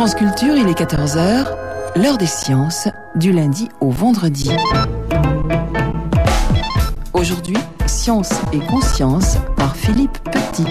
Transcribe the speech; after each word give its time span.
France 0.00 0.14
Culture, 0.14 0.56
il 0.56 0.66
est 0.66 0.80
14h, 0.80 1.44
l'heure 1.94 2.16
des 2.16 2.24
sciences, 2.24 2.88
du 3.16 3.32
lundi 3.32 3.68
au 3.82 3.90
vendredi. 3.90 4.50
Aujourd'hui, 7.12 7.58
Science 7.84 8.32
et 8.54 8.60
Conscience 8.60 9.36
par 9.58 9.76
Philippe 9.76 10.18
Petit. 10.24 10.64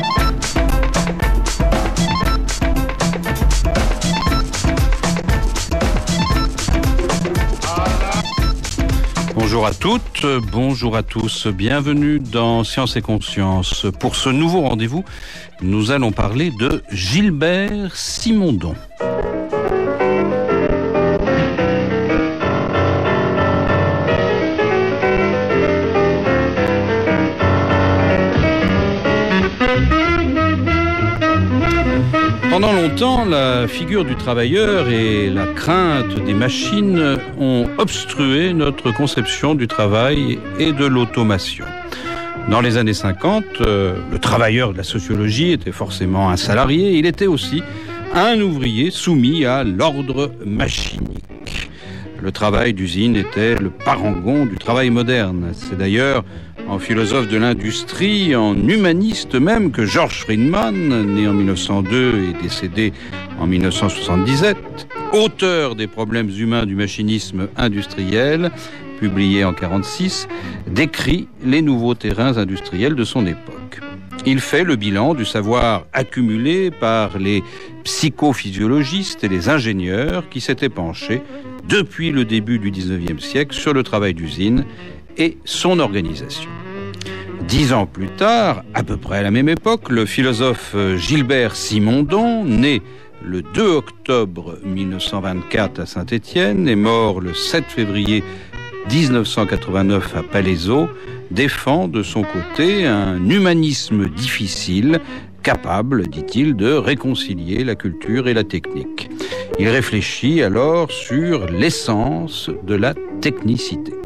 Bonjour 9.36 9.68
à 9.68 9.76
toutes, 9.76 10.26
bonjour 10.52 10.96
à 10.96 11.04
tous, 11.04 11.46
bienvenue 11.46 12.20
dans 12.20 12.64
Science 12.64 12.96
et 12.96 13.04
Conscience. 13.04 13.86
Pour 14.00 14.16
ce 14.16 14.30
nouveau 14.30 14.62
rendez-vous, 14.62 15.06
nous 15.62 15.92
allons 15.92 16.12
parler 16.12 16.50
de 16.60 16.82
Gilbert 16.92 17.96
Simondon. 17.96 18.74
La 33.02 33.66
figure 33.70 34.04
du 34.04 34.18
travailleur 34.18 34.90
et 34.90 35.30
la 35.30 35.48
crainte 35.48 36.22
des 36.26 36.34
machines 36.34 37.18
ont 37.40 37.66
obstrué 37.78 38.52
notre 38.52 38.92
conception 38.92 39.56
du 39.56 39.70
travail 39.70 40.38
et 40.60 40.74
de 40.74 40.86
l'automation. 40.86 41.64
Dans 42.50 42.60
les 42.60 42.76
années 42.76 42.94
50, 42.94 43.46
euh, 43.62 43.96
le 44.12 44.20
travailleur 44.20 44.74
de 44.74 44.78
la 44.78 44.84
sociologie 44.84 45.54
était 45.54 45.72
forcément 45.72 46.30
un 46.30 46.36
salarié, 46.36 46.98
il 46.98 47.06
était 47.06 47.28
aussi 47.28 47.64
un 48.14 48.42
ouvrier 48.42 48.92
soumis 48.92 49.46
à 49.46 49.64
l'ordre 49.64 50.34
machinique. 50.46 51.70
Le 52.22 52.34
travail 52.34 52.74
d'usine 52.74 53.16
était 53.16 53.56
le 53.56 53.70
parangon 53.70 54.46
du 54.46 54.58
travail 54.58 54.90
moderne. 54.90 55.52
C'est 55.54 55.78
d'ailleurs 55.78 56.26
en 56.70 56.78
philosophe 56.78 57.28
de 57.28 57.38
l'industrie, 57.38 58.36
en 58.36 58.56
humaniste 58.56 59.36
même, 59.36 59.72
que 59.72 59.86
George 59.86 60.20
Friedman, 60.20 61.14
né 61.16 61.28
en 61.28 61.34
1902 61.34 62.30
et 62.30 62.44
décédé 62.44 62.94
en 63.40 63.48
1977, 63.48 64.58
auteur 65.14 65.76
des 65.76 65.88
problèmes 65.88 66.30
humains 66.30 66.68
du 66.68 66.76
machinisme 66.76 67.48
industriel, 67.58 68.52
publié 69.00 69.44
en 69.44 69.52
1946, 69.52 70.28
décrit 70.68 71.28
les 71.44 71.64
nouveaux 71.64 71.96
terrains 71.96 72.38
industriels 72.38 72.96
de 72.96 73.04
son 73.04 73.26
époque. 73.26 73.82
Il 74.26 74.40
fait 74.40 74.64
le 74.64 74.76
bilan 74.76 75.16
du 75.16 75.26
savoir 75.26 75.88
accumulé 75.94 76.70
par 76.70 77.18
les 77.18 77.42
psychophysiologistes 77.84 79.24
et 79.24 79.28
les 79.28 79.50
ingénieurs 79.50 80.30
qui 80.30 80.42
s'étaient 80.42 80.70
penchés 80.70 81.22
depuis 81.68 82.12
le 82.12 82.26
début 82.26 82.60
du 82.60 82.70
19e 82.72 83.20
siècle 83.20 83.56
sur 83.56 83.74
le 83.74 83.82
travail 83.82 84.14
d'usine 84.14 84.66
et 85.20 85.38
son 85.46 85.78
organisation. 85.80 86.50
Dix 87.48 87.74
ans 87.74 87.86
plus 87.86 88.10
tard, 88.10 88.64
à 88.74 88.84
peu 88.84 88.98
près 88.98 89.20
à 89.20 89.22
la 89.22 89.32
même 89.32 89.50
époque, 89.50 89.90
le 89.90 90.06
philosophe 90.06 90.76
Gilbert 90.98 91.56
Simondon, 91.56 92.46
né 92.46 92.82
le 93.24 93.42
2 93.42 93.62
octobre 93.62 94.58
1924 94.64 95.82
à 95.82 95.86
Saint-Étienne 95.86 96.68
et 96.68 96.76
mort 96.76 97.20
le 97.22 97.34
7 97.34 97.66
février 97.66 98.24
1989 98.92 100.16
à 100.16 100.24
Palaiseau, 100.24 100.88
défend 101.32 101.88
de 101.88 102.02
son 102.02 102.24
côté 102.24 102.86
un 102.86 103.30
humanisme 103.30 104.08
difficile, 104.10 105.00
capable, 105.44 106.08
dit-il, 106.08 106.56
de 106.56 106.74
réconcilier 106.74 107.64
la 107.64 107.76
culture 107.76 108.28
et 108.28 108.34
la 108.34 108.44
technique. 108.44 109.10
Il 109.60 109.68
réfléchit 109.68 110.42
alors 110.42 110.92
sur 110.92 111.48
l'essence 111.48 112.50
de 112.64 112.76
la 112.76 112.94
technicité. 113.22 113.99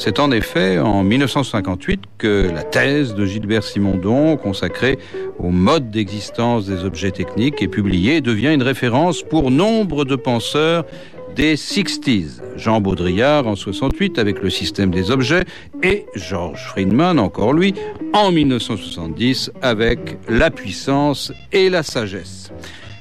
C'est 0.00 0.20
en 0.20 0.30
effet 0.30 0.78
en 0.78 1.02
1958 1.02 2.02
que 2.18 2.48
la 2.54 2.62
thèse 2.62 3.16
de 3.16 3.26
Gilbert 3.26 3.64
Simondon, 3.64 4.36
consacrée 4.36 4.96
au 5.40 5.50
mode 5.50 5.90
d'existence 5.90 6.66
des 6.66 6.84
objets 6.84 7.10
techniques, 7.10 7.60
est 7.62 7.68
publiée 7.68 8.18
et 8.18 8.20
devient 8.20 8.54
une 8.54 8.62
référence 8.62 9.24
pour 9.24 9.50
nombre 9.50 10.04
de 10.04 10.14
penseurs 10.14 10.84
des 11.34 11.56
60s. 11.56 12.40
Jean 12.56 12.80
Baudrillard 12.80 13.48
en 13.48 13.56
68 13.56 14.20
avec 14.20 14.40
le 14.40 14.50
système 14.50 14.92
des 14.92 15.10
objets 15.10 15.44
et 15.82 16.06
George 16.14 16.64
Friedman, 16.68 17.18
encore 17.18 17.52
lui, 17.52 17.74
en 18.12 18.30
1970 18.30 19.50
avec 19.62 20.16
la 20.28 20.52
puissance 20.52 21.32
et 21.50 21.70
la 21.70 21.82
sagesse. 21.82 22.52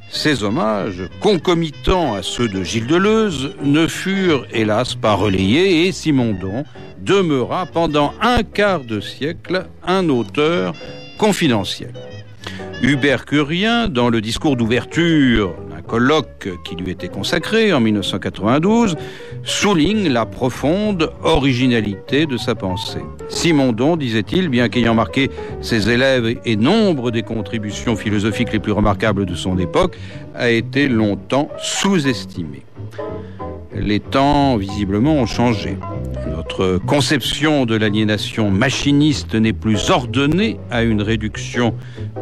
Ces 0.09 0.43
hommages, 0.43 1.03
concomitants 1.19 2.13
à 2.13 2.23
ceux 2.23 2.47
de 2.47 2.63
Gilles 2.63 2.87
Deleuze, 2.87 3.55
ne 3.61 3.87
furent 3.87 4.45
hélas 4.51 4.95
pas 4.95 5.13
relayés 5.13 5.87
et 5.87 5.91
Simondon 5.91 6.63
demeura 6.99 7.65
pendant 7.65 8.13
un 8.21 8.43
quart 8.43 8.83
de 8.83 8.99
siècle 8.99 9.67
un 9.85 10.09
auteur 10.09 10.73
confidentiel. 11.17 11.93
Hubert 12.81 13.25
Curien, 13.25 13.87
dans 13.87 14.09
le 14.09 14.21
discours 14.21 14.55
d'ouverture 14.55 15.55
colloque 15.87 16.49
qui 16.63 16.75
lui 16.75 16.91
était 16.91 17.07
consacré 17.07 17.73
en 17.73 17.79
1992, 17.79 18.95
souligne 19.43 20.09
la 20.09 20.25
profonde 20.25 21.11
originalité 21.23 22.25
de 22.25 22.37
sa 22.37 22.55
pensée. 22.55 23.01
Simondon, 23.29 23.95
disait-il, 23.95 24.49
bien 24.49 24.69
qu'ayant 24.69 24.93
marqué 24.93 25.29
ses 25.61 25.89
élèves 25.89 26.37
et 26.43 26.55
nombre 26.55 27.11
des 27.11 27.23
contributions 27.23 27.95
philosophiques 27.95 28.53
les 28.53 28.59
plus 28.59 28.73
remarquables 28.73 29.25
de 29.25 29.35
son 29.35 29.57
époque, 29.57 29.97
a 30.35 30.49
été 30.49 30.87
longtemps 30.87 31.49
sous-estimé. 31.57 32.63
Les 33.79 33.99
temps, 33.99 34.57
visiblement, 34.57 35.13
ont 35.15 35.25
changé. 35.25 35.77
Notre 36.35 36.77
conception 36.77 37.65
de 37.65 37.75
l'aliénation 37.75 38.49
machiniste 38.49 39.35
n'est 39.35 39.53
plus 39.53 39.89
ordonnée 39.89 40.59
à 40.71 40.83
une 40.83 41.01
réduction 41.01 41.73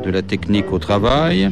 de 0.04 0.10
la 0.10 0.22
technique 0.22 0.72
au 0.72 0.80
travail. 0.80 1.50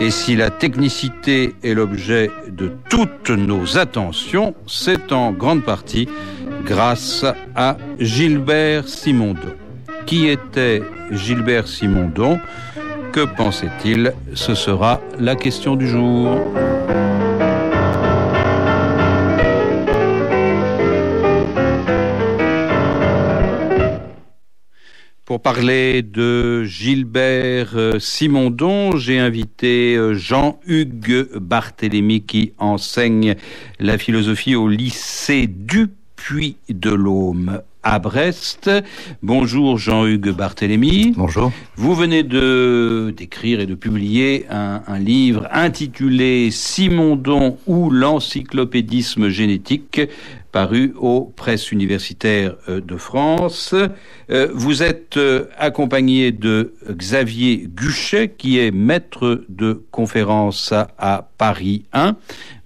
Et 0.00 0.10
si 0.10 0.36
la 0.36 0.50
technicité 0.50 1.54
est 1.62 1.74
l'objet 1.74 2.30
de 2.50 2.72
toutes 2.88 3.30
nos 3.30 3.78
attentions, 3.78 4.54
c'est 4.66 5.12
en 5.12 5.32
grande 5.32 5.62
partie 5.62 6.08
grâce 6.64 7.24
à 7.54 7.76
Gilbert 7.98 8.88
Simondon. 8.88 9.54
Qui 10.06 10.28
était 10.28 10.82
Gilbert 11.10 11.68
Simondon? 11.68 12.38
Que 13.12 13.24
pensait-il? 13.24 14.12
Ce 14.34 14.54
sera 14.54 15.00
la 15.18 15.36
question 15.36 15.76
du 15.76 15.86
jour. 15.86 16.38
Pour 25.32 25.40
parler 25.40 26.02
de 26.02 26.62
Gilbert 26.64 27.96
Simondon, 27.98 28.98
j'ai 28.98 29.18
invité 29.18 29.98
Jean-Hugues 30.12 31.26
Barthélemy 31.40 32.20
qui 32.20 32.52
enseigne 32.58 33.36
la 33.80 33.96
philosophie 33.96 34.54
au 34.54 34.68
lycée 34.68 35.46
du 35.46 35.86
Puy 36.16 36.56
de 36.68 36.90
l'Aume 36.90 37.62
à 37.82 37.98
Brest. 37.98 38.70
Bonjour 39.22 39.78
Jean-Hugues 39.78 40.32
Barthélemy. 40.32 41.14
Bonjour. 41.16 41.50
Vous 41.76 41.94
venez 41.94 42.22
de 42.22 43.14
d'écrire 43.16 43.60
et 43.60 43.66
de 43.66 43.74
publier 43.74 44.44
un, 44.50 44.82
un, 44.86 44.98
livre 44.98 45.48
intitulé 45.50 46.50
Simondon 46.50 47.56
ou 47.66 47.88
l'encyclopédisme 47.88 49.30
génétique 49.30 50.02
paru 50.52 50.92
aux 51.00 51.32
presses 51.34 51.72
universitaires 51.72 52.54
de 52.68 52.96
France. 52.96 53.74
Vous 54.54 54.82
êtes 54.82 55.18
accompagné 55.58 56.30
de 56.30 56.74
Xavier 56.88 57.68
Guchet, 57.74 58.34
qui 58.36 58.58
est 58.58 58.70
maître 58.70 59.44
de 59.48 59.82
conférence 59.90 60.72
à 60.72 61.28
Paris 61.38 61.84
1, 61.92 62.16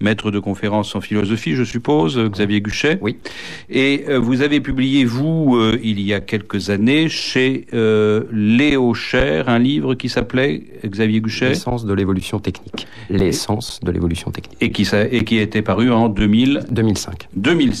maître 0.01 0.29
de 0.29 0.39
conférence 0.39 0.95
en 0.95 1.01
philosophie, 1.01 1.55
je 1.55 1.63
suppose, 1.63 2.19
Xavier 2.19 2.61
Guchet. 2.61 2.99
Oui. 3.01 3.17
Et 3.69 4.05
vous 4.17 4.41
avez 4.41 4.59
publié, 4.59 5.05
vous, 5.05 5.59
il 5.81 5.99
y 6.01 6.13
a 6.13 6.19
quelques 6.19 6.69
années, 6.69 7.09
chez 7.09 7.67
Léo 8.31 8.93
Cher, 8.93 9.49
un 9.49 9.59
livre 9.59 9.95
qui 9.95 10.09
s'appelait, 10.09 10.63
Xavier 10.85 11.21
Guchet 11.21 11.49
L'essence 11.49 11.85
de 11.85 11.93
l'évolution 11.93 12.39
technique. 12.39 12.85
L'essence 13.09 13.79
de 13.81 13.91
l'évolution 13.91 14.31
technique. 14.31 14.57
Et 14.61 14.71
qui, 14.71 14.87
et 15.11 15.23
qui 15.23 15.37
était 15.37 15.61
paru 15.61 15.89
en 15.91 16.09
2000... 16.09 16.65
2005. 16.69 17.29
2005. 17.35 17.76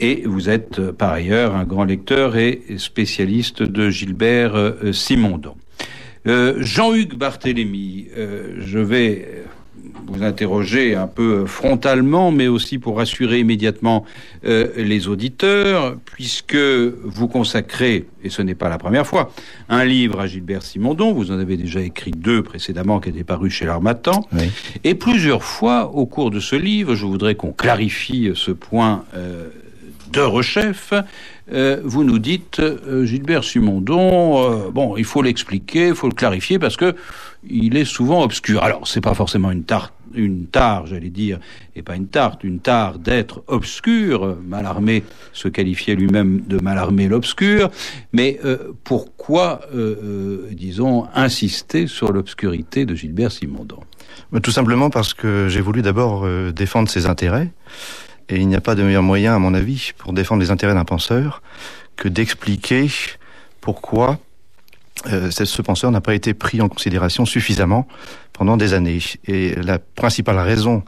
Et 0.00 0.22
vous 0.26 0.50
êtes 0.50 0.90
par 0.90 1.12
ailleurs 1.12 1.54
un 1.54 1.64
grand 1.64 1.84
lecteur 1.84 2.36
et 2.36 2.62
spécialiste 2.78 3.62
de 3.62 3.90
Gilbert 3.90 4.74
Simondon. 4.92 5.54
Euh, 6.26 6.54
Jean-Hugues 6.58 7.16
Barthélemy, 7.16 8.06
euh, 8.16 8.54
je 8.58 8.78
vais 8.78 9.44
vous 10.06 10.22
interroger 10.22 10.94
un 10.94 11.06
peu 11.06 11.46
frontalement, 11.46 12.30
mais 12.30 12.46
aussi 12.46 12.78
pour 12.78 12.98
rassurer 12.98 13.40
immédiatement 13.40 14.04
euh, 14.44 14.68
les 14.76 15.08
auditeurs, 15.08 15.96
puisque 16.04 16.56
vous 16.56 17.28
consacrez, 17.28 18.06
et 18.22 18.30
ce 18.30 18.42
n'est 18.42 18.54
pas 18.54 18.68
la 18.68 18.78
première 18.78 19.06
fois, 19.06 19.32
un 19.68 19.84
livre 19.84 20.20
à 20.20 20.26
Gilbert 20.26 20.62
Simondon. 20.62 21.12
Vous 21.12 21.30
en 21.30 21.38
avez 21.38 21.56
déjà 21.56 21.80
écrit 21.80 22.12
deux 22.12 22.42
précédemment 22.42 23.00
qui 23.00 23.10
étaient 23.10 23.24
parus 23.24 23.52
chez 23.52 23.64
l'Armatan. 23.64 24.26
Et 24.84 24.94
plusieurs 24.94 25.42
fois, 25.42 25.90
au 25.90 26.06
cours 26.06 26.30
de 26.30 26.40
ce 26.40 26.56
livre, 26.56 26.94
je 26.94 27.06
voudrais 27.06 27.34
qu'on 27.34 27.52
clarifie 27.52 28.30
ce 28.34 28.50
point 28.50 29.04
euh, 29.14 29.48
de 30.12 30.20
rechef. 30.20 30.92
Euh, 31.52 31.80
vous 31.84 32.04
nous 32.04 32.18
dites, 32.18 32.60
euh, 32.60 33.04
Gilbert 33.04 33.44
Simondon, 33.44 34.70
bon, 34.70 34.96
il 34.96 35.04
faut 35.04 35.22
l'expliquer, 35.22 35.88
il 35.88 35.94
faut 35.94 36.08
le 36.08 36.14
clarifier 36.14 36.58
parce 36.58 36.76
que 36.76 36.94
il 37.48 37.76
est 37.76 37.84
souvent 37.84 38.22
obscur. 38.22 38.62
Alors, 38.62 38.86
c'est 38.86 39.00
pas 39.00 39.14
forcément 39.14 39.50
une 39.50 39.64
tarte, 39.64 39.92
une 40.14 40.46
tare, 40.46 40.86
j'allais 40.86 41.10
dire, 41.10 41.38
et 41.76 41.82
pas 41.82 41.96
une 41.96 42.06
tarte, 42.06 42.44
une 42.44 42.60
tare 42.60 42.98
d'être 42.98 43.42
obscur. 43.46 44.36
Malarmé 44.46 45.04
se 45.32 45.48
qualifiait 45.48 45.94
lui-même 45.94 46.42
de 46.46 46.58
Malarmé 46.58 47.08
l'obscur. 47.08 47.70
Mais 48.12 48.38
euh, 48.44 48.72
pourquoi, 48.84 49.60
euh, 49.74 49.96
euh, 50.02 50.48
disons, 50.52 51.06
insister 51.14 51.86
sur 51.86 52.12
l'obscurité 52.12 52.86
de 52.86 52.94
Gilbert 52.94 53.32
Simondon? 53.32 53.80
Tout 54.42 54.50
simplement 54.50 54.90
parce 54.90 55.14
que 55.14 55.48
j'ai 55.48 55.60
voulu 55.60 55.82
d'abord 55.82 56.26
défendre 56.52 56.88
ses 56.88 57.06
intérêts. 57.06 57.52
Et 58.28 58.36
il 58.36 58.48
n'y 58.48 58.56
a 58.56 58.60
pas 58.60 58.74
de 58.74 58.82
meilleur 58.82 59.02
moyen, 59.02 59.34
à 59.34 59.38
mon 59.38 59.54
avis, 59.54 59.92
pour 59.98 60.12
défendre 60.12 60.40
les 60.40 60.50
intérêts 60.50 60.74
d'un 60.74 60.84
penseur 60.84 61.42
que 61.96 62.08
d'expliquer 62.08 62.88
pourquoi 63.60 64.18
euh, 65.06 65.30
ce 65.30 65.62
penseur 65.62 65.90
n'a 65.90 66.00
pas 66.00 66.14
été 66.14 66.34
pris 66.34 66.60
en 66.60 66.68
considération 66.68 67.26
suffisamment 67.26 67.86
pendant 68.32 68.56
des 68.56 68.72
années. 68.74 69.00
Et 69.26 69.54
la 69.56 69.78
principale 69.78 70.38
raison 70.38 70.82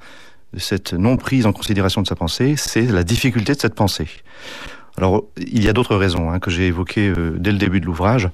de 0.52 0.58
cette 0.58 0.94
non 0.94 1.16
prise 1.16 1.46
en 1.46 1.52
considération 1.52 2.02
de 2.02 2.06
sa 2.06 2.16
pensée, 2.16 2.54
c'est 2.56 2.82
la 2.82 3.04
difficulté 3.04 3.54
de 3.54 3.60
cette 3.60 3.74
pensée. 3.74 4.08
Alors, 4.96 5.24
il 5.36 5.62
y 5.62 5.68
a 5.68 5.74
d'autres 5.74 5.96
raisons 5.96 6.30
hein, 6.30 6.38
que 6.38 6.50
j'ai 6.50 6.68
évoquées 6.68 7.08
euh, 7.08 7.36
dès 7.38 7.52
le 7.52 7.58
début 7.58 7.80
de 7.80 7.86
l'ouvrage. 7.86 8.30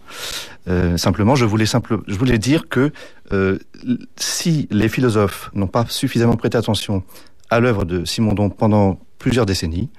Euh, 0.68 0.96
simplement, 0.96 1.34
je 1.34 1.44
voulais, 1.44 1.64
je 1.64 2.14
voulais 2.14 2.38
dire 2.38 2.68
que 2.68 2.92
euh, 3.32 3.58
si 4.16 4.68
les 4.70 4.88
philosophes 4.88 5.50
n'ont 5.54 5.66
pas 5.66 5.84
suffisamment 5.88 6.36
prêté 6.36 6.56
attention 6.56 7.02
à 7.52 7.60
l'œuvre 7.60 7.84
de 7.84 8.04
Simondon 8.04 8.48
pendant 8.48 8.98
plusieurs 9.18 9.46
décennies, 9.46 9.90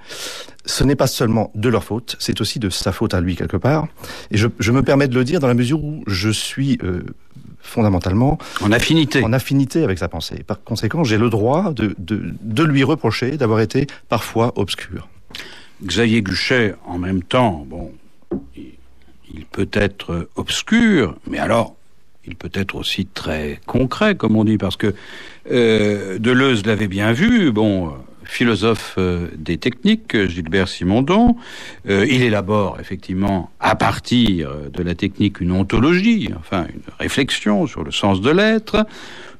ce 0.66 0.82
n'est 0.84 0.96
pas 0.96 1.06
seulement 1.06 1.50
de 1.54 1.68
leur 1.68 1.84
faute, 1.84 2.16
c'est 2.18 2.40
aussi 2.40 2.58
de 2.58 2.68
sa 2.68 2.92
faute 2.92 3.14
à 3.14 3.20
lui 3.20 3.36
quelque 3.36 3.56
part. 3.56 3.86
Et 4.30 4.36
je, 4.36 4.48
je 4.58 4.72
me 4.72 4.82
permets 4.82 5.08
de 5.08 5.14
le 5.14 5.24
dire 5.24 5.40
dans 5.40 5.46
la 5.46 5.54
mesure 5.54 5.82
où 5.82 6.02
je 6.06 6.30
suis 6.30 6.78
euh, 6.82 7.04
fondamentalement 7.60 8.38
en 8.60 8.72
affinité, 8.72 9.22
en 9.22 9.32
affinité 9.32 9.84
avec 9.84 9.98
sa 9.98 10.08
pensée. 10.08 10.42
Par 10.42 10.62
conséquent, 10.62 11.04
j'ai 11.04 11.18
le 11.18 11.30
droit 11.30 11.72
de, 11.72 11.94
de, 11.98 12.34
de 12.40 12.62
lui 12.64 12.82
reprocher 12.82 13.36
d'avoir 13.36 13.60
été 13.60 13.86
parfois 14.08 14.52
obscur. 14.56 15.08
Xavier 15.84 16.22
Guchet, 16.22 16.74
en 16.86 16.98
même 16.98 17.22
temps, 17.22 17.64
bon, 17.68 17.92
il, 18.56 18.72
il 19.32 19.46
peut 19.46 19.70
être 19.72 20.28
obscur, 20.36 21.16
mais 21.30 21.38
alors 21.38 21.76
il 22.26 22.36
peut 22.36 22.50
être 22.54 22.74
aussi 22.74 23.06
très 23.06 23.60
concret, 23.66 24.14
comme 24.14 24.36
on 24.36 24.44
dit, 24.44 24.58
parce 24.58 24.76
que 24.76 24.94
euh, 25.50 26.18
Deleuze 26.18 26.64
l'avait 26.66 26.88
bien 26.88 27.12
vu. 27.12 27.52
Bon, 27.52 27.92
philosophe 28.24 28.94
euh, 28.98 29.28
des 29.36 29.58
techniques, 29.58 30.26
Gilbert 30.26 30.68
Simondon. 30.68 31.36
Euh, 31.88 32.06
il 32.08 32.22
élabore 32.22 32.78
effectivement 32.80 33.50
à 33.60 33.76
partir 33.76 34.50
de 34.72 34.82
la 34.82 34.94
technique 34.94 35.40
une 35.40 35.52
ontologie, 35.52 36.30
enfin 36.38 36.66
une 36.72 36.82
réflexion 36.98 37.66
sur 37.66 37.84
le 37.84 37.90
sens 37.90 38.20
de 38.20 38.30
l'être. 38.30 38.86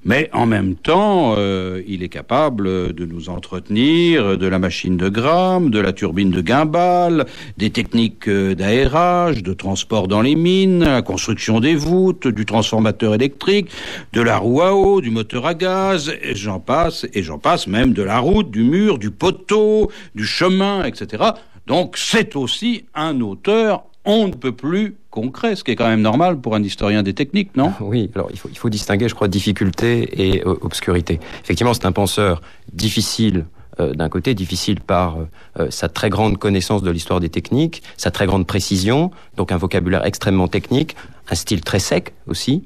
Mais 0.04 0.28
en 0.32 0.44
même 0.44 0.74
temps, 0.74 1.34
euh, 1.38 1.82
il 1.86 2.02
est 2.02 2.10
capable 2.10 2.92
de 2.92 3.06
nous 3.06 3.30
entretenir 3.30 4.36
de 4.36 4.46
la 4.46 4.58
machine 4.58 4.98
de 4.98 5.08
Gramme, 5.08 5.70
de 5.70 5.78
la 5.78 5.92
turbine 5.92 6.30
de 6.30 6.42
Guimbal, 6.42 7.24
des 7.56 7.70
techniques 7.70 8.28
euh, 8.28 8.54
d'aérage, 8.54 9.42
de 9.42 9.54
transport 9.54 10.06
dans 10.06 10.20
les 10.20 10.34
mines, 10.34 10.84
la 10.84 11.02
construction 11.02 11.58
des 11.58 11.74
voûtes, 11.74 12.28
du 12.28 12.44
transformateur 12.44 13.14
électrique, 13.14 13.70
de 14.12 14.20
la 14.20 14.36
roue 14.36 14.60
à 14.60 14.74
eau, 14.74 15.00
du 15.00 15.10
moteur 15.10 15.46
à 15.46 15.54
gaz, 15.54 16.12
et 16.22 16.34
j'en 16.34 16.60
passe, 16.60 17.06
et 17.14 17.22
j'en 17.22 17.38
passe 17.38 17.66
même 17.66 17.94
de 17.94 18.02
la 18.02 18.18
route, 18.18 18.50
du 18.50 18.62
mur, 18.62 18.98
du 18.98 19.10
poteau, 19.10 19.90
du 20.14 20.26
chemin, 20.26 20.84
etc. 20.84 21.24
Donc 21.66 21.96
c'est 21.96 22.36
aussi 22.36 22.84
un 22.94 23.20
auteur 23.20 23.84
on 24.04 24.28
ne 24.28 24.32
peut 24.32 24.52
plus 24.52 24.96
concret, 25.10 25.56
ce 25.56 25.64
qui 25.64 25.70
est 25.70 25.76
quand 25.76 25.88
même 25.88 26.02
normal 26.02 26.38
pour 26.40 26.54
un 26.54 26.62
historien 26.62 27.02
des 27.02 27.14
techniques, 27.14 27.56
non? 27.56 27.72
Oui, 27.80 28.10
alors 28.14 28.28
il 28.30 28.38
faut, 28.38 28.48
il 28.50 28.58
faut 28.58 28.68
distinguer, 28.68 29.08
je 29.08 29.14
crois, 29.14 29.28
difficulté 29.28 30.26
et 30.26 30.42
euh, 30.42 30.56
obscurité. 30.60 31.20
Effectivement, 31.42 31.74
c'est 31.74 31.86
un 31.86 31.92
penseur 31.92 32.42
difficile 32.72 33.46
euh, 33.80 33.94
d'un 33.94 34.08
côté, 34.08 34.34
difficile 34.34 34.80
par 34.80 35.18
euh, 35.58 35.70
sa 35.70 35.88
très 35.88 36.10
grande 36.10 36.38
connaissance 36.38 36.82
de 36.82 36.90
l'histoire 36.90 37.20
des 37.20 37.30
techniques, 37.30 37.82
sa 37.96 38.10
très 38.10 38.26
grande 38.26 38.46
précision, 38.46 39.10
donc 39.36 39.52
un 39.52 39.56
vocabulaire 39.56 40.04
extrêmement 40.04 40.48
technique, 40.48 40.96
un 41.30 41.34
style 41.34 41.62
très 41.62 41.78
sec 41.78 42.12
aussi, 42.26 42.64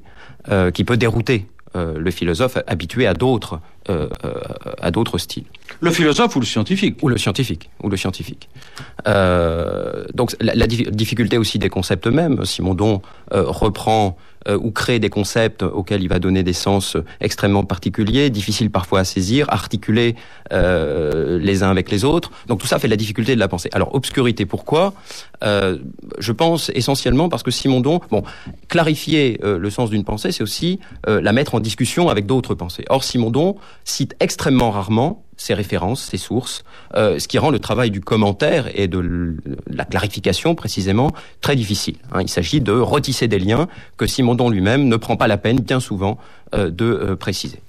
qui 0.73 0.83
peut 0.83 0.97
dérouter 0.97 1.45
le 1.75 2.09
philosophe 2.09 2.57
habitué 2.65 3.05
à 3.05 3.13
d'autres 3.13 3.59
euh, 3.89 4.07
à 4.81 4.91
d'autres 4.91 5.17
styles. 5.17 5.45
Le 5.79 5.91
philosophe 5.91 6.35
ou 6.35 6.39
le 6.39 6.45
scientifique? 6.45 6.97
Ou 7.01 7.09
le 7.09 7.17
scientifique, 7.17 7.69
ou 7.81 7.89
le 7.89 7.97
scientifique. 7.97 8.49
Euh, 9.07 10.05
donc 10.13 10.35
la, 10.39 10.53
la, 10.55 10.67
difficulté 10.67 11.37
aussi 11.37 11.59
des 11.59 11.69
concepts 11.69 12.07
eux-mêmes. 12.07 12.45
Simondon 12.45 13.01
euh, 13.33 13.43
reprend 13.47 14.17
euh, 14.47 14.57
ou 14.57 14.71
crée 14.71 14.99
des 14.99 15.09
concepts 15.09 15.63
auxquels 15.63 16.01
il 16.01 16.07
va 16.07 16.19
donner 16.19 16.43
des 16.43 16.53
sens 16.53 16.95
extrêmement 17.19 17.65
particuliers, 17.65 18.29
difficiles 18.29 18.71
parfois 18.71 19.01
à 19.01 19.03
saisir, 19.03 19.47
articulés 19.49 20.15
euh, 20.53 21.37
les 21.39 21.61
uns 21.61 21.69
avec 21.69 21.91
les 21.91 22.05
autres. 22.05 22.31
Donc 22.47 22.59
tout 22.59 22.67
ça 22.67 22.79
fait 22.79 22.87
la 22.87 22.95
difficulté 22.95 23.35
de 23.35 23.39
la 23.39 23.49
pensée. 23.49 23.69
Alors 23.73 23.93
obscurité, 23.93 24.45
pourquoi? 24.45 24.93
Euh, 25.43 25.77
Je 26.19 26.31
pense 26.31 26.71
essentiellement 26.73 27.27
parce 27.27 27.43
que 27.43 27.51
Simondon, 27.51 27.99
bon, 28.11 28.23
clarifier 28.69 29.39
le 29.43 29.69
sens 29.69 29.89
d'une 29.89 30.05
pensée, 30.05 30.31
c'est 30.31 30.43
aussi 30.43 30.79
la 31.07 31.33
mettre 31.33 31.55
en 31.55 31.59
discussion 31.59 32.09
avec 32.09 32.25
d'autres 32.25 32.55
pensées. 32.55 32.85
Or 32.89 33.03
Simondon 33.03 33.57
cite 33.83 34.15
extrêmement 34.19 34.71
rarement 34.71 35.23
ses 35.39 35.53
références, 35.53 36.03
ses 36.03 36.17
sources, 36.17 36.63
euh, 36.95 37.17
ce 37.17 37.27
qui 37.27 37.37
rend 37.37 37.49
le 37.49 37.59
travail 37.59 37.91
du 37.91 38.01
commentaire 38.01 38.69
et 38.77 38.87
de 38.87 39.37
la 39.67 39.85
clarification 39.85 40.53
précisément 40.53 41.13
très 41.41 41.55
difficile. 41.55 41.95
Hein. 42.11 42.21
Il 42.21 42.29
s'agit 42.29 42.59
de 42.59 42.73
retisser 42.73 43.27
des 43.27 43.39
liens 43.39 43.67
que 43.97 44.05
Simondon 44.05 44.49
lui-même 44.49 44.87
ne 44.87 44.97
prend 44.97 45.15
pas 45.15 45.27
la 45.27 45.37
peine 45.37 45.61
bien 45.61 45.79
souvent 45.79 46.17
euh, 46.53 46.69
de 46.69 46.85
euh, 46.85 47.15
préciser. 47.15 47.59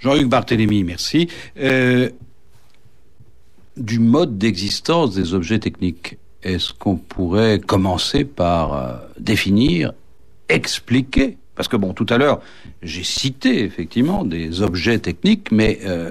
Jean-Luc 0.00 0.28
Barthélémy, 0.28 0.82
merci. 0.82 1.28
Du 3.76 4.00
mode 4.00 4.36
d'existence 4.36 5.14
des 5.14 5.32
objets 5.32 5.60
techniques, 5.60 6.18
est-ce 6.42 6.72
qu'on 6.72 6.96
pourrait 6.96 7.60
commencer 7.60 8.24
par 8.24 9.00
définir, 9.18 9.92
expliquer 10.48 11.38
parce 11.54 11.68
que 11.68 11.76
bon, 11.76 11.92
tout 11.92 12.06
à 12.08 12.18
l'heure, 12.18 12.40
j'ai 12.82 13.04
cité 13.04 13.62
effectivement 13.64 14.24
des 14.24 14.62
objets 14.62 14.98
techniques, 14.98 15.52
mais 15.52 15.80
euh, 15.84 16.10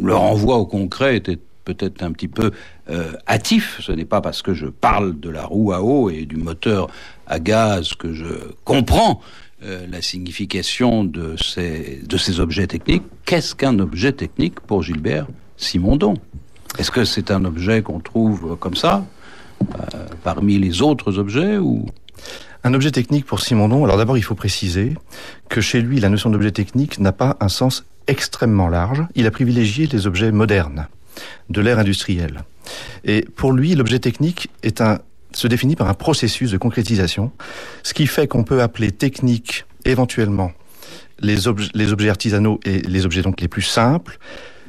le 0.00 0.14
renvoi 0.14 0.56
au 0.56 0.66
concret 0.66 1.16
était 1.16 1.38
peut-être 1.64 2.02
un 2.02 2.12
petit 2.12 2.28
peu 2.28 2.52
euh, 2.88 3.12
hâtif. 3.26 3.80
Ce 3.82 3.92
n'est 3.92 4.04
pas 4.04 4.20
parce 4.20 4.40
que 4.40 4.54
je 4.54 4.66
parle 4.66 5.18
de 5.18 5.30
la 5.30 5.44
roue 5.44 5.72
à 5.72 5.82
eau 5.82 6.10
et 6.10 6.24
du 6.24 6.36
moteur 6.36 6.88
à 7.26 7.38
gaz 7.40 7.94
que 7.94 8.12
je 8.12 8.26
comprends 8.64 9.20
euh, 9.64 9.86
la 9.90 10.00
signification 10.00 11.04
de 11.04 11.36
ces, 11.36 12.00
de 12.06 12.16
ces 12.16 12.40
objets 12.40 12.66
techniques. 12.66 13.02
Qu'est-ce 13.26 13.54
qu'un 13.54 13.78
objet 13.80 14.12
technique 14.12 14.60
pour 14.60 14.82
Gilbert 14.82 15.26
Simondon? 15.56 16.14
Est-ce 16.78 16.90
que 16.90 17.04
c'est 17.04 17.30
un 17.30 17.44
objet 17.44 17.82
qu'on 17.82 18.00
trouve 18.00 18.56
comme 18.58 18.76
ça, 18.76 19.04
euh, 19.62 20.06
parmi 20.22 20.58
les 20.58 20.80
autres 20.80 21.18
objets 21.18 21.58
ou? 21.58 21.86
Un 22.68 22.74
objet 22.74 22.90
technique 22.90 23.24
pour 23.24 23.40
Simondon, 23.40 23.84
alors 23.84 23.96
d'abord 23.96 24.18
il 24.18 24.22
faut 24.22 24.34
préciser 24.34 24.92
que 25.48 25.62
chez 25.62 25.80
lui 25.80 26.00
la 26.00 26.10
notion 26.10 26.28
d'objet 26.28 26.50
technique 26.50 26.98
n'a 26.98 27.12
pas 27.12 27.38
un 27.40 27.48
sens 27.48 27.86
extrêmement 28.06 28.68
large. 28.68 29.06
Il 29.14 29.26
a 29.26 29.30
privilégié 29.30 29.86
les 29.86 30.06
objets 30.06 30.32
modernes 30.32 30.86
de 31.48 31.62
l'ère 31.62 31.78
industrielle. 31.78 32.44
Et 33.04 33.22
pour 33.22 33.52
lui, 33.52 33.74
l'objet 33.74 34.00
technique 34.00 34.50
se 35.32 35.46
définit 35.46 35.76
par 35.76 35.88
un 35.88 35.94
processus 35.94 36.50
de 36.50 36.58
concrétisation, 36.58 37.32
ce 37.82 37.94
qui 37.94 38.06
fait 38.06 38.28
qu'on 38.28 38.44
peut 38.44 38.60
appeler 38.60 38.92
technique 38.92 39.64
éventuellement 39.86 40.52
les, 41.20 41.36
les 41.72 41.92
objets 41.92 42.10
artisanaux 42.10 42.60
et 42.66 42.80
les 42.82 43.06
objets 43.06 43.22
donc 43.22 43.40
les 43.40 43.48
plus 43.48 43.62
simples, 43.62 44.18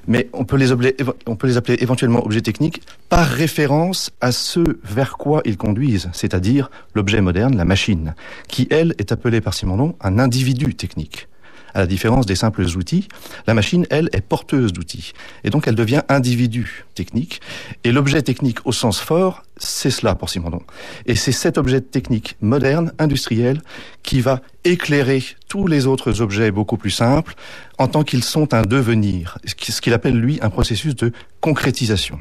mais 0.07 0.29
on 0.33 0.43
peut, 0.43 0.57
les 0.57 0.71
appeler 0.71 1.77
éventuellement 1.79 2.25
objets 2.25 2.41
techniques 2.41 2.81
par 3.07 3.25
référence 3.25 4.11
à 4.19 4.31
ce 4.31 4.59
vers 4.83 5.17
quoi 5.17 5.41
ils 5.45 5.57
conduisent, 5.57 6.09
c'est-à-dire 6.13 6.69
l'objet 6.93 7.21
moderne, 7.21 7.55
la 7.55 7.65
machine, 7.65 8.13
qui, 8.47 8.67
elle, 8.69 8.93
est 8.97 9.11
appelée 9.11 9.41
par 9.41 9.53
Simondon 9.53 9.95
un 10.01 10.19
individu 10.19 10.75
technique. 10.75 11.28
À 11.73 11.79
la 11.79 11.87
différence 11.87 12.25
des 12.25 12.35
simples 12.35 12.65
outils, 12.77 13.07
la 13.47 13.53
machine, 13.53 13.85
elle, 13.89 14.09
est 14.13 14.21
porteuse 14.21 14.73
d'outils. 14.73 15.13
Et 15.43 15.49
donc, 15.49 15.67
elle 15.67 15.75
devient 15.75 16.01
individu 16.09 16.85
technique. 16.95 17.41
Et 17.83 17.91
l'objet 17.91 18.21
technique 18.21 18.65
au 18.65 18.71
sens 18.71 18.99
fort, 18.99 19.43
c'est 19.57 19.91
cela 19.91 20.15
pour 20.15 20.29
Simondon. 20.29 20.61
Et 21.05 21.15
c'est 21.15 21.31
cet 21.31 21.57
objet 21.57 21.81
technique 21.81 22.37
moderne, 22.41 22.93
industriel, 22.97 23.61
qui 24.03 24.21
va 24.21 24.41
éclairer 24.63 25.23
tous 25.47 25.67
les 25.67 25.85
autres 25.85 26.21
objets 26.21 26.51
beaucoup 26.51 26.77
plus 26.77 26.91
simples 26.91 27.35
en 27.77 27.87
tant 27.87 28.03
qu'ils 28.03 28.23
sont 28.23 28.53
un 28.53 28.61
devenir, 28.61 29.37
ce 29.45 29.81
qu'il 29.81 29.93
appelle 29.93 30.19
lui 30.19 30.39
un 30.41 30.49
processus 30.49 30.95
de 30.95 31.11
concrétisation. 31.41 32.19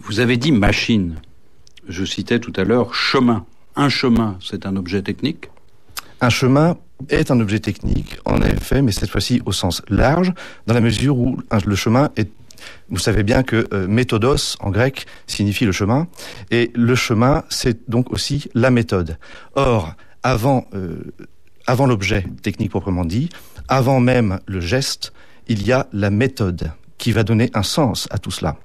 Vous 0.00 0.20
avez 0.20 0.36
dit 0.36 0.52
machine. 0.52 1.16
Je 1.88 2.04
citais 2.04 2.38
tout 2.38 2.52
à 2.56 2.64
l'heure 2.64 2.94
chemin. 2.94 3.46
Un 3.76 3.88
chemin, 3.88 4.38
c'est 4.40 4.66
un 4.66 4.76
objet 4.76 5.02
technique 5.02 5.48
Un 6.24 6.30
chemin 6.30 6.78
est 7.10 7.30
un 7.30 7.38
objet 7.38 7.60
technique, 7.60 8.16
en 8.24 8.40
effet, 8.40 8.80
mais 8.80 8.92
cette 8.92 9.10
fois-ci 9.10 9.42
au 9.44 9.52
sens 9.52 9.82
large, 9.90 10.32
dans 10.66 10.72
la 10.72 10.80
mesure 10.80 11.18
où 11.18 11.36
le 11.66 11.76
chemin 11.76 12.08
est 12.16 12.30
vous 12.88 12.98
savez 12.98 13.22
bien 13.22 13.42
que 13.42 13.66
euh, 13.74 13.86
méthodos 13.86 14.56
en 14.60 14.70
grec 14.70 15.04
signifie 15.26 15.66
le 15.66 15.72
chemin, 15.72 16.08
et 16.50 16.70
le 16.74 16.94
chemin 16.94 17.44
c'est 17.50 17.90
donc 17.90 18.10
aussi 18.10 18.48
la 18.54 18.70
méthode. 18.70 19.18
Or, 19.54 19.92
avant, 20.22 20.64
euh, 20.72 21.12
avant 21.66 21.86
l'objet 21.86 22.24
technique 22.40 22.70
proprement 22.70 23.04
dit, 23.04 23.28
avant 23.68 24.00
même 24.00 24.40
le 24.46 24.60
geste, 24.60 25.12
il 25.46 25.66
y 25.66 25.72
a 25.72 25.88
la 25.92 26.08
méthode 26.08 26.72
qui 26.96 27.12
va 27.12 27.22
donner 27.22 27.50
un 27.52 27.62
sens 27.62 28.08
à 28.10 28.16
tout 28.16 28.30
cela. 28.30 28.56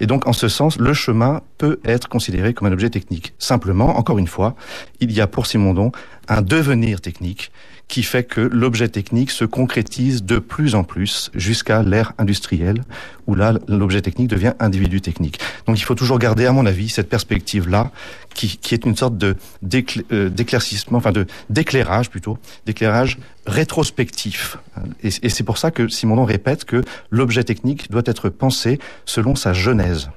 Et 0.00 0.06
donc, 0.06 0.26
en 0.26 0.32
ce 0.32 0.48
sens, 0.48 0.78
le 0.78 0.94
chemin 0.94 1.42
peut 1.58 1.80
être 1.84 2.08
considéré 2.08 2.54
comme 2.54 2.68
un 2.68 2.72
objet 2.72 2.90
technique. 2.90 3.34
Simplement, 3.38 3.98
encore 3.98 4.18
une 4.18 4.26
fois, 4.26 4.54
il 5.00 5.12
y 5.12 5.20
a 5.20 5.26
pour 5.26 5.46
Simondon 5.46 5.92
un 6.28 6.42
devenir 6.42 7.00
technique 7.00 7.50
qui 7.88 8.02
fait 8.02 8.22
que 8.22 8.42
l'objet 8.42 8.88
technique 8.88 9.30
se 9.30 9.46
concrétise 9.46 10.22
de 10.22 10.38
plus 10.38 10.74
en 10.74 10.84
plus 10.84 11.30
jusqu'à 11.34 11.82
l'ère 11.82 12.12
industrielle, 12.18 12.84
où 13.26 13.34
là, 13.34 13.54
l'objet 13.66 14.02
technique 14.02 14.28
devient 14.28 14.52
individu 14.60 15.00
technique. 15.00 15.40
Donc 15.66 15.78
il 15.78 15.82
faut 15.82 15.94
toujours 15.94 16.18
garder, 16.18 16.44
à 16.44 16.52
mon 16.52 16.66
avis, 16.66 16.90
cette 16.90 17.08
perspective-là, 17.08 17.90
qui, 18.34 18.58
qui, 18.58 18.74
est 18.74 18.84
une 18.84 18.94
sorte 18.94 19.16
de 19.16 19.36
euh, 20.12 20.28
d'éclaircissement, 20.28 20.98
enfin 20.98 21.12
de 21.12 21.26
d'éclairage 21.48 22.10
plutôt, 22.10 22.38
d'éclairage 22.66 23.18
rétrospectif. 23.46 24.58
Et, 25.02 25.08
et 25.22 25.28
c'est 25.30 25.44
pour 25.44 25.56
ça 25.56 25.70
que 25.70 25.88
Simondon 25.88 26.24
répète 26.24 26.66
que 26.66 26.82
l'objet 27.10 27.42
technique 27.42 27.90
doit 27.90 28.02
être 28.04 28.28
pensé 28.28 28.78
selon 29.06 29.34
sa 29.34 29.54
genèse. 29.54 30.10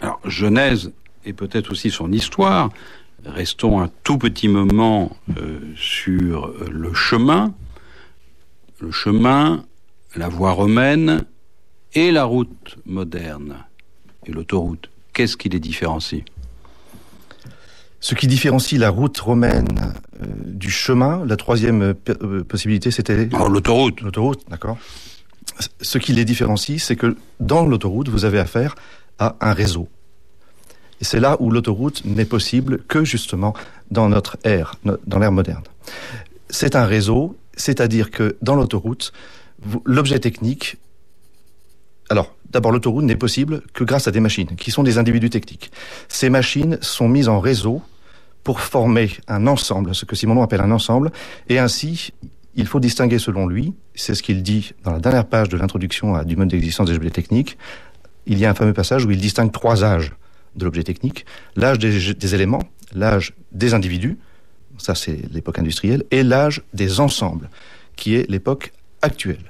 Alors, 0.00 0.20
genèse 0.24 0.92
et 1.24 1.32
peut-être 1.32 1.72
aussi 1.72 1.90
son 1.90 2.12
histoire, 2.12 2.70
Restons 3.26 3.80
un 3.80 3.90
tout 4.04 4.18
petit 4.18 4.48
moment 4.48 5.16
euh, 5.36 5.60
sur 5.76 6.52
le 6.70 6.94
chemin. 6.94 7.54
Le 8.80 8.90
chemin, 8.90 9.64
la 10.14 10.28
voie 10.28 10.52
romaine 10.52 11.24
et 11.94 12.12
la 12.12 12.24
route 12.24 12.76
moderne 12.84 13.56
et 14.26 14.32
l'autoroute. 14.32 14.90
Qu'est-ce 15.12 15.36
qui 15.36 15.48
les 15.48 15.60
différencie? 15.60 16.22
Ce 18.00 18.14
qui 18.14 18.26
différencie 18.26 18.78
la 18.78 18.90
route 18.90 19.18
romaine 19.18 19.94
euh, 20.22 20.26
du 20.44 20.70
chemin, 20.70 21.24
la 21.24 21.36
troisième 21.36 21.94
euh, 22.08 22.44
possibilité, 22.44 22.90
c'était... 22.90 23.28
Oh, 23.40 23.48
l'autoroute. 23.48 24.00
L'autoroute, 24.02 24.42
d'accord. 24.48 24.78
Ce 25.80 25.98
qui 25.98 26.12
les 26.12 26.24
différencie, 26.24 26.82
c'est 26.82 26.96
que 26.96 27.16
dans 27.40 27.64
l'autoroute, 27.64 28.08
vous 28.08 28.24
avez 28.24 28.38
affaire 28.38 28.74
à 29.18 29.36
un 29.40 29.52
réseau. 29.52 29.88
C'est 31.00 31.20
là 31.20 31.36
où 31.40 31.50
l'autoroute 31.50 32.04
n'est 32.04 32.24
possible 32.24 32.82
que 32.88 33.04
justement 33.04 33.54
dans 33.90 34.08
notre 34.08 34.38
ère, 34.44 34.76
dans 34.84 35.18
l'ère 35.18 35.32
moderne. 35.32 35.62
C'est 36.48 36.76
un 36.76 36.86
réseau, 36.86 37.36
c'est-à-dire 37.56 38.10
que 38.10 38.36
dans 38.42 38.54
l'autoroute, 38.54 39.12
l'objet 39.84 40.18
technique, 40.18 40.76
alors 42.08 42.34
d'abord 42.50 42.72
l'autoroute 42.72 43.04
n'est 43.04 43.16
possible 43.16 43.62
que 43.72 43.84
grâce 43.84 44.08
à 44.08 44.10
des 44.10 44.20
machines, 44.20 44.56
qui 44.56 44.70
sont 44.70 44.82
des 44.82 44.98
individus 44.98 45.30
techniques. 45.30 45.70
Ces 46.08 46.30
machines 46.30 46.78
sont 46.80 47.08
mises 47.08 47.28
en 47.28 47.40
réseau 47.40 47.82
pour 48.44 48.60
former 48.60 49.10
un 49.26 49.46
ensemble, 49.46 49.94
ce 49.94 50.04
que 50.04 50.14
Simonon 50.14 50.42
appelle 50.42 50.60
un 50.60 50.70
ensemble, 50.70 51.10
et 51.48 51.58
ainsi 51.58 52.12
il 52.54 52.66
faut 52.66 52.80
distinguer 52.80 53.18
selon 53.18 53.46
lui, 53.46 53.74
c'est 53.94 54.14
ce 54.14 54.22
qu'il 54.22 54.42
dit 54.42 54.72
dans 54.82 54.92
la 54.92 54.98
dernière 54.98 55.26
page 55.26 55.48
de 55.48 55.56
l'introduction 55.56 56.22
du 56.22 56.36
mode 56.36 56.48
d'existence 56.48 56.88
des 56.88 56.96
objets 56.96 57.10
techniques, 57.10 57.58
il 58.26 58.38
y 58.38 58.46
a 58.46 58.50
un 58.50 58.54
fameux 58.54 58.72
passage 58.72 59.04
où 59.04 59.10
il 59.10 59.20
distingue 59.20 59.52
trois 59.52 59.84
âges 59.84 60.14
de 60.56 60.64
l'objet 60.64 60.82
technique, 60.82 61.26
l'âge 61.54 61.78
des, 61.78 62.34
éléments, 62.34 62.62
l'âge 62.94 63.34
des 63.52 63.74
individus, 63.74 64.18
ça 64.78 64.94
c'est 64.94 65.20
l'époque 65.32 65.58
industrielle, 65.58 66.04
et 66.10 66.22
l'âge 66.22 66.62
des 66.74 67.00
ensembles, 67.00 67.50
qui 67.96 68.14
est 68.14 68.28
l'époque 68.30 68.72
actuelle. 69.02 69.44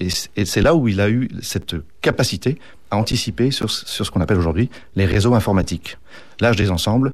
Et 0.00 0.46
c'est 0.46 0.62
là 0.62 0.74
où 0.74 0.88
il 0.88 0.98
a 0.98 1.10
eu 1.10 1.28
cette 1.42 1.76
capacité 2.00 2.58
à 2.90 2.96
anticiper 2.96 3.50
sur, 3.50 3.70
ce 3.70 4.10
qu'on 4.10 4.20
appelle 4.20 4.38
aujourd'hui 4.38 4.70
les 4.96 5.04
réseaux 5.04 5.34
informatiques. 5.34 5.98
L'âge 6.40 6.56
des 6.56 6.70
ensembles 6.70 7.12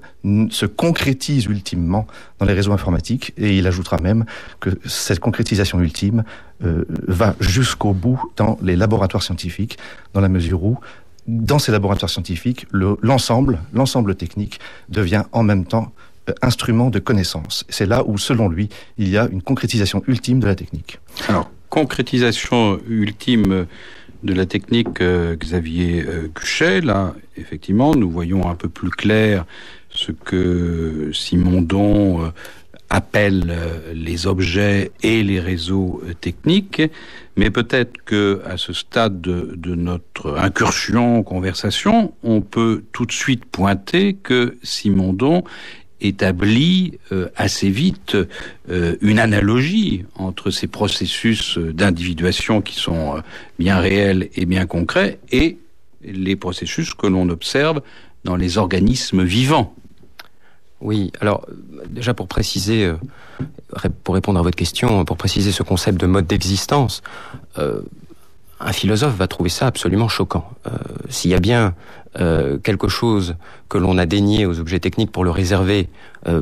se 0.50 0.66
concrétise 0.66 1.46
ultimement 1.46 2.06
dans 2.38 2.46
les 2.46 2.54
réseaux 2.54 2.72
informatiques 2.72 3.32
et 3.36 3.58
il 3.58 3.66
ajoutera 3.66 3.98
même 3.98 4.24
que 4.60 4.70
cette 4.86 5.18
concrétisation 5.18 5.80
ultime 5.80 6.24
euh, 6.64 6.84
va 7.08 7.34
jusqu'au 7.40 7.92
bout 7.92 8.20
dans 8.36 8.56
les 8.62 8.76
laboratoires 8.76 9.22
scientifiques, 9.22 9.78
dans 10.14 10.20
la 10.20 10.28
mesure 10.28 10.62
où 10.64 10.78
dans 11.26 11.59
ces 11.59 11.73
laboratoires 11.73 12.11
scientifiques, 12.11 12.66
l'ensemble, 12.73 13.61
l'ensemble 13.73 14.14
technique 14.14 14.61
devient 14.88 15.25
en 15.33 15.42
même 15.42 15.64
temps 15.64 15.92
euh, 16.28 16.33
instrument 16.42 16.90
de 16.90 16.99
connaissance. 16.99 17.64
C'est 17.68 17.87
là 17.87 18.04
où, 18.06 18.18
selon 18.18 18.49
lui, 18.49 18.68
il 18.99 19.09
y 19.09 19.16
a 19.16 19.28
une 19.30 19.42
concrétisation 19.42 20.02
ultime 20.06 20.40
de 20.40 20.47
la 20.47 20.54
technique. 20.54 20.99
Alors, 21.28 21.50
concrétisation 21.68 22.80
ultime 22.88 23.66
de 24.23 24.35
la 24.35 24.47
technique, 24.47 25.00
euh, 25.00 25.37
Xavier 25.37 26.04
euh, 26.06 26.28
Cuchet, 26.35 26.80
là, 26.80 27.14
effectivement, 27.37 27.95
nous 27.95 28.11
voyons 28.11 28.49
un 28.49 28.54
peu 28.54 28.68
plus 28.68 28.90
clair 28.90 29.45
ce 29.90 30.12
que 30.12 31.11
Simondon 31.12 32.33
appelle 32.90 33.56
les 33.95 34.26
objets 34.26 34.92
et 35.02 35.23
les 35.23 35.40
réseaux 35.40 36.02
techniques, 36.21 36.83
mais 37.36 37.50
peut-être 37.50 38.02
que 38.04 38.40
à 38.44 38.56
ce 38.56 38.72
stade 38.72 39.20
de, 39.20 39.74
notre 39.74 40.36
incursion 40.38 41.22
conversation, 41.22 42.14
on 42.22 42.40
peut 42.40 42.84
tout 42.92 43.06
de 43.06 43.12
suite 43.12 43.44
pointer 43.44 44.14
que 44.14 44.56
Simondon 44.62 45.44
établit 46.00 46.98
euh, 47.12 47.28
assez 47.36 47.70
vite 47.70 48.16
une 48.68 49.18
analogie 49.18 50.04
entre 50.16 50.50
ces 50.50 50.66
processus 50.66 51.58
d'individuation 51.58 52.60
qui 52.60 52.74
sont 52.74 53.22
bien 53.58 53.78
réels 53.78 54.28
et 54.34 54.44
bien 54.44 54.66
concrets 54.66 55.18
et 55.30 55.58
les 56.02 56.36
processus 56.36 56.94
que 56.94 57.06
l'on 57.06 57.28
observe 57.28 57.80
dans 58.24 58.36
les 58.36 58.58
organismes 58.58 59.22
vivants. 59.22 59.74
Oui, 60.80 61.11
alors 61.21 61.47
déjà 61.88 62.12
pour 62.12 62.28
préciser, 62.28 62.85
euh, 62.85 62.97
pour 64.04 64.14
répondre 64.14 64.38
à 64.38 64.42
votre 64.42 64.56
question, 64.56 65.04
pour 65.04 65.16
préciser 65.16 65.52
ce 65.52 65.62
concept 65.62 65.99
de 65.99 66.06
mode 66.06 66.26
d'existence, 66.26 67.02
euh, 67.59 67.80
un 68.61 68.73
philosophe 68.73 69.16
va 69.16 69.26
trouver 69.26 69.49
ça 69.49 69.66
absolument 69.66 70.09
choquant. 70.09 70.49
Euh, 70.66 70.71
s'il 71.09 71.30
y 71.30 71.35
a 71.35 71.40
bien 71.40 71.75
quelque 72.62 72.88
chose 72.88 73.37
que 73.68 73.76
l'on 73.76 73.99
a 73.99 74.06
dénié 74.06 74.47
aux 74.47 74.59
objets 74.59 74.80
techniques 74.80 75.12
pour 75.12 75.23
le 75.23 75.30
réserver, 75.30 75.90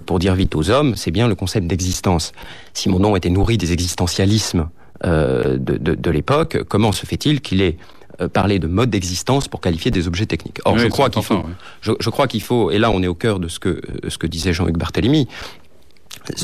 pour 0.06 0.20
dire 0.20 0.36
vite 0.36 0.54
aux 0.54 0.70
hommes, 0.70 0.94
c'est 0.94 1.10
bien 1.10 1.26
le 1.26 1.34
concept 1.34 1.66
d'existence. 1.66 2.30
Si 2.74 2.88
mon 2.88 3.00
nom 3.00 3.16
était 3.16 3.28
nourri 3.28 3.58
des 3.58 3.72
existentialismes 3.72 4.68
de, 5.02 5.58
de 5.58 6.10
l'époque, 6.12 6.62
comment 6.68 6.92
se 6.92 7.04
fait-il 7.06 7.40
qu'il 7.40 7.60
ait 7.60 7.76
euh, 8.20 8.28
parler 8.28 8.58
de 8.58 8.66
mode 8.66 8.90
d'existence 8.90 9.48
pour 9.48 9.60
qualifier 9.60 9.90
des 9.90 10.06
objets 10.06 10.26
techniques. 10.26 10.60
Or, 10.64 10.78
je 10.78 10.86
crois 10.86 11.10
qu'il 11.10 11.22
faut, 11.22 11.42
je, 11.80 12.10
crois 12.10 12.28
qu'il 12.28 12.42
faut, 12.42 12.70
et 12.70 12.78
là 12.78 12.90
on 12.90 13.02
est 13.02 13.06
au 13.06 13.14
cœur 13.14 13.40
de 13.40 13.48
ce 13.48 13.58
que 13.58 13.68
euh, 13.68 14.08
ce 14.08 14.18
que 14.18 14.26
disait 14.26 14.52
Jean-Hugues 14.52 14.78
Barthélemy. 14.78 15.28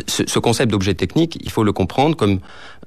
Ce, 0.07 0.39
concept 0.39 0.71
d'objet 0.73 0.95
technique, 0.95 1.39
il 1.43 1.51
faut 1.51 1.63
le 1.63 1.73
comprendre 1.73 2.15
comme 2.15 2.41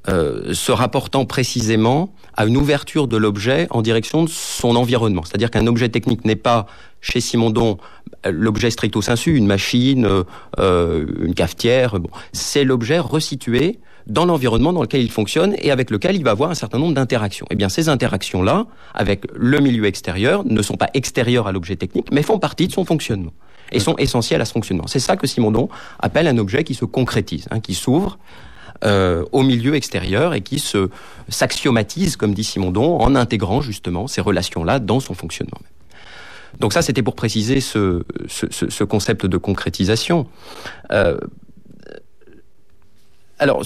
euh, 0.10 0.54
se 0.54 0.72
rapportant 0.72 1.26
précisément 1.26 2.14
à 2.36 2.46
une 2.46 2.58
ouverture 2.58 3.08
de 3.08 3.18
l'objet 3.18 3.68
en 3.72 3.82
direction 3.82 4.24
de 4.24 4.30
son 4.30 4.76
environnement. 4.76 5.24
C'est-à-dire 5.24 5.50
qu'un 5.50 5.66
objet 5.66 5.90
technique 5.90 6.24
n'est 6.24 6.36
pas 6.36 6.68
chez 7.02 7.20
Simondon 7.20 7.78
l'objet 8.26 8.70
stricto 8.70 9.02
sensu, 9.02 9.36
une 9.36 9.48
machine, 9.48 10.24
euh, 10.60 11.06
une 11.22 11.34
cafetière. 11.34 12.00
Bon. 12.00 12.10
C'est 12.32 12.64
l'objet 12.64 13.00
resitué 13.00 13.80
dans 14.08 14.26
l'environnement 14.26 14.74
dans 14.74 14.82
lequel 14.82 15.02
il 15.02 15.12
fonctionne 15.12 15.56
et 15.60 15.72
avec 15.72 15.90
lequel 15.90 16.16
il 16.16 16.24
va 16.24 16.32
avoir 16.32 16.50
un 16.52 16.56
certain 16.56 16.80
nombre 16.80 16.94
d'interactions. 16.94 17.46
Eh 17.50 17.56
bien, 17.56 17.70
ces 17.70 17.90
interactions-là, 17.90 18.66
avec 18.94 19.26
le 19.36 19.60
milieu 19.60 19.86
extérieur, 19.86 20.44
ne 20.46 20.62
sont 20.62 20.76
pas 20.76 20.90
extérieures 20.94 21.48
à 21.48 21.52
l'objet 21.52 21.76
technique, 21.76 22.08
mais 22.12 22.24
font 22.24 22.40
partie 22.40 22.68
de 22.68 22.74
son 22.74 22.86
fonctionnement 22.86 23.34
et 23.72 23.80
sont 23.80 23.96
essentielles 23.98 24.42
à 24.42 24.46
ce 24.46 24.52
fonctionnement. 24.52 24.88
C'est 24.88 25.00
ça 25.00 25.18
que 25.18 25.26
Simondon 25.26 25.70
appelle 26.00 26.28
un 26.28 26.38
objet 26.38 26.64
qui 26.64 26.76
se 26.76 26.86
concrétise, 26.86 27.48
hein, 27.50 27.60
qui 27.60 27.74
s'ouvre 27.74 28.20
euh, 28.86 29.24
au 29.32 29.44
milieu 29.44 29.76
extérieur 29.76 30.34
et 30.34 30.42
qui 30.42 30.60
se 30.60 30.90
s'axiomatise, 31.30 32.18
comme 32.18 32.34
dit 32.34 32.44
Simondon, 32.44 33.00
en 33.00 33.16
intégrant 33.16 33.62
justement 33.62 34.08
ces 34.08 34.22
relations-là 34.22 34.80
dans 34.80 35.00
son 35.00 35.14
fonctionnement. 35.14 35.60
Donc 36.60 36.74
ça, 36.74 36.82
c'était 36.82 37.02
pour 37.02 37.16
préciser 37.16 37.62
ce, 37.62 38.04
ce, 38.28 38.46
ce, 38.50 38.84
concept 38.84 39.26
de 39.26 39.38
concrétisation. 39.38 40.28
Euh, 40.92 41.18
alors, 43.44 43.64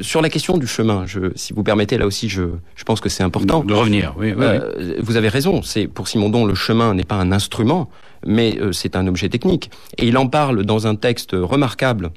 sur 0.00 0.20
la 0.20 0.28
question 0.28 0.58
du 0.58 0.66
chemin, 0.66 1.06
je, 1.06 1.32
si 1.34 1.54
vous 1.54 1.62
permettez, 1.62 1.96
là 1.96 2.06
aussi, 2.06 2.28
je, 2.28 2.42
je 2.76 2.84
pense 2.84 3.00
que 3.00 3.08
c'est 3.08 3.22
important. 3.22 3.64
De 3.64 3.72
revenir, 3.72 4.14
oui. 4.18 4.34
oui, 4.36 4.44
euh, 4.44 4.96
Vous 5.00 5.16
avez 5.16 5.28
raison. 5.28 5.62
C'est 5.62 5.86
Pour 5.86 6.08
Simondon, 6.08 6.44
le 6.44 6.54
chemin 6.54 6.92
n'est 6.92 7.04
pas 7.04 7.14
un 7.14 7.32
instrument, 7.32 7.88
mais 8.26 8.58
euh, 8.60 8.72
c'est 8.72 8.94
un 8.94 9.06
objet 9.06 9.30
technique. 9.30 9.70
Et 9.96 10.08
il 10.08 10.18
en 10.18 10.26
parle 10.28 10.64
dans 10.64 10.86
un 10.86 10.94
texte 10.94 11.30
remarquable 11.32 12.10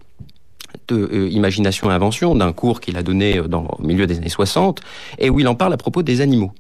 de 0.90 0.98
euh, 0.98 1.30
imagination 1.30 1.90
et 1.90 1.94
invention, 1.94 2.36
d'un 2.36 2.52
cours 2.52 2.82
qu'il 2.82 2.98
a 2.98 3.04
donné 3.04 3.42
dans, 3.48 3.68
au 3.80 3.82
milieu 3.82 4.06
des 4.06 4.18
années 4.18 4.28
60, 4.28 4.82
et 5.18 5.30
où 5.30 5.40
il 5.40 5.48
en 5.48 5.56
parle 5.56 5.72
à 5.72 5.78
propos 5.78 6.04
des 6.04 6.20
animaux. 6.20 6.52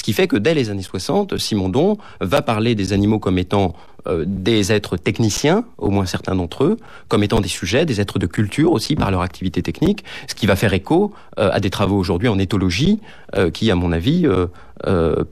Ce 0.00 0.02
qui 0.02 0.14
fait 0.14 0.28
que 0.28 0.36
dès 0.36 0.54
les 0.54 0.70
années 0.70 0.80
60, 0.80 1.36
Simondon 1.36 1.98
va 2.22 2.40
parler 2.40 2.74
des 2.74 2.94
animaux 2.94 3.18
comme 3.18 3.36
étant 3.36 3.74
euh, 4.08 4.24
des 4.26 4.72
êtres 4.72 4.96
techniciens, 4.96 5.66
au 5.76 5.90
moins 5.90 6.06
certains 6.06 6.34
d'entre 6.34 6.64
eux, 6.64 6.78
comme 7.08 7.22
étant 7.22 7.42
des 7.42 7.50
sujets, 7.50 7.84
des 7.84 8.00
êtres 8.00 8.18
de 8.18 8.24
culture 8.24 8.72
aussi 8.72 8.96
par 8.96 9.10
leur 9.10 9.20
activité 9.20 9.60
technique, 9.60 10.02
ce 10.26 10.34
qui 10.34 10.46
va 10.46 10.56
faire 10.56 10.72
écho 10.72 11.12
euh, 11.38 11.50
à 11.52 11.60
des 11.60 11.68
travaux 11.68 11.98
aujourd'hui 11.98 12.28
en 12.28 12.38
éthologie 12.38 12.98
euh, 13.36 13.50
qui, 13.50 13.70
à 13.70 13.74
mon 13.74 13.92
avis, 13.92 14.26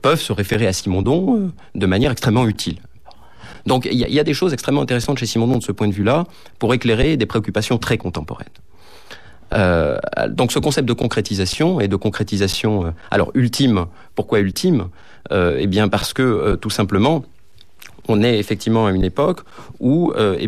peuvent 0.03 0.21
se 0.21 0.33
référer 0.33 0.67
à 0.67 0.73
Simondon 0.73 1.51
de 1.73 1.85
manière 1.87 2.11
extrêmement 2.11 2.47
utile. 2.47 2.77
Donc 3.65 3.89
il 3.91 3.97
y, 3.97 4.13
y, 4.13 4.19
a 4.19 4.23
des 4.23 4.35
choses 4.35 4.53
extrêmement 4.53 4.81
intéressantes 4.81 5.17
chez 5.17 5.25
Simondon 5.25 5.57
de 5.57 5.63
ce 5.63 5.71
point 5.71 5.87
de 5.87 5.93
vue-là 5.93 6.25
pour 6.59 6.75
éclairer 6.75 7.17
des 7.17 7.25
préoccupations 7.25 7.79
très 7.79 7.97
contemporaines. 7.97 8.45
Euh, 9.53 9.97
donc 10.27 10.51
ce 10.51 10.59
concept 10.59 10.87
de 10.87 10.93
concrétisation 10.93 11.79
et 11.79 11.87
de 11.87 11.95
concrétisation, 11.95 12.85
euh, 12.85 12.89
alors 13.11 13.31
ultime, 13.33 13.85
pourquoi 14.15 14.39
ultime? 14.39 14.89
Euh, 15.31 15.57
Eh 15.59 15.67
bien 15.67 15.87
parce 15.89 16.13
que 16.13 16.55
tout 16.55 16.69
simplement, 16.69 17.23
on 18.07 18.23
est 18.23 18.39
effectivement 18.39 18.87
à 18.87 18.91
une 18.91 19.03
époque 19.03 19.41
où, 19.79 20.13
eh 20.17 20.47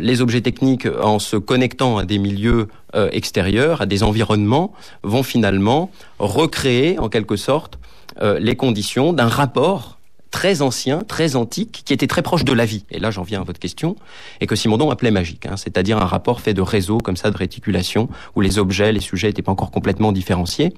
les 0.00 0.20
objets 0.20 0.40
techniques, 0.40 0.86
en 1.00 1.18
se 1.18 1.36
connectant 1.36 1.96
à 1.96 2.04
des 2.04 2.18
milieux 2.18 2.68
extérieurs, 3.12 3.80
à 3.80 3.86
des 3.86 4.02
environnements, 4.02 4.72
vont 5.02 5.22
finalement 5.22 5.90
recréer 6.18 6.98
en 6.98 7.08
quelque 7.08 7.36
sorte 7.36 7.78
les 8.20 8.56
conditions 8.56 9.14
d'un 9.14 9.28
rapport 9.28 9.99
très 10.30 10.62
ancien, 10.62 11.00
très 11.00 11.36
antique, 11.36 11.82
qui 11.84 11.92
était 11.92 12.06
très 12.06 12.22
proche 12.22 12.44
de 12.44 12.52
la 12.52 12.64
vie. 12.64 12.84
Et 12.90 12.98
là, 12.98 13.10
j'en 13.10 13.22
viens 13.22 13.40
à 13.40 13.44
votre 13.44 13.58
question, 13.58 13.96
et 14.40 14.46
que 14.46 14.56
Simondon 14.56 14.90
appelait 14.90 15.10
magique, 15.10 15.46
hein, 15.46 15.56
c'est-à-dire 15.56 15.98
un 15.98 16.06
rapport 16.06 16.40
fait 16.40 16.54
de 16.54 16.62
réseaux 16.62 16.98
comme 16.98 17.16
ça, 17.16 17.30
de 17.30 17.36
réticulation, 17.36 18.08
où 18.36 18.40
les 18.40 18.58
objets, 18.58 18.92
les 18.92 19.00
sujets 19.00 19.28
n'étaient 19.28 19.42
pas 19.42 19.52
encore 19.52 19.70
complètement 19.70 20.12
différenciés. 20.12 20.72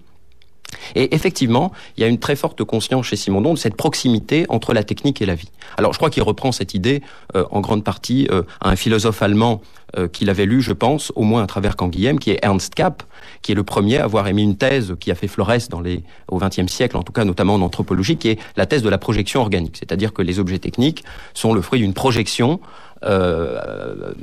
Et 0.94 1.14
effectivement, 1.14 1.72
il 1.96 2.00
y 2.00 2.04
a 2.04 2.08
une 2.08 2.18
très 2.18 2.36
forte 2.36 2.64
conscience 2.64 3.06
chez 3.06 3.16
Simondon 3.16 3.54
de 3.54 3.58
cette 3.58 3.76
proximité 3.76 4.46
entre 4.48 4.72
la 4.72 4.84
technique 4.84 5.20
et 5.22 5.26
la 5.26 5.34
vie. 5.34 5.50
Alors, 5.76 5.92
je 5.92 5.98
crois 5.98 6.10
qu'il 6.10 6.22
reprend 6.22 6.52
cette 6.52 6.74
idée 6.74 7.02
euh, 7.36 7.44
en 7.50 7.60
grande 7.60 7.84
partie 7.84 8.26
euh, 8.30 8.42
à 8.60 8.70
un 8.70 8.76
philosophe 8.76 9.22
allemand 9.22 9.60
euh, 9.98 10.08
qu'il 10.08 10.30
avait 10.30 10.46
lu, 10.46 10.62
je 10.62 10.72
pense, 10.72 11.12
au 11.16 11.22
moins 11.22 11.42
à 11.42 11.46
travers 11.46 11.76
Canguilhem, 11.76 12.18
qui 12.18 12.30
est 12.30 12.38
Ernst 12.42 12.74
Kapp, 12.74 13.02
qui 13.42 13.52
est 13.52 13.54
le 13.54 13.62
premier 13.62 13.98
à 13.98 14.04
avoir 14.04 14.26
émis 14.26 14.42
une 14.42 14.56
thèse 14.56 14.94
qui 14.98 15.10
a 15.10 15.14
fait 15.14 15.28
florès 15.28 15.68
dans 15.68 15.80
les, 15.80 16.02
au 16.28 16.38
XXe 16.38 16.66
siècle, 16.66 16.96
en 16.96 17.02
tout 17.02 17.12
cas 17.12 17.24
notamment 17.24 17.54
en 17.54 17.60
anthropologie, 17.60 18.16
qui 18.16 18.28
est 18.28 18.38
la 18.56 18.64
thèse 18.64 18.82
de 18.82 18.88
la 18.88 18.96
projection 18.96 19.42
organique. 19.42 19.76
C'est-à-dire 19.76 20.14
que 20.14 20.22
les 20.22 20.38
objets 20.38 20.58
techniques 20.58 21.04
sont 21.34 21.52
le 21.52 21.60
fruit 21.60 21.80
d'une 21.80 21.92
projection 21.92 22.60
euh, 23.04 24.14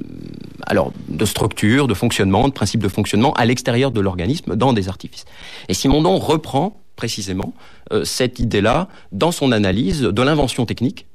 alors 0.66 0.92
de 1.08 1.26
structure, 1.26 1.88
de 1.88 1.94
fonctionnement, 1.94 2.48
de 2.48 2.54
principe 2.54 2.82
de 2.82 2.88
fonctionnement 2.88 3.34
à 3.34 3.46
l'extérieur 3.46 3.92
de 3.92 4.00
l'organisme 4.00 4.56
dans 4.56 4.74
des 4.74 4.90
artifices. 4.90 5.26
Et 5.68 5.76
Simondon 5.76 6.18
reprend 6.18 6.82
précisément 6.96 7.54
euh, 7.92 8.06
cette 8.06 8.40
idée-là 8.40 8.88
dans 9.12 9.32
son 9.32 9.52
analyse 9.52 10.02
de 10.02 10.22
l'invention 10.24 10.66
technique 10.66 11.06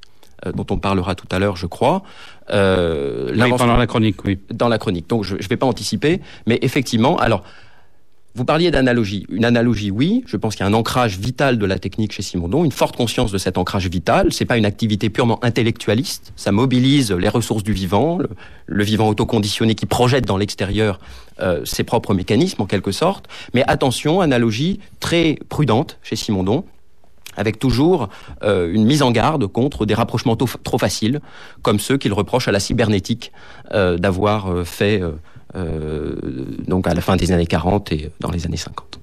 dont 0.54 0.66
on 0.70 0.76
parlera 0.76 1.14
tout 1.14 1.28
à 1.30 1.38
l'heure, 1.38 1.56
je 1.56 1.64
crois. 1.64 2.02
Euh, 2.51 3.33
oui, 3.35 3.51
pendant 3.57 3.77
la 3.77 3.87
chronique, 3.87 4.25
oui. 4.25 4.39
Dans 4.53 4.69
la 4.69 4.79
chronique. 4.79 5.09
Donc, 5.09 5.25
je 5.25 5.37
ne 5.37 5.43
vais 5.43 5.57
pas 5.57 5.67
anticiper, 5.67 6.21
mais 6.47 6.59
effectivement, 6.63 7.17
alors, 7.17 7.43
vous 8.37 8.45
parliez 8.45 8.73
d'analogie. 8.73 9.27
Une 9.29 9.45
analogie, 9.45 9.93
oui. 9.93 10.25
Je 10.27 10.37
pense 10.37 10.57
qu'il 10.57 10.65
y 10.65 10.67
a 10.67 10.71
un 10.71 10.75
ancrage 10.75 11.19
vital 11.19 11.57
de 11.57 11.67
la 11.67 11.79
technique 11.79 12.13
chez 12.13 12.23
Simondon, 12.23 12.65
une 12.65 12.73
forte 12.73 12.97
conscience 12.97 13.31
de 13.31 13.39
cet 13.39 13.59
ancrage 13.59 13.89
vital. 13.89 14.33
C'est 14.33 14.45
pas 14.45 14.57
une 14.59 14.67
activité 14.67 15.09
purement 15.09 15.43
intellectualiste. 15.45 16.33
Ça 16.35 16.51
mobilise 16.51 17.13
les 17.13 17.29
ressources 17.29 17.63
du 17.63 17.73
vivant, 17.73 18.19
le, 18.67 18.85
vivant 18.85 19.09
autoconditionné 19.09 19.77
qui 19.77 19.87
projette 19.87 20.27
dans 20.27 20.37
l'extérieur 20.37 20.99
euh, 21.41 21.65
ses 21.65 21.85
propres 21.85 22.13
mécanismes, 22.13 22.63
en 22.63 22.67
quelque 22.67 22.91
sorte. 22.91 23.29
Mais 23.55 23.63
attention, 23.69 24.21
analogie 24.21 24.81
très 24.99 25.39
prudente 25.49 25.99
chez 26.03 26.17
Simondon 26.17 26.65
avec 27.37 27.59
toujours 27.59 28.09
euh, 28.43 28.73
une 28.73 28.85
mise 28.85 29.03
en 29.03 29.11
garde 29.11 29.47
contre 29.47 29.87
des 29.87 29.95
rapprochements 29.95 30.37
trop 30.37 30.79
faciles, 30.79 31.21
comme 31.62 31.79
ceux 31.79 31.99
qu'il 31.99 32.12
reproche 32.12 32.49
à 32.49 32.53
la 32.53 32.61
cybernétique 32.61 33.33
euh, 33.73 33.97
d'avoir 33.97 34.53
euh, 34.53 34.64
fait 34.64 35.03
donc 36.67 36.88
à 36.88 36.95
la 36.95 37.00
fin 37.00 37.14
des 37.14 37.31
années 37.31 37.47
40 37.47 37.93
et 37.93 38.11
dans 38.19 38.33
les 38.33 38.45
années 38.45 38.57
50. 38.57 38.99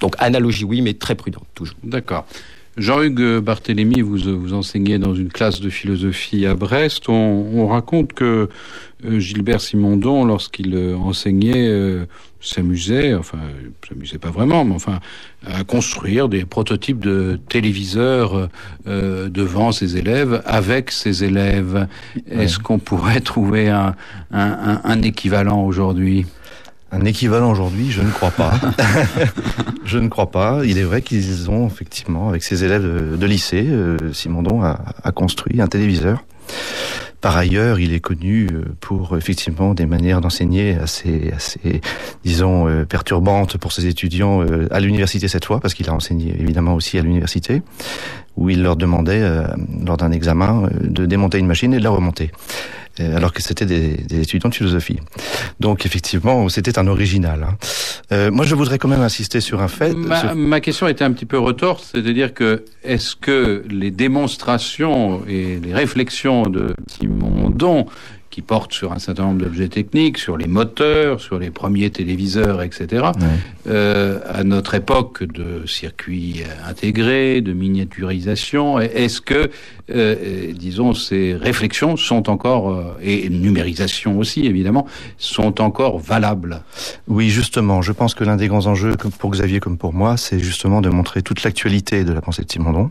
Donc 0.00 0.16
analogie 0.18 0.64
oui, 0.64 0.82
mais 0.82 0.92
très 0.92 1.14
prudente 1.14 1.46
toujours. 1.54 1.78
D'accord. 1.82 2.26
Jean-Hugues 2.78 3.40
Barthélemy, 3.40 4.00
vous, 4.00 4.18
vous 4.38 4.54
enseignez 4.54 4.98
dans 4.98 5.14
une 5.14 5.28
classe 5.28 5.60
de 5.60 5.68
philosophie 5.68 6.46
à 6.46 6.54
Brest. 6.54 7.08
On, 7.08 7.12
on 7.54 7.66
raconte 7.66 8.12
que 8.12 8.48
euh, 9.04 9.18
Gilbert 9.18 9.60
Simondon, 9.60 10.24
lorsqu'il 10.24 10.74
euh, 10.74 10.96
enseignait, 10.96 11.68
euh, 11.68 12.06
s'amusait, 12.40 13.14
enfin, 13.14 13.38
s'amusait 13.88 14.18
pas 14.18 14.30
vraiment, 14.30 14.64
mais 14.64 14.74
enfin, 14.74 15.00
à 15.44 15.64
construire 15.64 16.28
des 16.28 16.44
prototypes 16.44 17.00
de 17.00 17.38
téléviseurs 17.48 18.48
euh, 18.86 19.28
devant 19.28 19.72
ses 19.72 19.96
élèves, 19.96 20.42
avec 20.46 20.92
ses 20.92 21.24
élèves. 21.24 21.88
Ouais. 22.30 22.44
Est-ce 22.44 22.58
qu'on 22.60 22.78
pourrait 22.78 23.20
trouver 23.20 23.68
un, 23.68 23.96
un, 24.30 24.40
un, 24.40 24.80
un 24.84 25.02
équivalent 25.02 25.64
aujourd'hui? 25.64 26.26
Un 26.90 27.04
équivalent 27.04 27.50
aujourd'hui, 27.50 27.90
je 27.90 28.02
ne 28.02 28.10
crois 28.10 28.30
pas. 28.30 28.52
je 29.84 29.98
ne 29.98 30.08
crois 30.08 30.30
pas. 30.30 30.60
Il 30.64 30.78
est 30.78 30.84
vrai 30.84 31.02
qu'ils 31.02 31.50
ont 31.50 31.66
effectivement, 31.66 32.28
avec 32.28 32.42
ses 32.42 32.64
élèves 32.64 32.82
de, 32.82 33.16
de 33.16 33.26
lycée, 33.26 33.66
euh, 33.68 34.12
Simondon 34.12 34.62
a, 34.62 34.80
a, 35.02 35.12
construit 35.12 35.60
un 35.60 35.66
téléviseur. 35.66 36.24
Par 37.20 37.36
ailleurs, 37.36 37.80
il 37.80 37.92
est 37.92 38.00
connu 38.00 38.46
euh, 38.52 38.64
pour 38.80 39.16
effectivement 39.16 39.74
des 39.74 39.84
manières 39.84 40.20
d'enseigner 40.20 40.76
assez, 40.76 41.30
assez, 41.34 41.80
disons, 42.24 42.68
euh, 42.68 42.84
perturbantes 42.84 43.58
pour 43.58 43.72
ses 43.72 43.86
étudiants 43.86 44.44
à 44.70 44.80
l'université 44.80 45.28
cette 45.28 45.44
fois, 45.44 45.60
parce 45.60 45.74
qu'il 45.74 45.90
a 45.90 45.92
enseigné 45.92 46.34
évidemment 46.40 46.74
aussi 46.74 46.98
à 46.98 47.02
l'université, 47.02 47.62
où 48.36 48.48
il 48.48 48.62
leur 48.62 48.76
demandait, 48.76 49.28
lors 49.84 49.96
d'un 49.96 50.12
examen, 50.12 50.70
de 50.80 51.06
démonter 51.06 51.38
une 51.38 51.48
machine 51.48 51.74
et 51.74 51.78
de 51.78 51.84
la 51.84 51.90
remonter. 51.90 52.30
Euh, 53.00 53.16
alors 53.16 53.32
que 53.32 53.42
c'était 53.42 53.66
des, 53.66 53.96
des, 53.96 54.20
étudiants 54.20 54.50
de 54.50 54.54
philosophie. 54.54 54.98
Donc 55.60 55.86
effectivement, 55.86 56.48
c'était 56.48 56.78
un 56.78 56.86
original. 56.86 57.42
Hein. 57.42 57.56
Euh, 58.12 58.30
moi, 58.30 58.44
je 58.44 58.54
voudrais 58.54 58.78
quand 58.78 58.88
même 58.88 59.00
insister 59.02 59.40
sur 59.40 59.60
un 59.60 59.68
fait. 59.68 59.94
Ma, 59.94 60.20
sur... 60.20 60.34
ma 60.34 60.60
question 60.60 60.88
était 60.88 61.04
un 61.04 61.12
petit 61.12 61.26
peu 61.26 61.38
retorse, 61.38 61.90
c'est-à-dire 61.92 62.34
que 62.34 62.64
est-ce 62.84 63.16
que 63.16 63.64
les 63.68 63.90
démonstrations 63.90 65.22
et 65.28 65.60
les 65.62 65.74
réflexions 65.74 66.42
de 66.44 66.74
Simondon 66.86 67.86
qui 68.30 68.42
porte 68.42 68.72
sur 68.72 68.92
un 68.92 68.98
certain 68.98 69.24
nombre 69.24 69.42
d'objets 69.42 69.68
techniques, 69.68 70.18
sur 70.18 70.36
les 70.36 70.46
moteurs, 70.46 71.20
sur 71.20 71.38
les 71.38 71.50
premiers 71.50 71.90
téléviseurs, 71.90 72.62
etc. 72.62 73.06
Ouais. 73.20 73.26
Euh, 73.68 74.20
à 74.28 74.44
notre 74.44 74.74
époque 74.74 75.24
de 75.24 75.66
circuits 75.66 76.42
intégrés, 76.66 77.40
de 77.40 77.52
miniaturisation, 77.52 78.78
est-ce 78.78 79.20
que, 79.20 79.50
euh, 79.90 80.52
disons, 80.52 80.94
ces 80.94 81.34
réflexions 81.34 81.96
sont 81.96 82.28
encore, 82.28 82.70
euh, 82.70 82.96
et 83.02 83.28
numérisation 83.28 84.18
aussi 84.18 84.46
évidemment, 84.46 84.86
sont 85.16 85.60
encore 85.60 85.98
valables? 85.98 86.62
Oui, 87.06 87.30
justement, 87.30 87.82
je 87.82 87.92
pense 87.92 88.14
que 88.14 88.24
l'un 88.24 88.36
des 88.36 88.48
grands 88.48 88.66
enjeux 88.66 88.94
pour 89.18 89.30
Xavier 89.30 89.60
comme 89.60 89.78
pour 89.78 89.94
moi, 89.94 90.16
c'est 90.16 90.38
justement 90.38 90.80
de 90.80 90.90
montrer 90.90 91.22
toute 91.22 91.42
l'actualité 91.42 92.04
de 92.04 92.12
la 92.12 92.20
pensée 92.20 92.44
de 92.44 92.50
Simondon. 92.50 92.90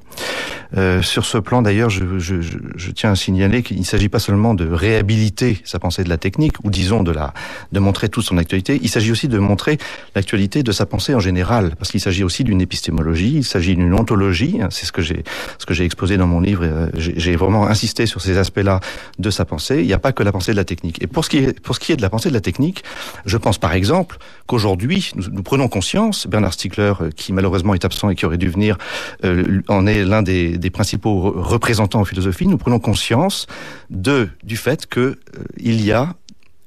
Euh, 0.75 1.01
sur 1.01 1.25
ce 1.25 1.37
plan, 1.37 1.61
d'ailleurs, 1.61 1.89
je, 1.89 2.19
je, 2.19 2.41
je, 2.41 2.57
je 2.75 2.91
tiens 2.91 3.11
à 3.11 3.15
signaler 3.15 3.63
qu'il 3.63 3.79
ne 3.79 3.85
s'agit 3.85 4.09
pas 4.09 4.19
seulement 4.19 4.53
de 4.53 4.67
réhabiliter 4.67 5.36
sa 5.63 5.79
pensée 5.79 6.03
de 6.03 6.09
la 6.09 6.17
technique, 6.17 6.53
ou 6.63 6.69
disons 6.69 7.03
de, 7.03 7.11
la, 7.11 7.33
de 7.71 7.79
montrer 7.79 8.09
toute 8.09 8.23
son 8.23 8.37
actualité, 8.37 8.79
il 8.81 8.89
s'agit 8.89 9.11
aussi 9.11 9.27
de 9.27 9.39
montrer 9.39 9.77
l'actualité 10.15 10.63
de 10.63 10.71
sa 10.71 10.85
pensée 10.85 11.13
en 11.13 11.19
général, 11.19 11.75
parce 11.77 11.91
qu'il 11.91 12.01
s'agit 12.01 12.23
aussi 12.23 12.43
d'une 12.43 12.61
épistémologie, 12.61 13.35
il 13.37 13.43
s'agit 13.43 13.75
d'une 13.75 13.93
ontologie, 13.93 14.59
hein, 14.61 14.67
c'est 14.71 14.85
ce 14.85 14.91
que 14.91 15.01
j'ai 15.01 15.23
ce 15.57 15.65
que 15.65 15.73
j'ai 15.73 15.85
exposé 15.85 16.17
dans 16.17 16.27
mon 16.27 16.39
livre, 16.39 16.63
euh, 16.63 16.89
j'ai 16.93 17.35
vraiment 17.35 17.67
insisté 17.67 18.05
sur 18.05 18.21
ces 18.21 18.37
aspects-là 18.37 18.79
de 19.19 19.29
sa 19.29 19.45
pensée, 19.45 19.79
il 19.79 19.87
n'y 19.87 19.93
a 19.93 19.99
pas 19.99 20.11
que 20.11 20.23
la 20.23 20.31
pensée 20.31 20.51
de 20.51 20.57
la 20.57 20.65
technique. 20.65 21.01
Et 21.01 21.07
pour 21.07 21.25
ce, 21.25 21.29
qui 21.29 21.37
est, 21.37 21.59
pour 21.59 21.75
ce 21.75 21.79
qui 21.79 21.91
est 21.91 21.97
de 21.97 22.01
la 22.01 22.09
pensée 22.09 22.29
de 22.29 22.33
la 22.33 22.41
technique, 22.41 22.83
je 23.25 23.37
pense 23.37 23.57
par 23.57 23.73
exemple 23.73 24.17
qu'aujourd'hui, 24.45 25.11
nous, 25.15 25.23
nous, 25.31 25.43
prenons 25.43 25.67
conscience, 25.67 26.27
Bernard 26.27 26.53
Stiegler, 26.53 26.93
euh, 27.01 27.09
qui 27.15 27.33
malheureusement 27.33 27.73
est 27.73 27.85
absent 27.85 28.09
et 28.09 28.15
qui 28.15 28.25
aurait 28.25 28.37
dû 28.37 28.49
venir, 28.49 28.77
euh, 29.23 29.61
en 29.67 29.85
est 29.87 30.03
l'un 30.03 30.21
des, 30.21 30.57
des 30.57 30.69
principaux 30.69 31.33
représentants 31.35 32.01
en 32.01 32.05
philosophie, 32.05 32.47
nous 32.47 32.57
prenons 32.57 32.79
conscience 32.79 33.47
de, 33.89 34.29
du 34.43 34.57
fait 34.57 34.85
que 34.85 35.16
il 35.57 35.83
y 35.83 35.91
a 35.91 36.15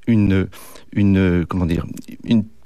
une, 0.07 0.47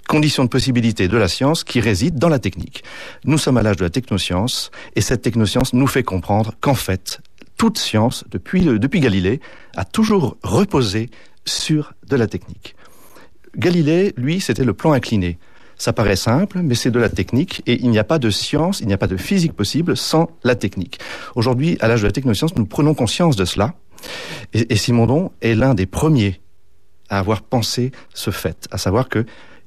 condition 0.07 0.43
de 0.43 0.49
possibilité 0.49 1.07
de 1.07 1.17
la 1.17 1.27
science 1.27 1.63
qui 1.63 1.79
réside 1.79 2.19
dans 2.19 2.29
la 2.29 2.37
technique. 2.37 2.83
Nous 3.23 3.39
sommes 3.39 3.57
à 3.57 3.63
l'âge 3.63 3.77
de 3.77 3.83
la 3.83 3.89
technoscience 3.89 4.69
et 4.95 5.01
cette 5.01 5.23
technoscience 5.23 5.73
nous 5.73 5.87
fait 5.87 6.03
comprendre 6.03 6.53
qu'en 6.61 6.75
fait, 6.75 7.21
toute 7.57 7.79
science, 7.79 8.23
depuis 8.29 8.99
Galilée, 8.99 9.41
a 9.75 9.83
toujours 9.83 10.37
reposé 10.43 11.09
sur 11.45 11.93
de 12.07 12.15
la 12.15 12.27
technique. 12.27 12.75
Galilée, 13.57 14.13
lui, 14.17 14.41
c'était 14.41 14.63
le 14.63 14.73
plan 14.73 14.91
incliné. 14.91 15.39
Ça 15.77 15.91
paraît 15.91 16.15
simple, 16.15 16.59
mais 16.61 16.75
c'est 16.75 16.91
de 16.91 16.99
la 16.99 17.09
technique 17.09 17.61
et 17.65 17.81
il 17.81 17.89
n'y 17.89 17.99
a 17.99 18.03
pas 18.03 18.19
de 18.19 18.29
science, 18.29 18.79
il 18.79 18.87
n'y 18.87 18.93
a 18.93 18.97
pas 18.97 19.07
de 19.07 19.17
physique 19.17 19.53
possible 19.53 19.97
sans 19.97 20.29
la 20.43 20.55
technique. 20.55 20.99
Aujourd'hui, 21.35 21.77
à 21.81 21.87
l'âge 21.87 22.01
de 22.01 22.07
la 22.07 22.13
technoscience, 22.13 22.55
nous 22.55 22.65
prenons 22.65 22.93
conscience 22.93 23.35
de 23.35 23.43
cela. 23.43 23.73
Et, 24.53 24.75
Simondon 24.75 25.31
est 25.41 25.55
l'un 25.55 25.73
des 25.73 25.85
premiers 25.85 26.39
à 27.09 27.19
avoir 27.19 27.41
pensé 27.41 27.91
ce 28.13 28.31
fait, 28.31 28.67
à 28.71 28.77
savoir 28.77 29.09
que 29.09 29.25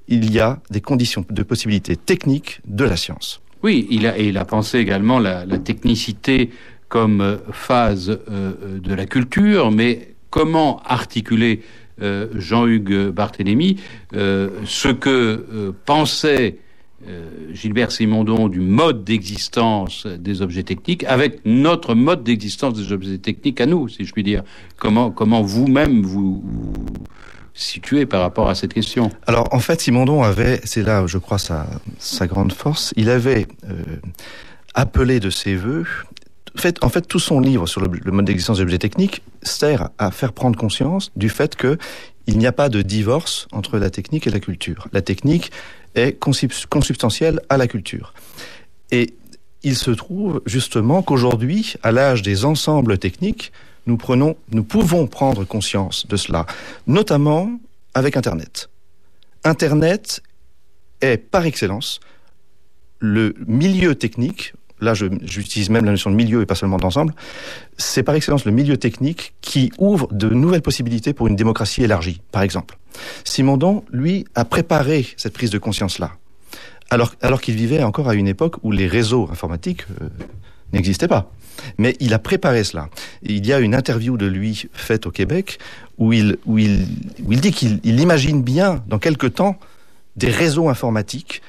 il 0.09 0.33
y 0.33 0.41
a 0.41 0.59
des 0.71 0.81
conditions 0.81 1.25
de 1.29 1.43
possibilité 1.43 1.95
techniques 1.95 2.61
de 2.67 2.85
la 2.85 2.97
science. 2.97 3.43
Oui, 3.63 3.87
il 3.91 4.07
a, 4.07 4.19
et 4.19 4.29
il 4.29 4.39
a 4.39 4.45
pensé 4.45 4.79
également 4.79 5.19
la, 5.19 5.45
la 5.45 5.59
technicité 5.59 6.51
comme 6.89 7.21
euh, 7.21 7.37
phase 7.53 8.11
euh, 8.11 8.17
euh, 8.31 8.81
de 8.81 8.95
la 8.95 9.07
culture, 9.07 9.71
mais 9.71 10.15
comment 10.31 10.81
articuler 10.85 11.63
Jean-Hugues 12.01 13.09
Barthélemy 13.09 13.81
ce 14.13 14.89
que 14.93 15.75
euh, 17.07 17.31
Gilbert 17.53 17.93
Simondon 17.93 18.49
du 18.49 18.61
mode 18.61 19.05
d'existence 19.05 20.07
des 20.07 20.43
objets 20.43 20.65
techniques 20.65 21.05
avec 21.05 21.41
notre 21.45 21.95
mode 21.95 22.25
d'existence 22.25 22.75
des 22.75 22.93
objets 22.93 23.19
techniques 23.19 23.61
à 23.61 23.67
nous, 23.67 23.89
si 23.89 24.05
je 24.05 24.13
puis 24.13 24.25
dire. 24.25 24.43
Comment, 24.79 25.11
comment 25.11 25.43
vous-même 25.43 26.03
vous, 26.03 26.43
vous 26.45 26.73
situez 27.55 28.05
par 28.05 28.21
rapport 28.21 28.49
à 28.49 28.55
cette 28.55 28.75
question? 28.75 29.11
Alors 29.27 29.49
en 29.53 29.61
fait, 29.61 29.81
Simondon 29.81 30.23
avait, 30.23 30.61
c'est 30.65 30.83
là 30.83 31.07
je 31.07 31.19
crois 31.19 31.39
sa, 31.39 31.67
sa 31.99 32.27
grande 32.27 32.53
force, 32.53 32.93
il 32.97 33.11
avait 33.11 33.47
euh, 33.69 33.83
appelé 34.75 35.21
de 35.21 35.31
ses 35.31 35.55
voeux 35.55 35.87
en 36.83 36.89
fait, 36.89 37.03
tout 37.03 37.19
son 37.19 37.41
livre 37.41 37.67
sur 37.67 37.81
le, 37.81 37.89
mode 38.11 38.25
d'existence 38.25 38.59
des 38.59 38.63
objets 38.63 38.79
techniques 38.79 39.23
sert 39.43 39.91
à 39.99 40.11
faire 40.11 40.33
prendre 40.33 40.59
conscience 40.59 41.11
du 41.17 41.29
fait 41.29 41.57
que 41.57 41.79
il 42.27 42.37
n'y 42.37 42.47
a 42.47 42.53
pas 42.53 42.69
de 42.69 42.83
divorce 42.83 43.49
entre 43.53 43.79
la 43.79 43.91
technique 43.91 44.27
et 44.27 44.31
la 44.31 44.41
culture. 44.41 44.87
La 44.93 45.01
technique 45.01 45.51
est 45.95 46.19
consubstantielle 46.19 47.41
à 47.49 47.57
la 47.57 47.67
culture. 47.67 48.13
Et 48.91 49.15
il 49.63 49.77
se 49.77 49.91
trouve 49.91 50.43
justement 50.45 51.03
qu'aujourd'hui, 51.03 51.75
à 51.83 51.91
l'âge 51.91 52.23
des 52.23 52.45
ensembles 52.45 52.99
techniques, 52.99 53.53
nous 53.87 53.99
nous 54.53 54.65
pouvons 54.65 55.07
prendre 55.07 55.45
conscience 55.45 56.07
de 56.07 56.17
cela, 56.17 56.45
notamment 56.87 57.51
avec 57.95 58.17
Internet. 58.17 58.69
Internet 59.45 60.23
est 61.01 61.17
par 61.17 61.47
excellence 61.47 62.01
le 62.99 63.35
milieu 63.47 63.95
technique 63.95 64.53
là 64.81 64.95
j'utilise 64.95 65.71
même 65.71 65.85
la 65.85 65.93
notion 65.93 66.11
de 66.11 66.17
milieu 66.17 66.43
et 66.43 66.47
pas 66.47 66.55
seulement 66.55 66.79
d'ensemble, 66.79 67.15
c'est 67.77 68.03
par 68.03 68.15
excellence 68.15 68.45
le 68.45 68.53
milieu 68.53 68.77
technique 68.77 69.35
qui 69.41 69.73
ouvre 69.79 70.09
de 70.13 70.29
nouvelles 70.29 70.63
possibilités 70.63 71.13
pour 71.13 71.27
une 71.27 71.37
démocratie 71.37 71.83
élargie, 71.83 72.21
par 72.33 72.43
exemple. 72.43 72.79
Simondon, 73.25 73.85
lui, 73.93 74.25
a 74.35 74.45
préparé 74.45 75.07
cette 75.17 75.33
prise 75.33 75.51
de 75.51 75.59
conscience-là, 75.59 76.13
alors, 76.91 77.15
alors 77.21 77.41
qu'il 77.41 77.55
vivait 77.55 77.83
encore 77.83 78.09
à 78.09 78.15
une 78.15 78.29
époque 78.29 78.57
où 78.63 78.73
les 78.73 78.87
réseaux 78.87 79.29
informatiques 79.31 79.85
euh, 80.01 80.09
n'existaient 80.73 81.09
pas. 81.09 81.31
Mais 81.77 81.97
il 82.01 82.15
a 82.15 82.19
préparé 82.19 82.65
cela. 82.65 82.89
Il 83.23 83.47
y 83.47 83.53
a 83.53 83.59
une 83.59 83.75
interview 83.75 84.17
de 84.17 84.27
lui 84.27 84.69
faite 84.73 85.07
au 85.07 85.11
Québec 85.11 85.59
où 85.99 86.13
il, 86.13 86.39
où 86.47 86.59
il, 86.59 86.87
où 87.25 87.33
il 87.33 87.41
dit 87.41 87.51
qu'il 87.51 87.81
imagine 87.85 88.43
bien, 88.43 88.83
dans 88.87 88.99
quelques 88.99 89.35
temps, 89.35 89.59
des 90.17 90.31
réseaux 90.31 90.69
informatiques 90.69 91.43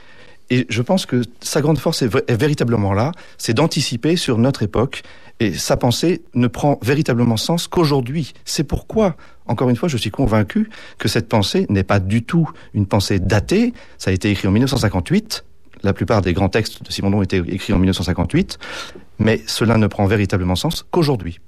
Et 0.50 0.66
je 0.70 0.82
pense 0.82 1.06
que 1.06 1.22
sa 1.42 1.62
grande 1.62 1.78
force 1.78 2.02
est, 2.02 2.32
véritablement 2.32 2.94
là, 2.94 3.12
c'est 3.38 3.54
d'anticiper 3.54 4.16
sur 4.16 4.38
notre 4.38 4.64
époque. 4.64 5.04
Et 5.40 5.54
sa 5.54 5.78
pensée 5.78 6.22
ne 6.34 6.48
prend 6.48 6.80
véritablement 6.82 7.38
sens 7.38 7.68
qu'aujourd'hui. 7.68 8.34
C'est 8.46 8.66
pourquoi, 8.66 9.16
encore 9.46 9.70
une 9.70 9.76
fois, 9.76 9.88
je 9.88 9.96
suis 9.96 10.10
convaincu 10.10 10.70
que 10.98 11.08
cette 11.08 11.30
pensée 11.30 11.66
n'est 11.70 11.84
pas 11.84 12.00
du 12.00 12.24
tout 12.24 12.50
une 12.74 12.88
pensée 12.88 13.20
datée. 13.20 13.74
Ça 13.98 14.12
a 14.12 14.14
été 14.14 14.32
écrit 14.32 14.48
en 14.48 14.52
1958. 14.52 15.46
La 15.84 15.94
plupart 15.94 16.22
des 16.22 16.34
grands 16.34 16.50
textes 16.50 16.84
de 16.84 16.92
Simondon 16.92 17.22
étaient 17.22 17.38
écrits 17.38 17.72
en 17.72 17.78
1958. 17.78 18.60
Mais 19.20 19.42
cela 19.48 19.78
ne 19.78 19.88
prend 19.88 20.08
véritablement 20.08 20.56
sens 20.56 20.86
qu'aujourd'hui. 20.92 21.40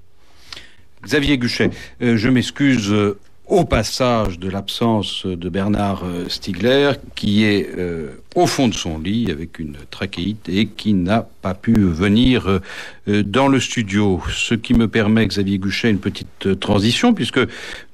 Xavier 1.04 1.36
Guchet, 1.36 1.70
euh, 2.00 2.16
je 2.16 2.28
m'excuse 2.28 2.90
euh, 2.90 3.18
au 3.52 3.66
passage 3.66 4.38
de 4.38 4.48
l'absence 4.48 5.26
de 5.26 5.48
Bernard 5.50 6.04
euh, 6.06 6.26
Stiegler, 6.30 6.92
qui 7.14 7.44
est 7.44 7.68
euh, 7.76 8.12
au 8.34 8.46
fond 8.46 8.66
de 8.66 8.72
son 8.72 8.98
lit 8.98 9.30
avec 9.30 9.58
une 9.58 9.76
trachéite 9.90 10.48
et 10.48 10.68
qui 10.68 10.94
n'a 10.94 11.28
pas 11.42 11.52
pu 11.52 11.74
venir 11.74 12.48
euh, 12.48 12.60
dans 13.06 13.48
le 13.48 13.58
studio. 13.58 14.20
Ce 14.30 14.54
qui 14.54 14.74
me 14.74 14.88
permet, 14.88 15.26
Xavier 15.26 15.58
Guchet, 15.58 15.90
une 15.90 15.98
petite 15.98 16.46
euh, 16.46 16.54
transition, 16.54 17.14
puisque 17.14 17.40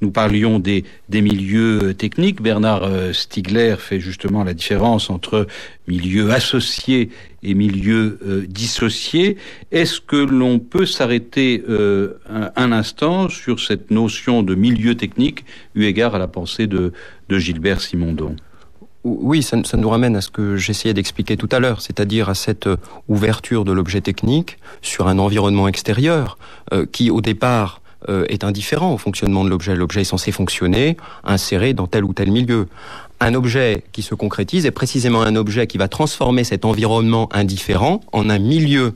nous 0.01 0.11
parlions 0.11 0.59
des, 0.59 0.85
des 1.09 1.23
milieux 1.23 1.95
techniques. 1.95 2.43
Bernard 2.43 2.85
euh, 2.85 3.13
Stiegler 3.13 3.77
fait 3.79 4.01
justement 4.01 4.45
la 4.45 4.55
différence 4.55 5.11
entre 5.11 5.47
milieu 5.87 6.31
associé 6.31 7.11
et 7.43 7.55
milieu 7.55 8.19
euh, 8.27 8.45
dissocié. 8.47 9.37
Est-ce 9.71 10.01
que 10.01 10.17
l'on 10.17 10.59
peut 10.59 10.87
s'arrêter 10.87 11.63
euh, 11.69 12.19
un, 12.29 12.73
instant 12.73 13.29
sur 13.29 13.61
cette 13.61 13.91
notion 13.91 14.43
de 14.43 14.55
milieu 14.55 14.95
technique 14.95 15.45
eu 15.75 15.85
égard 15.85 16.15
à 16.15 16.19
la 16.19 16.29
pensée 16.29 16.67
de 16.67 16.93
Gilbert 17.31 17.81
Simondon? 17.81 18.37
Oui, 19.05 19.43
ça, 19.43 19.57
nous 19.77 19.89
ramène 19.89 20.17
à 20.17 20.21
ce 20.21 20.29
que 20.29 20.57
j'essayais 20.57 20.93
d'expliquer 20.93 21.37
tout 21.37 21.49
à 21.53 21.61
l'heure, 21.61 21.81
c'est-à-dire 21.81 22.29
à 22.29 22.35
cette 22.35 22.67
euh, 22.67 22.77
ouverture 23.07 23.65
de 23.65 23.71
l'objet 23.73 24.01
technique 24.01 24.59
sur 24.83 25.07
un 25.07 25.19
environnement 25.19 25.69
extérieur 25.69 26.37
euh, 26.73 26.85
qui, 26.91 27.11
au 27.11 27.21
départ, 27.21 27.81
euh, 28.09 28.27
est 28.29 28.43
indifférent 28.43 28.93
au 28.93 28.99
fonctionnement 28.99 29.45
de 29.45 29.51
l'objet. 29.51 29.77
L'objet 29.77 30.01
est 30.01 30.05
censé 30.05 30.33
fonctionner, 30.33 30.97
inséré 31.23 31.75
dans 31.75 31.87
tel 31.87 32.05
ou 32.05 32.13
tel 32.13 32.31
milieu. 32.33 32.67
Un 33.21 33.35
objet 33.35 33.85
qui 33.93 34.03
se 34.03 34.15
concrétise 34.15 34.67
est 34.67 34.73
précisément 34.73 35.23
un 35.23 35.37
objet 35.37 35.69
qui 35.69 35.79
va 35.79 35.89
transformer 35.89 36.43
cet 36.43 36.65
environnement 36.65 37.29
indifférent 37.33 38.01
en 38.13 38.29
un 38.29 38.39
milieu 38.39 38.95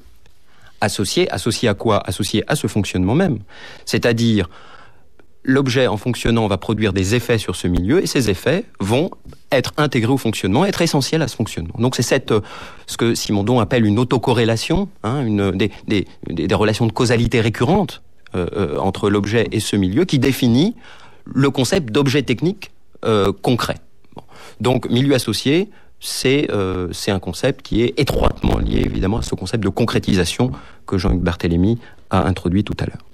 associé. 0.81 1.31
Associé 1.31 1.69
à 1.69 1.75
quoi? 1.75 2.03
Associé 2.07 2.43
à 2.49 2.57
ce 2.57 2.67
fonctionnement 2.67 3.15
même. 3.15 3.39
C'est-à-dire, 3.87 4.49
l'objet 5.45 5.87
en 5.87 5.97
fonctionnant 5.97 6.47
va 6.47 6.57
produire 6.57 6.93
des 6.93 7.15
effets 7.15 7.39
sur 7.39 7.57
ce 7.57 7.67
milieu 7.67 8.03
et 8.03 8.07
ces 8.07 8.31
effets 8.31 8.65
vont 8.81 9.11
être 9.51 9.73
intégrés 9.77 10.13
au 10.13 10.19
fonctionnement, 10.19 10.65
être 10.65 10.83
essentiels 10.83 11.23
à 11.23 11.29
ce 11.29 11.37
fonctionnement. 11.37 11.75
Donc 11.79 11.97
c'est 11.97 12.03
cette 12.03 12.33
ce 12.87 12.97
que 12.97 13.15
Simondon 13.15 13.61
appelle 13.61 13.85
une 13.85 13.99
autocorrélation, 13.99 14.89
hein, 15.03 15.25
une, 15.25 15.51
des, 15.51 16.55
relations 16.55 16.87
de 16.87 16.93
causalité 16.93 17.41
récurrentes 17.41 18.03
euh, 18.35 18.47
euh, 18.57 18.79
entre 18.79 19.11
l'objet 19.11 19.49
et 19.53 19.61
ce 19.61 19.77
milieu 19.77 20.05
qui 20.05 20.19
définit 20.19 20.77
le 21.25 21.51
concept 21.51 21.91
d'objet 21.93 22.23
technique 22.23 22.71
euh, 23.05 23.33
concret. 23.33 23.77
Donc 24.61 24.89
milieu 24.89 25.15
associé, 25.15 25.69
c'est 25.99 26.49
euh, 26.51 26.93
un 27.09 27.19
concept 27.19 27.63
qui 27.63 27.83
est 27.83 27.99
étroitement 27.99 28.59
lié 28.59 28.83
évidemment 28.85 29.19
à 29.19 29.23
ce 29.23 29.35
concept 29.35 29.63
de 29.63 29.69
concrétisation 29.69 30.51
que 30.87 30.99
Jean-Hugues 30.99 31.23
Barthélemy 31.23 31.79
a 32.11 32.27
introduit 32.27 32.65
tout 32.65 32.77
à 32.81 32.87
l'heure. 32.87 33.05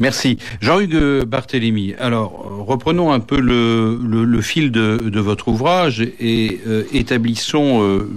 Merci. 0.00 0.38
Jean-Hugues 0.62 1.24
Barthélemy, 1.24 1.94
alors 1.98 2.64
reprenons 2.66 3.12
un 3.12 3.20
peu 3.20 3.38
le, 3.38 4.40
fil 4.40 4.72
de, 4.72 5.20
votre 5.20 5.48
ouvrage 5.48 6.00
et 6.00 6.58
euh, 6.66 6.84
établissons 6.94 7.82
euh, 7.82 8.08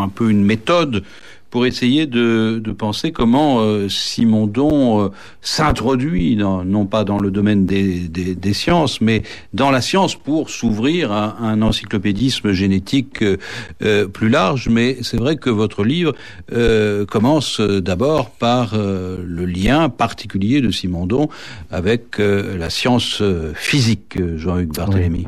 un 0.00 0.08
peu 0.08 0.30
une 0.30 0.44
méthode 0.44 1.04
pour 1.52 1.66
essayer 1.66 2.06
de, 2.06 2.60
de 2.64 2.72
penser 2.72 3.12
comment 3.12 3.60
euh, 3.60 3.86
Simondon 3.90 5.04
euh, 5.04 5.08
s'introduit, 5.42 6.34
non 6.36 6.86
pas 6.86 7.04
dans 7.04 7.18
le 7.18 7.30
domaine 7.30 7.66
des, 7.66 8.08
des, 8.08 8.34
des 8.34 8.54
sciences, 8.54 9.02
mais 9.02 9.22
dans 9.52 9.70
la 9.70 9.82
science 9.82 10.16
pour 10.16 10.48
s'ouvrir 10.48 11.12
à, 11.12 11.36
un 11.42 11.60
encyclopédisme 11.60 12.52
génétique 12.52 13.22
euh, 13.22 13.36
euh, 13.82 14.08
plus 14.08 14.30
large. 14.30 14.70
Mais 14.70 14.96
c'est 15.02 15.18
vrai 15.18 15.36
que 15.36 15.50
votre 15.50 15.84
livre 15.84 16.14
euh, 16.52 17.04
commence 17.04 17.60
d'abord 17.60 18.30
par 18.30 18.72
euh, 18.72 19.18
le 19.22 19.44
lien 19.44 19.90
particulier 19.90 20.62
de 20.62 20.70
Simondon 20.70 21.28
avec 21.70 22.16
la 22.18 22.70
science 22.70 23.22
physique, 23.54 24.18
Jean-Hugues 24.36 24.74
Barthélemy. 24.74 25.26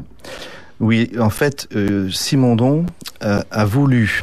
Oui. 0.80 1.08
oui, 1.12 1.20
en 1.20 1.28
fait, 1.28 1.68
Simondon 2.10 2.86
a 3.20 3.64
voulu 3.66 4.22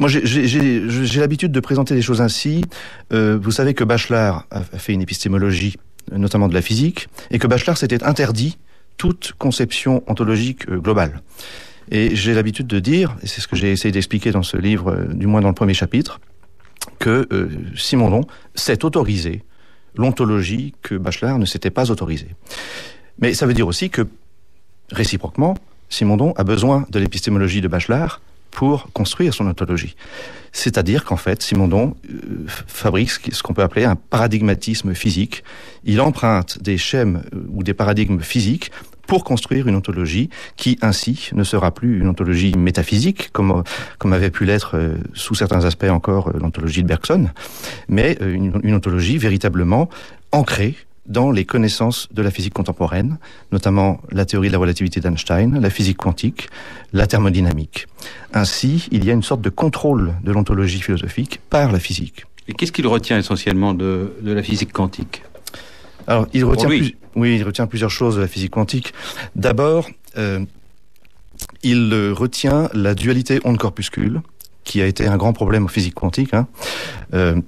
Moi, 0.00 0.08
j'ai 0.08 1.20
l'habitude 1.20 1.52
de 1.52 1.60
présenter 1.60 1.94
les 1.94 2.02
choses 2.02 2.20
ainsi. 2.20 2.64
Euh, 3.12 3.38
vous 3.40 3.52
savez 3.52 3.72
que 3.72 3.84
Bachelard 3.84 4.44
a 4.50 4.62
fait 4.62 4.92
une 4.92 5.02
épistémologie, 5.02 5.76
notamment 6.10 6.48
de 6.48 6.54
la 6.54 6.62
physique, 6.62 7.08
et 7.30 7.38
que 7.38 7.46
Bachelard 7.46 7.78
s'était 7.78 8.02
interdit 8.02 8.58
toute 8.96 9.34
conception 9.38 10.02
ontologique 10.08 10.68
euh, 10.68 10.78
globale. 10.78 11.22
Et 11.92 12.16
j'ai 12.16 12.34
l'habitude 12.34 12.66
de 12.66 12.80
dire, 12.80 13.16
et 13.22 13.28
c'est 13.28 13.40
ce 13.40 13.46
que 13.46 13.54
j'ai 13.54 13.70
essayé 13.70 13.92
d'expliquer 13.92 14.32
dans 14.32 14.42
ce 14.42 14.56
livre, 14.56 14.90
euh, 14.90 15.04
du 15.12 15.28
moins 15.28 15.40
dans 15.40 15.48
le 15.48 15.54
premier 15.54 15.74
chapitre, 15.74 16.20
que 16.98 17.28
Simondon 17.76 18.22
s'est 18.54 18.84
autorisé 18.84 19.42
l'ontologie 19.96 20.74
que 20.82 20.94
Bachelard 20.94 21.38
ne 21.38 21.44
s'était 21.44 21.70
pas 21.70 21.90
autorisé. 21.90 22.28
Mais 23.18 23.34
ça 23.34 23.46
veut 23.46 23.54
dire 23.54 23.66
aussi 23.66 23.90
que, 23.90 24.06
réciproquement, 24.90 25.56
Simondon 25.88 26.32
a 26.36 26.44
besoin 26.44 26.86
de 26.90 26.98
l'épistémologie 26.98 27.60
de 27.60 27.68
Bachelard 27.68 28.20
pour 28.50 28.92
construire 28.92 29.34
son 29.34 29.46
ontologie. 29.46 29.96
C'est-à-dire 30.52 31.04
qu'en 31.04 31.16
fait, 31.16 31.42
Simondon 31.42 31.94
euh, 32.08 32.46
fabrique 32.46 33.10
ce 33.10 33.42
qu'on 33.42 33.52
peut 33.52 33.62
appeler 33.62 33.84
un 33.84 33.96
paradigmatisme 33.96 34.94
physique. 34.94 35.44
Il 35.84 36.00
emprunte 36.00 36.62
des 36.62 36.78
schèmes 36.78 37.22
euh, 37.34 37.46
ou 37.50 37.62
des 37.62 37.74
paradigmes 37.74 38.20
physiques 38.20 38.70
pour 39.06 39.24
construire 39.24 39.68
une 39.68 39.76
ontologie 39.76 40.30
qui 40.56 40.78
ainsi 40.82 41.30
ne 41.32 41.44
sera 41.44 41.72
plus 41.72 42.00
une 42.00 42.08
ontologie 42.08 42.54
métaphysique 42.56 43.30
comme 43.32 43.62
comme 43.98 44.12
avait 44.12 44.30
pu 44.30 44.44
l'être 44.44 44.76
euh, 44.76 44.96
sous 45.14 45.34
certains 45.34 45.64
aspects 45.64 45.84
encore 45.84 46.28
euh, 46.28 46.38
l'ontologie 46.40 46.82
de 46.82 46.88
Bergson, 46.88 47.28
mais 47.88 48.18
euh, 48.20 48.34
une 48.34 48.74
ontologie 48.74 49.18
véritablement 49.18 49.88
ancrée 50.32 50.74
dans 51.08 51.30
les 51.30 51.44
connaissances 51.44 52.08
de 52.12 52.22
la 52.22 52.30
physique 52.30 52.54
contemporaine, 52.54 53.18
notamment 53.52 54.00
la 54.10 54.24
théorie 54.24 54.48
de 54.48 54.52
la 54.52 54.58
relativité 54.58 55.00
d'Einstein, 55.00 55.58
la 55.60 55.70
physique 55.70 55.98
quantique, 55.98 56.48
la 56.92 57.06
thermodynamique. 57.06 57.86
Ainsi, 58.32 58.88
il 58.90 59.04
y 59.04 59.10
a 59.10 59.12
une 59.12 59.22
sorte 59.22 59.40
de 59.40 59.50
contrôle 59.50 60.14
de 60.22 60.32
l'ontologie 60.32 60.80
philosophique 60.80 61.40
par 61.50 61.72
la 61.72 61.78
physique. 61.78 62.24
Et 62.48 62.52
qu'est-ce 62.52 62.72
qu'il 62.72 62.86
retient 62.86 63.18
essentiellement 63.18 63.74
de, 63.74 64.14
de 64.20 64.32
la 64.32 64.42
physique 64.42 64.72
quantique? 64.72 65.22
Alors, 66.06 66.28
il 66.32 66.44
retient, 66.44 66.68
plus, 66.68 66.94
oui, 67.16 67.36
il 67.36 67.42
retient 67.42 67.66
plusieurs 67.66 67.90
choses 67.90 68.16
de 68.16 68.20
la 68.20 68.28
physique 68.28 68.52
quantique. 68.52 68.94
D'abord, 69.34 69.88
euh, 70.16 70.44
il 71.62 71.92
retient 72.12 72.68
la 72.72 72.94
dualité 72.94 73.40
onde-corpuscule, 73.44 74.22
qui 74.62 74.82
a 74.82 74.86
été 74.86 75.06
un 75.06 75.16
grand 75.16 75.32
problème 75.32 75.64
en 75.64 75.68
physique 75.68 75.94
quantique. 75.94 76.34
Hein. 76.34 76.46
Euh, 77.14 77.40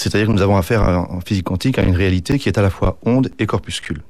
c'est-à-dire 0.00 0.28
que 0.28 0.32
nous 0.32 0.42
avons 0.42 0.56
affaire 0.56 0.82
en 0.82 1.20
physique 1.20 1.44
quantique 1.44 1.78
à 1.78 1.82
une 1.82 1.94
réalité 1.94 2.38
qui 2.38 2.48
est 2.48 2.58
à 2.58 2.62
la 2.62 2.70
fois 2.70 2.98
onde 3.04 3.30
et 3.38 3.46
corpuscule. 3.46 4.00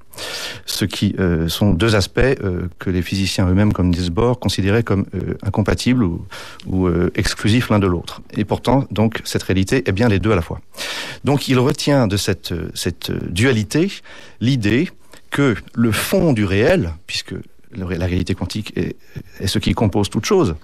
Ce 0.67 0.85
qui 0.85 1.15
euh, 1.19 1.49
sont 1.49 1.73
deux 1.73 1.97
aspects 1.97 2.19
euh, 2.19 2.69
que 2.79 2.91
les 2.91 3.03
physiciens 3.03 3.49
eux-mêmes, 3.49 3.73
comme 3.73 3.89
Niels 3.91 4.11
Bohr, 4.11 4.39
considéraient 4.39 4.83
comme 4.83 5.07
euh, 5.15 5.37
incompatibles 5.43 6.05
ou, 6.05 6.25
ou 6.67 6.87
euh, 6.87 7.11
exclusifs 7.15 7.71
l'un 7.71 7.79
de 7.79 7.87
l'autre. 7.87 8.23
Et 8.37 8.45
pourtant, 8.45 8.85
donc, 8.91 9.21
cette 9.25 9.43
réalité 9.43 9.83
est 9.89 9.93
bien 9.93 10.09
les 10.09 10.19
deux 10.19 10.33
à 10.33 10.37
la 10.37 10.43
fois. 10.43 10.61
Donc, 11.25 11.49
il 11.49 11.59
retient 11.59 12.07
de 12.07 12.17
cette, 12.17 12.55
cette 12.75 13.11
dualité 13.33 13.91
l'idée 14.41 14.91
que 15.31 15.57
le 15.75 15.93
fond 15.93 16.33
du 16.33 16.45
réel, 16.45 16.93
puisque 17.07 17.35
la 17.73 18.07
réalité 18.07 18.35
quantique 18.35 18.77
est, 18.77 18.97
est 19.39 19.47
ce 19.47 19.59
qui 19.59 19.75
compose 19.75 20.11
toute 20.11 20.27
chose, 20.27 20.57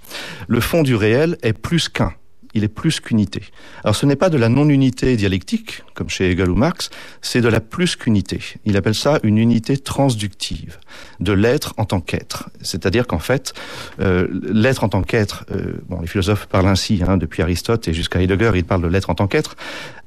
le 0.47 0.59
fond 0.59 0.83
du 0.83 0.95
réel 0.95 1.37
est 1.41 1.53
plus 1.53 1.89
qu'un 1.89 2.13
il 2.57 2.63
est 2.63 2.67
plus 2.67 2.99
qu'unité. 2.99 3.43
Alors 3.83 3.95
ce 3.95 4.05
n'est 4.05 4.15
pas 4.15 4.29
de 4.29 4.37
la 4.37 4.49
non-unité 4.49 5.15
dialectique, 5.15 5.83
comme 5.93 6.09
chez 6.09 6.31
Hegel 6.31 6.49
ou 6.49 6.55
Marx, 6.55 6.89
c'est 7.21 7.41
de 7.41 7.47
la 7.47 7.61
plus 7.61 7.95
qu'unité. 7.95 8.39
Il 8.65 8.75
appelle 8.77 8.95
ça 8.95 9.19
une 9.23 9.37
unité 9.37 9.77
transductive, 9.77 10.77
de 11.19 11.33
l'être 11.33 11.73
en 11.77 11.85
tant 11.85 12.01
qu'être. 12.01 12.49
C'est-à-dire 12.61 13.07
qu'en 13.07 13.19
fait, 13.19 13.53
euh, 13.99 14.27
l'être 14.43 14.83
en 14.83 14.89
tant 14.89 15.03
qu'être, 15.03 15.45
euh, 15.51 15.73
bon, 15.87 16.01
les 16.01 16.07
philosophes 16.07 16.47
parlent 16.47 16.67
ainsi, 16.67 17.01
hein, 17.07 17.17
depuis 17.17 17.41
Aristote 17.41 17.87
et 17.87 17.93
jusqu'à 17.93 18.21
Heidegger, 18.21 18.51
ils 18.55 18.65
parlent 18.65 18.81
de 18.81 18.87
l'être 18.87 19.09
en 19.09 19.15
tant 19.15 19.27
qu'être. 19.27 19.55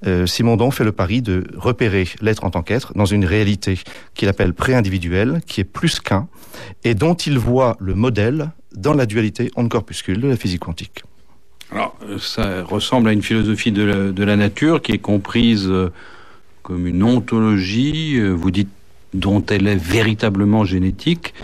Euh, 0.07 0.27
Simondon 0.27 0.71
fait 0.71 0.85
le 0.85 0.93
pari 0.93 1.23
de 1.23 1.45
repérer 1.57 2.09
l'être 2.21 2.45
en 2.45 2.51
tant 2.51 2.63
qu'être 2.63 2.93
dans 2.95 3.07
une 3.07 3.25
réalité 3.25 3.79
qu'il 4.15 4.29
appelle 4.29 4.55
pré-individuelle, 4.55 5.41
qui 5.47 5.61
est 5.61 5.65
plus 5.65 6.01
qu'un, 6.01 6.29
et 6.85 6.95
dont 6.95 7.15
il 7.15 7.39
voit 7.39 7.77
le 7.81 7.95
modèle 7.95 8.51
dans 8.75 8.95
la 8.95 9.07
dualité 9.07 9.51
onde-corpuscule 9.57 10.21
de 10.21 10.29
la 10.29 10.37
physique 10.37 10.61
quantique. 10.61 11.03
Alors, 11.73 11.97
ça 12.19 12.65
ressemble 12.65 13.09
à 13.09 13.13
une 13.13 13.23
philosophie 13.23 13.71
de 13.71 14.23
la, 14.25 14.37
nature 14.37 14.83
qui 14.83 14.93
est 14.93 14.99
comprise 14.99 15.69
euh, 15.69 15.93
comme 16.63 16.87
une 16.87 17.03
ontologie, 17.03 18.19
euh, 18.19 18.31
vous 18.31 18.51
dites 18.51 18.71
dont 19.15 19.45
elle 19.47 19.67
est 19.67 19.77
véritablement 19.77 20.65
génétique. 20.65 21.35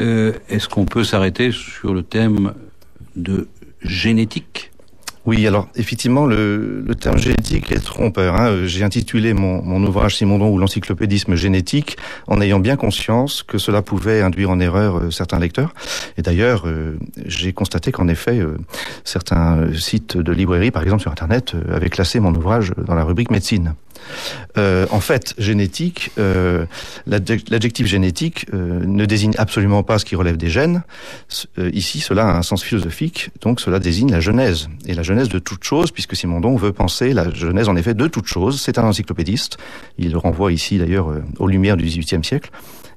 Euh, 0.00 0.32
Est-ce 0.48 0.68
qu'on 0.68 0.84
peut 0.84 1.04
s'arrêter 1.04 1.50
sur 1.52 1.94
le 1.94 2.02
thème 2.02 2.52
de 3.16 3.48
génétique? 3.80 4.70
Oui, 5.26 5.44
alors 5.46 5.68
effectivement, 5.74 6.24
le, 6.24 6.84
terme 7.00 7.18
génétique 7.18 7.72
est 7.72 7.84
trompeur. 7.84 8.36
Hein. 8.36 8.64
J'ai 8.64 8.84
intitulé 8.84 9.34
mon, 9.34 9.60
mon 9.62 9.84
ouvrage 9.84 10.16
Simondon 10.16 10.48
ou 10.50 10.58
l'encyclopédisme 10.58 11.34
génétique 11.34 11.96
en 12.28 12.40
ayant 12.40 12.60
bien 12.60 12.76
conscience 12.76 13.42
que 13.42 13.58
cela 13.58 13.82
pouvait 13.82 14.22
induire 14.22 14.50
en 14.50 14.60
erreur 14.60 14.98
euh, 14.98 15.10
certains 15.10 15.40
lecteurs. 15.40 15.74
Et 16.16 16.22
d'ailleurs, 16.22 16.62
euh, 16.66 16.96
j'ai 17.24 17.52
constaté 17.52 17.90
qu'en 17.90 18.06
effet, 18.06 18.38
euh, 18.38 18.56
certains 19.04 19.72
sites 19.74 20.16
de 20.16 20.32
librairie, 20.32 20.70
par 20.70 20.84
exemple 20.84 21.02
sur 21.02 21.10
Internet, 21.10 21.54
euh, 21.54 21.74
avaient 21.74 21.90
classé 21.90 22.20
mon 22.20 22.34
ouvrage 22.34 22.72
dans 22.76 22.94
la 22.94 23.02
rubrique 23.02 23.30
médecine. 23.30 23.74
Euh, 24.58 24.86
en 24.90 25.00
fait, 25.00 25.34
génétique, 25.38 26.10
euh, 26.18 26.66
l'adjectif 27.06 27.86
génétique 27.86 28.46
euh, 28.54 28.84
ne 28.84 29.04
désigne 29.04 29.34
absolument 29.38 29.82
pas 29.82 29.98
ce 29.98 30.04
qui 30.04 30.16
relève 30.16 30.36
des 30.36 30.48
gènes. 30.48 30.82
Ici, 31.58 32.00
cela 32.00 32.26
a 32.26 32.36
un 32.36 32.42
sens 32.42 32.62
philosophique, 32.62 33.30
donc 33.40 33.60
cela 33.60 33.78
désigne 33.78 34.10
la 34.10 34.20
genèse, 34.20 34.68
et 34.86 34.94
la 34.94 35.02
genèse 35.02 35.28
de 35.28 35.38
toute 35.38 35.64
chose, 35.64 35.90
puisque 35.90 36.16
Simondon 36.16 36.56
veut 36.56 36.72
penser 36.72 37.12
la 37.12 37.30
genèse 37.32 37.68
en 37.68 37.76
effet 37.76 37.94
de 37.94 38.06
toute 38.06 38.26
chose. 38.26 38.60
C'est 38.60 38.78
un 38.78 38.84
encyclopédiste, 38.84 39.58
il 39.98 40.16
renvoie 40.16 40.52
ici 40.52 40.78
d'ailleurs 40.78 41.08
aux 41.38 41.48
lumières 41.48 41.76
du 41.76 41.84
XVIIIe 41.84 42.24
siècle, 42.24 42.50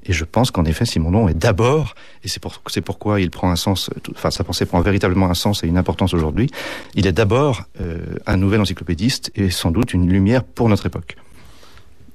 et 0.06 0.14
je 0.14 0.26
pense 0.26 0.52
qu'en 0.52 0.66
effet 0.66 0.86
Simondon 0.86 1.28
est 1.28 1.34
d'abord, 1.34 1.96
et 2.24 2.28
c'est 2.28 2.42
pour, 2.42 2.62
pourquoi 2.86 3.22
il 3.22 3.30
prend 3.30 3.52
un 3.52 3.56
sens, 3.56 3.90
enfin 4.12 4.32
sa 4.32 4.44
pensée 4.44 4.66
prend 4.66 4.82
véritablement 4.82 5.30
un 5.30 5.34
sens 5.34 5.64
et 5.64 5.68
une 5.68 5.78
importance 5.78 6.14
aujourd'hui, 6.14 6.50
il 6.96 7.08
est 7.08 7.12
d'abord 7.12 7.64
euh, 7.82 8.00
un 8.26 8.38
nouvel 8.38 8.62
encyclopédiste 8.62 9.32
et 9.36 9.50
sans 9.50 9.72
doute 9.72 9.94
une 9.94 10.10
lumière 10.10 10.44
pour 10.44 10.70
notre 10.70 10.86
époque. 10.86 11.16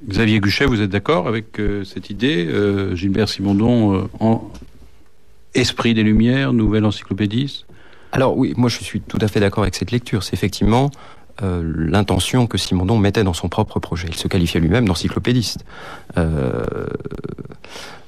Xavier 0.07 0.39
Guchet, 0.41 0.67
vous 0.67 0.83
êtes 0.83 0.91
d'accord 0.91 1.29
avec 1.29 1.59
euh, 1.59 1.83
cette 1.85 2.11
idée 2.11 2.47
euh, 2.47 2.95
Gilbert 2.95 3.29
Simondon, 3.29 3.95
euh, 3.95 4.09
en 4.21 4.51
esprit 5.55 5.95
des 5.95 6.03
Lumières, 6.03 6.53
nouvel 6.53 6.85
encyclopédiste? 6.85 7.65
Alors 8.13 8.37
oui, 8.37 8.53
moi 8.57 8.69
je 8.69 8.83
suis 8.83 9.01
tout 9.01 9.19
à 9.21 9.29
fait 9.29 9.41
d'accord 9.41 9.63
avec 9.63 9.75
cette 9.75 9.91
lecture. 9.91 10.23
C'est 10.23 10.35
effectivement 10.35 10.91
euh, 11.43 11.63
l'intention 11.77 12.47
que 12.47 12.59
Simondon 12.59 12.99
mettait 12.99 13.25
dans 13.25 13.33
son 13.33 13.49
propre 13.49 13.81
projet. 13.81 14.09
Il 14.09 14.17
se 14.17 14.29
qualifiait 14.29 14.61
lui-même 14.61 14.87
d'encyclopédiste. 14.87 15.65
Euh, 16.17 16.65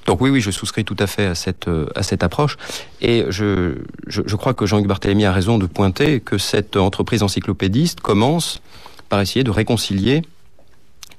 donc 0.06 0.20
oui, 0.20 0.30
oui, 0.30 0.40
je 0.40 0.50
souscris 0.52 0.84
tout 0.84 0.96
à 0.98 1.06
fait 1.06 1.26
à 1.26 1.34
cette, 1.34 1.68
à 1.96 2.02
cette 2.04 2.22
approche. 2.22 2.56
Et 3.00 3.24
je, 3.28 3.78
je, 4.06 4.36
crois 4.36 4.54
que 4.54 4.64
Jean-Hugues 4.64 4.86
Barthélemy 4.86 5.24
a 5.24 5.32
raison 5.32 5.58
de 5.58 5.66
pointer 5.66 6.20
que 6.20 6.38
cette 6.38 6.76
entreprise 6.76 7.24
encyclopédiste 7.24 8.00
commence 8.00 8.62
par 9.08 9.20
essayer 9.20 9.42
de 9.42 9.50
réconcilier 9.50 10.22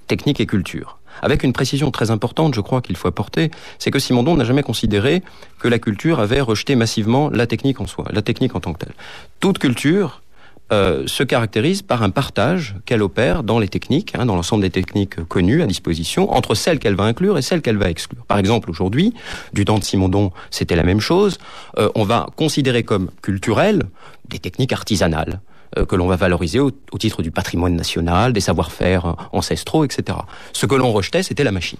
technique 0.08 0.39
et 0.39 0.46
culture. 0.46 0.98
Avec 1.22 1.43
une 1.43 1.54
précision 1.54 1.91
très 1.91 2.12
importante, 2.12 2.54
je 2.54 2.62
crois 2.62 2.82
qu'il 2.82 2.96
faut 2.96 3.08
apporter, 3.08 3.52
c'est 3.80 3.91
que 3.91 4.00
Simondon 4.00 4.36
n'a 4.36 4.43
jamais 4.43 4.63
considéré 4.63 5.24
que 5.60 5.67
la 5.67 5.80
culture 5.80 6.20
avait 6.20 6.41
rejeté 6.41 6.76
massivement 6.76 7.30
la 7.30 7.48
technique 7.48 7.82
en 7.82 7.88
soi, 7.88 8.06
la 8.12 8.22
technique 8.22 8.56
en 8.56 8.60
tant 8.60 8.74
que 8.74 8.86
telle. 8.86 8.93
Toute 9.39 9.58
culture 9.58 10.22
euh, 10.71 11.08
se 11.08 11.23
caractérise 11.23 11.82
par 11.82 12.03
un 12.03 12.10
partage 12.10 12.75
qu'elle 12.86 13.01
opère 13.01 13.43
dans 13.43 13.58
les 13.58 13.69
techniques, 13.69 14.13
hein, 14.17 14.25
dans 14.25 14.36
l'ensemble 14.36 14.63
des 14.63 14.69
techniques 14.69 15.23
connues 15.27 15.62
à 15.62 15.65
disposition, 15.65 16.32
entre 16.34 16.56
celles 16.56 16.80
qu'elle 16.80 16.95
va 16.95 17.06
inclure 17.06 17.38
et 17.38 17.41
celles 17.41 17.62
qu'elle 17.62 17.77
va 17.77 17.89
exclure. 17.89 18.25
Par 18.25 18.38
exemple, 18.38 18.69
aujourd'hui, 18.69 19.13
du 19.53 19.63
temps 19.63 19.80
de 19.80 19.84
Simondon, 19.84 20.32
c'était 20.51 20.75
la 20.75 20.84
même 20.84 20.99
chose. 20.99 21.38
Euh, 21.77 21.89
on 21.95 22.03
va 22.03 22.27
considérer 22.36 22.84
comme 22.84 23.10
culturelles 23.21 23.84
des 24.27 24.39
techniques 24.39 24.73
artisanales 24.73 25.39
euh, 25.77 25.86
que 25.86 25.95
l'on 25.95 26.08
va 26.08 26.17
valoriser 26.17 26.60
au, 26.60 26.71
au, 26.91 26.97
titre 26.97 27.21
du 27.21 27.32
patrimoine 27.32 27.75
national, 27.75 28.34
des 28.34 28.41
savoir-faire 28.41 29.15
ancestraux, 29.32 29.86
etc. 29.86 30.17
Ce 30.51 30.65
que 30.65 30.75
l'on 30.75 30.91
rejetait, 30.91 31.23
c'était 31.23 31.45
la 31.45 31.51
machine. 31.51 31.80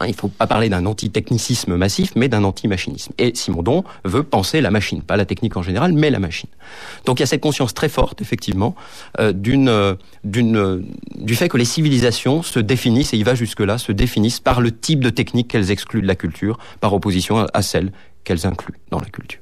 Hein, 0.00 0.06
il 0.06 0.12
ne 0.12 0.16
faut 0.16 0.28
pas 0.28 0.46
parler 0.46 0.70
d'un 0.70 0.86
anti-technicisme 0.86 1.76
massif, 1.76 2.12
mais 2.16 2.28
d'un 2.28 2.42
anti-machinisme. 2.44 3.12
Et 3.18 3.32
Simondon 3.34 3.84
veut 4.04 4.22
penser 4.22 4.62
la 4.62 4.70
machine, 4.70 5.02
pas 5.02 5.18
la 5.18 5.26
technique 5.26 5.56
en 5.58 5.62
général, 5.62 5.92
mais 5.92 6.10
la 6.10 6.18
machine. 6.18 6.48
Donc 7.04 7.20
il 7.20 7.22
y 7.22 7.24
a 7.24 7.26
cette 7.26 7.42
conscience 7.42 7.74
très 7.74 7.90
forte, 7.90 8.22
effectivement, 8.22 8.74
euh, 9.18 9.34
euh, 9.46 9.94
euh, 10.26 10.80
du 11.16 11.34
fait 11.34 11.48
que 11.50 11.58
les 11.58 11.66
civilisations 11.66 12.42
se 12.42 12.58
définissent, 12.58 13.12
et 13.12 13.18
il 13.18 13.24
va 13.24 13.34
jusque-là, 13.34 13.76
se 13.76 13.92
définissent 13.92 14.40
par 14.40 14.62
le 14.62 14.72
type 14.72 15.00
de 15.00 15.10
technique 15.10 15.48
qu'elles 15.48 15.70
excluent 15.70 16.02
de 16.02 16.06
la 16.06 16.16
culture, 16.16 16.58
par 16.80 16.94
opposition 16.94 17.46
à 17.52 17.62
celle 17.62 17.92
qu'elles 18.24 18.46
incluent 18.46 18.80
dans 18.90 19.00
la 19.00 19.06
culture. 19.06 19.40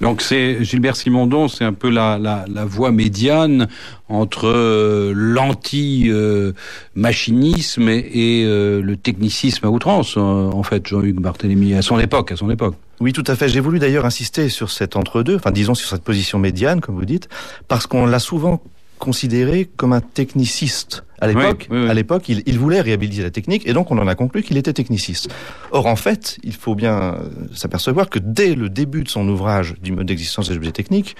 Donc 0.00 0.22
c'est 0.22 0.64
Gilbert 0.64 0.96
Simondon, 0.96 1.46
c'est 1.48 1.64
un 1.64 1.72
peu 1.72 1.88
la, 1.88 2.18
la, 2.18 2.64
voie 2.64 2.90
médiane 2.90 3.68
entre 4.08 4.48
euh, 4.48 5.12
l'anti-machinisme 5.14 7.88
et, 7.88 8.10
et 8.12 8.44
euh, 8.44 8.82
le 8.82 8.96
technicisme 8.96 9.66
à 9.66 9.70
outrance, 9.70 10.16
en 10.16 10.62
fait, 10.62 10.86
Jean-Hugues 10.86 11.20
Barthélemy, 11.20 11.74
à 11.74 11.82
son 11.82 11.98
époque, 11.98 12.32
à 12.32 12.36
son 12.36 12.50
époque. 12.50 12.74
Oui, 13.00 13.12
tout 13.12 13.24
à 13.26 13.36
fait. 13.36 13.48
J'ai 13.48 13.60
voulu 13.60 13.78
d'ailleurs 13.78 14.04
insister 14.04 14.48
sur 14.48 14.70
cet 14.70 14.96
entre-deux, 14.96 15.36
enfin 15.36 15.50
disons 15.50 15.74
sur 15.74 15.88
cette 15.88 16.02
position 16.02 16.38
médiane, 16.38 16.80
comme 16.80 16.96
vous 16.96 17.04
dites, 17.04 17.28
parce 17.68 17.86
qu'on 17.86 18.06
l'a 18.06 18.18
souvent 18.18 18.62
considéré 19.04 19.68
comme 19.76 19.92
un 19.92 20.00
techniciste. 20.00 21.04
À 21.20 21.26
l'époque, 21.26 21.68
oui, 21.70 21.76
oui, 21.76 21.84
oui. 21.84 21.90
à 21.90 21.94
l'époque, 21.94 22.28
il, 22.28 22.42
il, 22.46 22.58
voulait 22.58 22.80
réhabiliter 22.80 23.22
la 23.22 23.30
technique 23.30 23.66
et 23.68 23.72
donc 23.72 23.90
on 23.90 23.98
en 23.98 24.08
a 24.08 24.14
conclu 24.14 24.42
qu'il 24.42 24.56
était 24.56 24.72
techniciste. 24.72 25.32
Or, 25.70 25.86
en 25.86 25.96
fait, 25.96 26.38
il 26.42 26.54
faut 26.54 26.74
bien 26.74 27.18
s'apercevoir 27.54 28.08
que 28.08 28.18
dès 28.18 28.54
le 28.54 28.68
début 28.68 29.04
de 29.04 29.08
son 29.08 29.28
ouvrage 29.28 29.74
du 29.80 29.92
mode 29.92 30.06
d'existence 30.06 30.48
des 30.48 30.56
objets 30.56 30.72
techniques, 30.72 31.16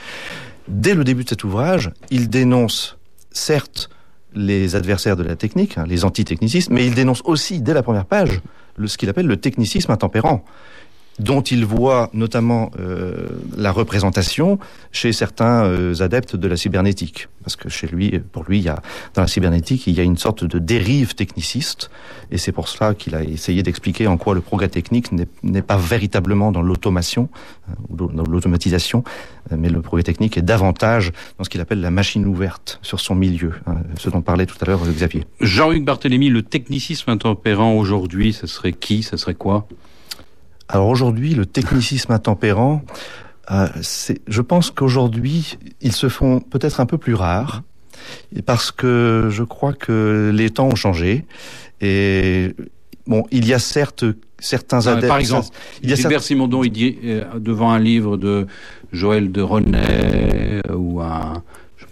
dès 0.68 0.94
le 0.94 1.04
début 1.04 1.24
de 1.24 1.28
cet 1.28 1.44
ouvrage, 1.44 1.90
il 2.10 2.28
dénonce 2.28 2.96
certes 3.30 3.90
les 4.34 4.74
adversaires 4.74 5.16
de 5.16 5.22
la 5.22 5.36
technique, 5.36 5.78
hein, 5.78 5.84
les 5.86 6.04
antitechnicistes, 6.04 6.70
mais 6.70 6.86
il 6.86 6.94
dénonce 6.94 7.22
aussi 7.24 7.60
dès 7.60 7.74
la 7.74 7.82
première 7.82 8.06
page 8.06 8.40
le, 8.76 8.88
ce 8.88 8.98
qu'il 8.98 9.08
appelle 9.08 9.26
le 9.26 9.36
technicisme 9.36 9.92
intempérant. 9.92 10.44
Dont 11.18 11.42
il 11.42 11.64
voit 11.64 12.10
notamment 12.12 12.70
euh, 12.78 13.28
la 13.56 13.72
représentation 13.72 14.58
chez 14.92 15.12
certains 15.12 15.64
euh, 15.64 15.94
adeptes 16.00 16.36
de 16.36 16.48
la 16.48 16.56
cybernétique. 16.56 17.28
Parce 17.42 17.56
que 17.56 17.68
chez 17.68 17.86
lui, 17.86 18.18
pour 18.32 18.44
lui, 18.44 18.58
il 18.58 18.64
y 18.64 18.68
a, 18.68 18.82
dans 19.14 19.22
la 19.22 19.28
cybernétique, 19.28 19.86
il 19.86 19.94
y 19.94 20.00
a 20.00 20.02
une 20.02 20.16
sorte 20.16 20.44
de 20.44 20.58
dérive 20.58 21.14
techniciste, 21.14 21.90
et 22.30 22.38
c'est 22.38 22.52
pour 22.52 22.68
cela 22.68 22.94
qu'il 22.94 23.14
a 23.14 23.22
essayé 23.22 23.62
d'expliquer 23.62 24.06
en 24.06 24.16
quoi 24.16 24.34
le 24.34 24.40
progrès 24.40 24.68
technique 24.68 25.10
n'est 25.12 25.62
pas 25.62 25.76
véritablement 25.76 26.52
dans 26.52 26.62
l'automation, 26.62 27.28
euh, 27.68 27.72
ou 27.90 27.96
dans 27.96 28.24
l'automatisation, 28.24 29.04
mais 29.50 29.68
le 29.68 29.82
progrès 29.82 30.02
technique 30.02 30.38
est 30.38 30.42
davantage 30.42 31.12
dans 31.38 31.44
ce 31.44 31.50
qu'il 31.50 31.60
appelle 31.60 31.80
la 31.80 31.90
machine 31.90 32.24
ouverte 32.26 32.78
sur 32.82 32.98
son 32.98 33.14
milieu, 33.14 33.52
hein, 33.66 33.76
ce 33.98 34.08
dont 34.08 34.22
parlait 34.22 34.46
tout 34.46 34.56
à 34.60 34.64
l'heure 34.64 34.80
Xavier. 34.86 35.24
Jean-Hugues 35.40 35.84
Barthélémy, 35.84 36.30
le 36.30 36.42
technicisme 36.42 37.10
intempérant 37.10 37.74
aujourd'hui, 37.74 38.32
ce 38.32 38.46
serait 38.46 38.72
qui? 38.72 39.02
Ce 39.02 39.16
serait 39.16 39.34
quoi? 39.34 39.68
Alors 40.68 40.88
aujourd'hui, 40.88 41.34
le 41.34 41.46
technicisme 41.46 42.12
intempérant, 42.12 42.82
euh, 43.50 43.68
je 44.26 44.40
pense 44.40 44.70
qu'aujourd'hui, 44.70 45.58
ils 45.80 45.92
se 45.92 46.08
font 46.08 46.40
peut-être 46.40 46.80
un 46.80 46.86
peu 46.86 46.98
plus 46.98 47.14
rares, 47.14 47.62
parce 48.46 48.70
que 48.70 49.28
je 49.30 49.42
crois 49.42 49.72
que 49.72 50.32
les 50.34 50.50
temps 50.50 50.68
ont 50.68 50.76
changé. 50.76 51.26
Et 51.80 52.54
bon, 53.06 53.24
il 53.30 53.46
y 53.46 53.54
a 53.54 53.58
certes 53.58 54.04
certains 54.38 54.86
adeptes... 54.86 55.08
Par 55.08 55.18
exemple, 55.18 55.48
il 55.82 55.90
y 55.90 55.92
a 55.92 55.96
Gilbert 55.96 56.22
Simondon, 56.22 56.64
il 56.64 56.70
dit, 56.70 56.98
euh, 57.04 57.24
devant 57.38 57.70
un 57.70 57.78
livre 57.78 58.16
de 58.16 58.46
Joël 58.92 59.32
de 59.32 59.40
René, 59.40 59.78
euh, 59.78 60.60
ou 60.74 61.00
un 61.00 61.42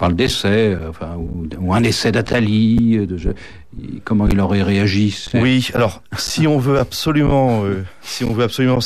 parle 0.03 0.17
d'essai, 0.17 0.75
euh, 0.75 0.89
enfin, 0.89 1.17
ou, 1.17 1.73
un 1.73 1.85
essai 1.85 2.11
d'Atali, 2.11 2.99
euh, 2.99 3.33
comment 4.03 4.27
il 4.27 4.41
aurait 4.41 4.65
réagi. 4.65 5.17
Oui, 5.35 5.69
alors 5.75 6.03
si 6.19 6.49
on 6.49 6.59
veut 6.59 6.81
absolument, 6.81 7.65
euh, 7.65 7.85
si 8.01 8.25
on 8.25 8.33
veut 8.33 8.43
absolument 8.43 8.81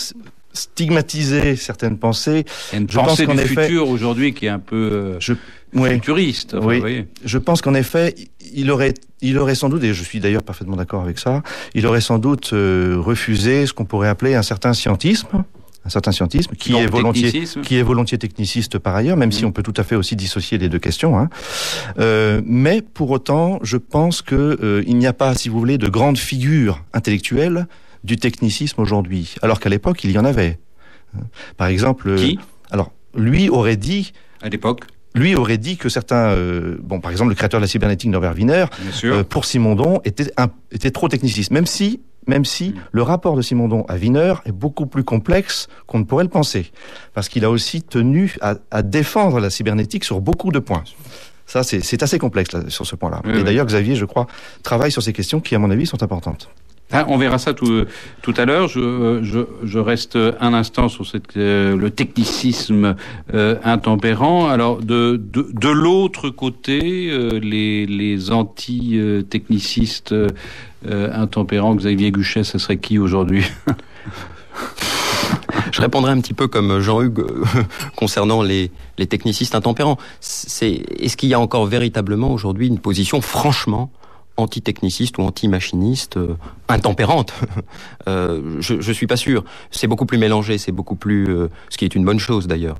stigmatiser 0.53 1.57
certaines 1.57 1.97
pensées, 1.97 2.45
il 2.71 2.75
y 2.75 2.77
a 2.77 2.81
une 2.83 2.91
je 2.91 2.99
pensée 2.99 3.25
pense 3.25 3.35
du 3.35 3.43
effet, 3.43 3.63
futur 3.63 3.89
aujourd'hui 3.89 4.35
qui 4.35 4.45
est 4.45 4.51
un 4.51 4.59
peu 4.59 5.17
je, 5.19 5.33
futuriste. 5.75 6.55
oui, 6.61 7.07
je 7.25 7.39
pense 7.39 7.63
qu'en 7.63 7.75
effet, 7.75 8.15
il 8.53 8.71
aurait, 8.71 8.93
il 9.23 9.39
aurait 9.39 9.55
sans 9.55 9.71
doute, 9.71 9.85
et 9.85 9.95
je 9.95 10.03
suis 10.03 10.21
d'ailleurs 10.21 10.43
parfaitement 10.43 10.77
d'accord 10.77 11.03
avec 11.03 11.19
ça, 11.19 11.43
il 11.73 11.87
aurait 11.87 12.03
sans 12.03 12.19
doute 12.19 12.51
refusé 12.53 13.65
ce 13.65 13.73
qu'on 13.73 13.87
pourrait 13.87 14.09
appeler 14.09 14.35
un 14.35 14.43
certain 14.43 14.75
scientisme 14.75 15.45
un 15.87 15.89
certain 15.89 16.13
scientisme 16.13 16.55
qui 16.57 16.75
est 16.75 16.87
volontiers 16.87 17.45
qui 17.63 17.77
est 17.77 17.83
volontiers 17.83 18.19
techniciste 18.19 18.79
par 18.79 18.95
ailleurs, 18.95 19.17
même 19.17 19.33
si 19.33 19.45
mm. 19.45 19.49
on 19.49 19.53
peut 19.53 19.63
tout 19.63 19.75
à 19.77 19.85
fait 19.85 19.95
aussi 19.95 20.17
dissocier 20.17 20.59
les 20.59 20.69
deux 20.69 20.79
questions. 20.79 21.19
Hein. 21.19 21.29
Euh, 21.99 22.43
mais 22.45 22.83
pour 22.83 23.11
autant, 23.11 23.61
je 23.63 23.77
pense 23.77 24.21
que 24.21 24.59
euh, 24.63 24.83
il 24.87 24.99
n'y 24.99 25.07
a 25.07 25.13
pas, 25.13 25.35
si 25.35 25.49
vous 25.49 25.59
voulez, 25.59 25.79
de 25.79 25.89
grandes 25.89 26.19
figures 26.19 26.83
intellectuelles 26.93 27.67
du 28.05 28.17
technicisme 28.17 28.81
aujourd'hui, 28.81 29.37
alors 29.43 29.61
qu'à 29.61 29.69
l'époque 29.69 30.05
il 30.05 30.11
y 30.11 30.19
en 30.19 30.25
avait. 30.25 30.59
Par 31.57 31.69
exemple, 31.69 32.17
qui? 32.17 32.39
alors 32.71 32.93
lui 33.15 33.49
aurait 33.49 33.77
dit 33.77 34.13
à 34.43 34.49
l'époque? 34.49 34.85
Lui 35.15 35.35
aurait 35.35 35.57
dit 35.57 35.79
que 35.79 35.89
certains, 35.89 36.29
euh, 36.29 36.77
bon, 36.83 37.01
par 37.01 37.11
exemple, 37.11 37.31
le 37.31 37.35
créateur 37.35 37.59
de 37.59 37.65
la 37.65 37.69
cybernétique 37.69 38.11
Norbert 38.11 38.35
Wiener, 38.35 38.67
euh, 39.05 39.25
pour 39.25 39.47
Simondon, 39.47 40.03
était, 40.05 40.31
un, 40.37 40.49
était 40.71 40.91
trop 40.91 41.09
techniciste, 41.09 41.51
même 41.53 41.65
si 41.65 42.01
même 42.27 42.45
si 42.45 42.75
le 42.93 43.03
rapport 43.03 43.37
de 43.37 43.43
Simondon 43.43 43.85
à 43.89 43.97
Wiener 43.97 44.35
est 44.45 44.53
beaucoup 44.53 44.87
plus 44.87 45.05
complexe 45.05 45.69
qu'on 45.87 45.99
ne 45.99 46.05
pourrait 46.05 46.25
le 46.25 46.31
penser, 46.31 46.73
parce 47.15 47.29
qu'il 47.29 47.45
a 47.45 47.51
aussi 47.51 47.83
tenu 47.83 48.37
à, 48.41 48.83
défendre 48.83 49.41
la 49.41 49.51
cybernétique 49.51 50.05
sur 50.05 50.21
beaucoup 50.21 50.53
de 50.53 50.59
points. 50.59 50.85
Ça, 51.47 51.63
c'est 51.63 52.03
assez 52.03 52.19
complexe 52.19 52.51
sur 52.69 52.87
ce 52.87 52.97
point-là. 52.97 53.23
Et 53.33 53.45
d'ailleurs, 53.45 53.67
Xavier, 53.67 53.95
je 53.95 54.05
crois, 54.05 54.27
travaille 54.63 54.91
sur 54.91 55.03
ces 55.03 55.13
questions 55.13 55.41
qui, 55.41 55.55
à 55.55 55.59
mon 55.59 55.71
avis, 55.71 55.87
sont 55.87 56.03
importantes. 56.03 56.49
On 56.93 57.19
verra 57.19 57.39
ça 57.39 57.53
tout, 57.53 57.85
tout 58.23 58.35
à 58.37 58.45
l'heure. 58.45 58.69
Je, 58.69 59.21
je, 59.23 59.41
je, 59.65 59.79
reste 59.79 60.17
un 60.41 60.55
instant 60.55 60.89
sur 60.89 61.05
cette, 61.05 61.37
euh, 61.37 61.77
le 61.77 61.91
technicisme 61.91 62.95
euh, 63.35 63.57
intempérant. 63.65 64.49
Alors, 64.49 64.79
de, 64.79 65.21
de, 65.21 65.49
de 65.53 65.69
l'autre 65.69 66.31
côté, 66.31 67.09
euh, 67.11 67.41
les, 67.41 67.87
les 67.87 68.31
anti-technicistes 68.31 70.15
intempérants, 70.89 71.75
Xavier 71.75 72.13
Guchet, 72.13 72.45
ce 72.45 72.59
serait 72.59 72.77
qui 72.77 72.99
aujourd'hui? 72.99 73.45
Je 75.73 75.81
répondrai 75.81 76.13
un 76.13 76.21
petit 76.21 76.35
peu 76.35 76.47
comme 76.47 76.79
Jean-Hugues 76.81 77.27
concernant 77.97 78.43
les, 78.43 78.71
les 78.97 79.07
technicistes 79.07 79.57
intempérants. 79.57 79.99
C'est, 80.21 80.85
est-ce 81.01 81.17
qu'il 81.17 81.29
y 81.29 81.35
a 81.35 81.41
encore 81.41 81.67
véritablement 81.67 82.31
aujourd'hui 82.33 82.69
une 82.69 82.79
position 82.79 83.21
franchement 83.21 83.91
anti-techniciste 84.37 85.19
ou 85.19 85.23
anti-machiniste 85.23 86.17
euh, 86.17 86.37
intempérante. 86.69 87.33
euh, 88.09 88.57
je, 88.61 88.81
je 88.81 88.93
suis 88.93 89.07
pas 89.07 89.17
sûr. 89.17 89.45
C'est 89.71 89.87
beaucoup 89.87 90.07
plus 90.07 90.19
mélangé, 90.19 90.59
c'est 90.59 90.73
beaucoup 90.73 90.97
plus, 90.97 91.27
euh, 91.29 91.49
ce 91.69 91.77
qui 91.77 91.85
est 91.85 91.95
une 91.95 92.05
bonne 92.05 92.19
chose 92.19 92.47
d'ailleurs. 92.47 92.79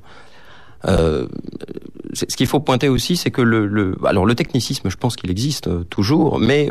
Ce 0.83 2.23
qu'il 2.37 2.47
faut 2.47 2.61
pointer 2.61 2.87
aussi, 2.87 3.17
c'est 3.17 3.31
que 3.31 3.41
le, 3.41 3.97
alors 4.05 4.25
le 4.25 4.35
technicisme, 4.35 4.89
je 4.89 4.95
pense 4.95 5.17
qu'il 5.17 5.29
existe 5.29 5.67
toujours, 5.89 6.39
mais 6.39 6.69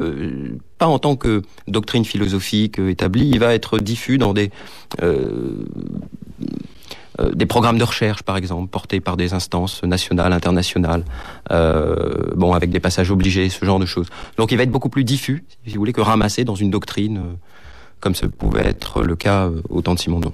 pas 0.78 0.86
en 0.86 0.98
tant 0.98 1.16
que 1.16 1.42
doctrine 1.68 2.04
philosophique 2.04 2.78
établie. 2.78 3.28
Il 3.28 3.40
va 3.40 3.52
être 3.52 3.78
diffus 3.78 4.16
dans 4.16 4.32
des 4.32 4.50
des 7.34 7.46
programmes 7.46 7.78
de 7.78 7.84
recherche, 7.84 8.22
par 8.22 8.36
exemple, 8.36 8.68
portés 8.68 9.00
par 9.00 9.16
des 9.16 9.32
instances 9.32 9.82
nationales, 9.82 10.32
internationales, 10.32 11.04
euh, 11.50 12.52
avec 12.54 12.70
des 12.70 12.80
passages 12.80 13.10
obligés, 13.10 13.48
ce 13.48 13.64
genre 13.64 13.78
de 13.78 13.86
choses. 13.86 14.06
Donc, 14.36 14.52
il 14.52 14.56
va 14.56 14.62
être 14.62 14.70
beaucoup 14.70 14.88
plus 14.88 15.04
diffus, 15.04 15.44
si 15.66 15.74
vous 15.74 15.80
voulez, 15.80 15.92
que 15.92 16.00
ramassé 16.00 16.44
dans 16.44 16.54
une 16.54 16.70
doctrine, 16.70 17.18
euh, 17.18 17.34
comme 18.00 18.14
ce 18.14 18.26
pouvait 18.26 18.66
être 18.66 19.02
le 19.02 19.16
cas 19.16 19.50
au 19.68 19.80
temps 19.82 19.94
de 19.94 19.98
Simondon. 19.98 20.32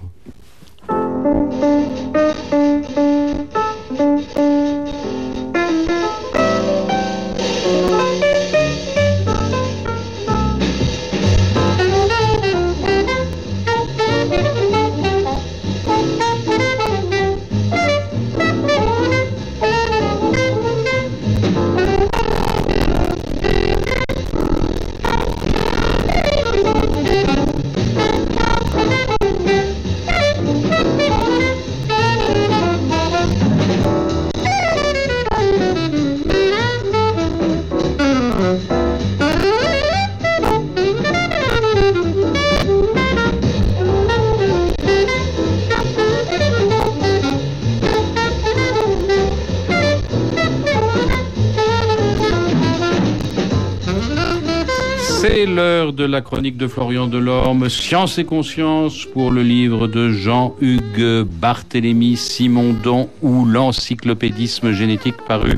De 55.22 56.04
la 56.04 56.20
chronique 56.20 56.56
de 56.56 56.66
Florian 56.66 57.06
Delorme, 57.06 57.68
Science 57.68 58.18
et 58.18 58.24
conscience 58.24 59.06
pour 59.06 59.30
le 59.30 59.44
livre 59.44 59.86
de 59.86 60.10
Jean-Hugues 60.10 61.22
Barthélemy 61.22 62.16
Simondon 62.16 63.08
ou 63.22 63.44
l'encyclopédisme 63.44 64.72
génétique 64.72 65.14
paru 65.28 65.54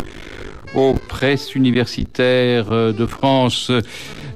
aux 0.74 0.92
presses 1.08 1.54
universitaires 1.54 2.70
de 2.70 3.06
France. 3.06 3.70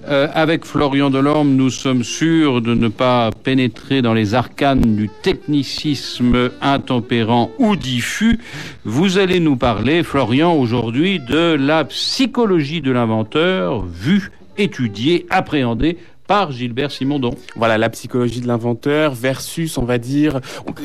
Euh, 0.08 0.28
avec 0.32 0.64
Florian 0.64 1.10
Delorme, 1.10 1.50
nous 1.50 1.68
sommes 1.68 2.04
sûrs 2.04 2.62
de 2.62 2.72
ne 2.72 2.88
pas 2.88 3.30
pénétrer 3.30 4.00
dans 4.00 4.14
les 4.14 4.32
arcanes 4.32 4.96
du 4.96 5.10
technicisme 5.22 6.48
intempérant 6.62 7.50
ou 7.58 7.76
diffus. 7.76 8.38
Vous 8.86 9.18
allez 9.18 9.40
nous 9.40 9.56
parler, 9.56 10.02
Florian, 10.04 10.54
aujourd'hui 10.54 11.20
de 11.20 11.54
la 11.60 11.84
psychologie 11.84 12.80
de 12.80 12.92
l'inventeur 12.92 13.84
vue 13.84 14.30
étudié, 14.58 15.26
appréhendé 15.30 15.98
par 16.28 16.52
Gilbert 16.52 16.92
Simondon. 16.92 17.34
Voilà, 17.56 17.78
la 17.78 17.88
psychologie 17.88 18.40
de 18.40 18.46
l'inventeur 18.46 19.14
versus, 19.14 19.78
on 19.78 19.84
va 19.84 19.98
dire, 19.98 20.40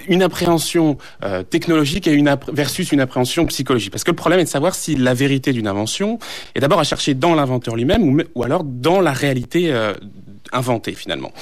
une 0.07 0.23
appréhension 0.23 0.97
euh, 1.23 1.43
technologique 1.43 2.07
et 2.07 2.13
une 2.13 2.35
versus 2.51 2.91
une 2.91 3.01
appréhension 3.01 3.45
psychologique. 3.45 3.91
Parce 3.91 4.05
que 4.05 4.11
le 4.11 4.15
problème 4.15 4.39
est 4.39 4.45
de 4.45 4.49
savoir 4.49 4.73
si 4.73 4.95
la 4.95 5.13
vérité 5.13 5.51
d'une 5.51 5.67
invention 5.67 6.17
est 6.55 6.61
d'abord 6.61 6.79
à 6.79 6.85
chercher 6.85 7.13
dans 7.13 7.35
l'inventeur 7.35 7.75
lui-même 7.75 8.23
ou, 8.33 8.43
alors 8.43 8.63
dans 8.63 9.01
la 9.01 9.11
réalité 9.11 9.73
euh, 9.73 9.93
inventée 10.53 10.93
finalement. 10.93 11.33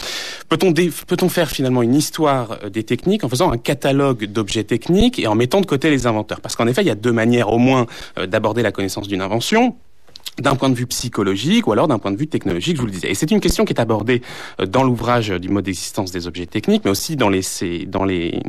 Peut-on 0.50 0.74
peut-on 0.74 1.30
faire 1.30 1.52
finalement 1.52 1.84
une 1.84 1.96
histoire 1.96 2.58
euh, 2.64 2.70
des 2.70 2.84
techniques 2.84 3.24
en 3.24 3.30
faisant 3.30 3.52
un 3.52 3.58
catalogue 3.60 4.26
d'objets 4.26 4.64
techniques 4.64 5.20
et 5.20 5.28
en 5.28 5.36
mettant 5.36 5.62
de 5.62 5.68
côté 5.68 5.92
les 5.92 6.08
inventeurs? 6.08 6.42
Parce 6.42 6.56
qu'en 6.56 6.66
effet, 6.66 6.82
il 6.82 6.88
y 6.88 6.92
a 6.92 6.96
deux 6.96 7.12
manières 7.12 7.54
au 7.54 7.60
moins 7.60 7.86
d'aborder 8.18 8.64
la 8.64 8.72
connaissance 8.72 9.08
d'une 9.08 9.22
invention. 9.22 9.76
D'un 10.40 10.56
point 10.56 10.70
de 10.70 10.76
vue 10.76 10.88
psychologique 10.88 11.68
ou 11.68 11.72
alors 11.72 11.88
d'un 11.88 12.00
point 12.00 12.12
de 12.12 12.18
vue 12.18 12.28
technologique, 12.28 12.78
je 12.78 12.82
vous 12.82 12.88
le 12.88 12.92
disais. 12.92 13.12
Et 13.12 13.16
c'est 13.16 13.32
une 13.32 13.42
question 13.42 13.66
qui 13.66 13.74
est 13.74 13.82
abordée 13.82 14.22
euh, 14.60 14.66
dans 14.66 14.84
l'ouvrage 14.84 15.30
du 15.30 15.50
mode 15.50 15.66
d'existence 15.66 16.12
des 16.12 16.28
objets 16.28 16.46
techniques, 16.46 16.84
mais 16.86 16.92
aussi 16.92 17.16
dans 17.16 17.30
les, 17.30 17.42
dans 17.88 18.06
les, 18.06 18.42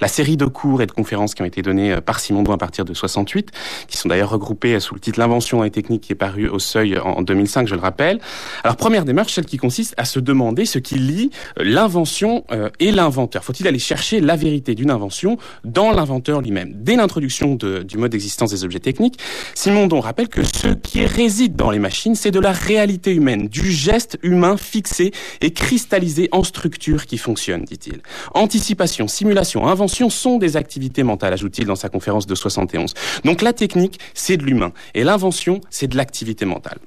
la 0.00 0.08
série 0.08 0.36
de 0.36 0.46
cours 0.46 0.82
et 0.82 0.86
de 0.86 0.92
conférences 0.92 1.34
qui 1.34 1.42
ont 1.42 1.46
été 1.46 1.62
données 1.62 1.92
euh, 1.92 2.00
par 2.00 2.20
Simondon 2.20 2.52
à 2.52 2.58
partir 2.58 2.84
de 2.84 2.94
68, 2.94 3.50
qui 3.88 3.96
sont 3.96 4.08
d'ailleurs 4.08 4.30
regroupées 4.30 4.80
sous 4.80 4.94
le 4.94 5.00
titre 5.00 5.18
L'invention 5.18 5.64
et 5.64 5.70
technique 5.70 6.02
qui 6.02 6.12
est 6.12 6.16
paru 6.16 6.48
au 6.48 6.58
seuil 6.58 6.96
en 6.98 7.22
2005, 7.22 7.66
je 7.66 7.74
le 7.74 7.80
rappelle. 7.80 8.20
Alors, 8.62 8.76
première 8.76 9.04
démarche, 9.04 9.32
celle 9.32 9.46
qui 9.46 9.56
consiste 9.56 9.94
à 9.96 10.04
se 10.04 10.20
demander 10.20 10.64
ce 10.64 10.78
qui 10.78 10.94
lie 10.94 11.30
euh, 11.58 11.64
l'invention 11.64 12.44
et 12.78 12.92
l'inventeur. 12.92 13.44
Faut-il 13.44 13.66
aller 13.66 13.78
chercher 13.78 14.20
la 14.20 14.36
vérité 14.36 14.74
d'une 14.74 14.90
invention 14.90 15.38
dans 15.64 15.90
l'inventeur 15.92 16.40
lui-même? 16.40 16.72
Dès 16.74 16.96
l'introduction 16.96 17.56
du 17.56 17.98
mode 17.98 18.12
d'existence 18.12 18.50
des 18.50 18.64
objets 18.64 18.80
techniques, 18.80 19.18
Simondon 19.54 20.00
rappelle 20.00 20.28
que 20.28 20.42
ce 20.42 20.68
qui 20.68 21.00
est 21.00 21.06
réside 21.18 21.56
dans 21.56 21.72
les 21.72 21.80
machines, 21.80 22.14
c'est 22.14 22.30
de 22.30 22.38
la 22.38 22.52
réalité 22.52 23.12
humaine, 23.12 23.48
du 23.48 23.72
geste 23.72 24.20
humain 24.22 24.56
fixé 24.56 25.10
et 25.40 25.52
cristallisé 25.52 26.28
en 26.30 26.44
structure 26.44 27.06
qui 27.06 27.18
fonctionne, 27.18 27.64
dit-il. 27.64 28.02
Anticipation, 28.34 29.08
simulation, 29.08 29.66
invention 29.66 30.10
sont 30.10 30.38
des 30.38 30.56
activités 30.56 31.02
mentales, 31.02 31.32
ajoute-t-il 31.32 31.66
dans 31.66 31.74
sa 31.74 31.88
conférence 31.88 32.28
de 32.28 32.36
71. 32.36 32.94
Donc 33.24 33.42
la 33.42 33.52
technique, 33.52 33.98
c'est 34.14 34.36
de 34.36 34.44
l'humain, 34.44 34.72
et 34.94 35.02
l'invention, 35.02 35.60
c'est 35.70 35.88
de 35.88 35.96
l'activité 35.96 36.44
mentale. 36.44 36.78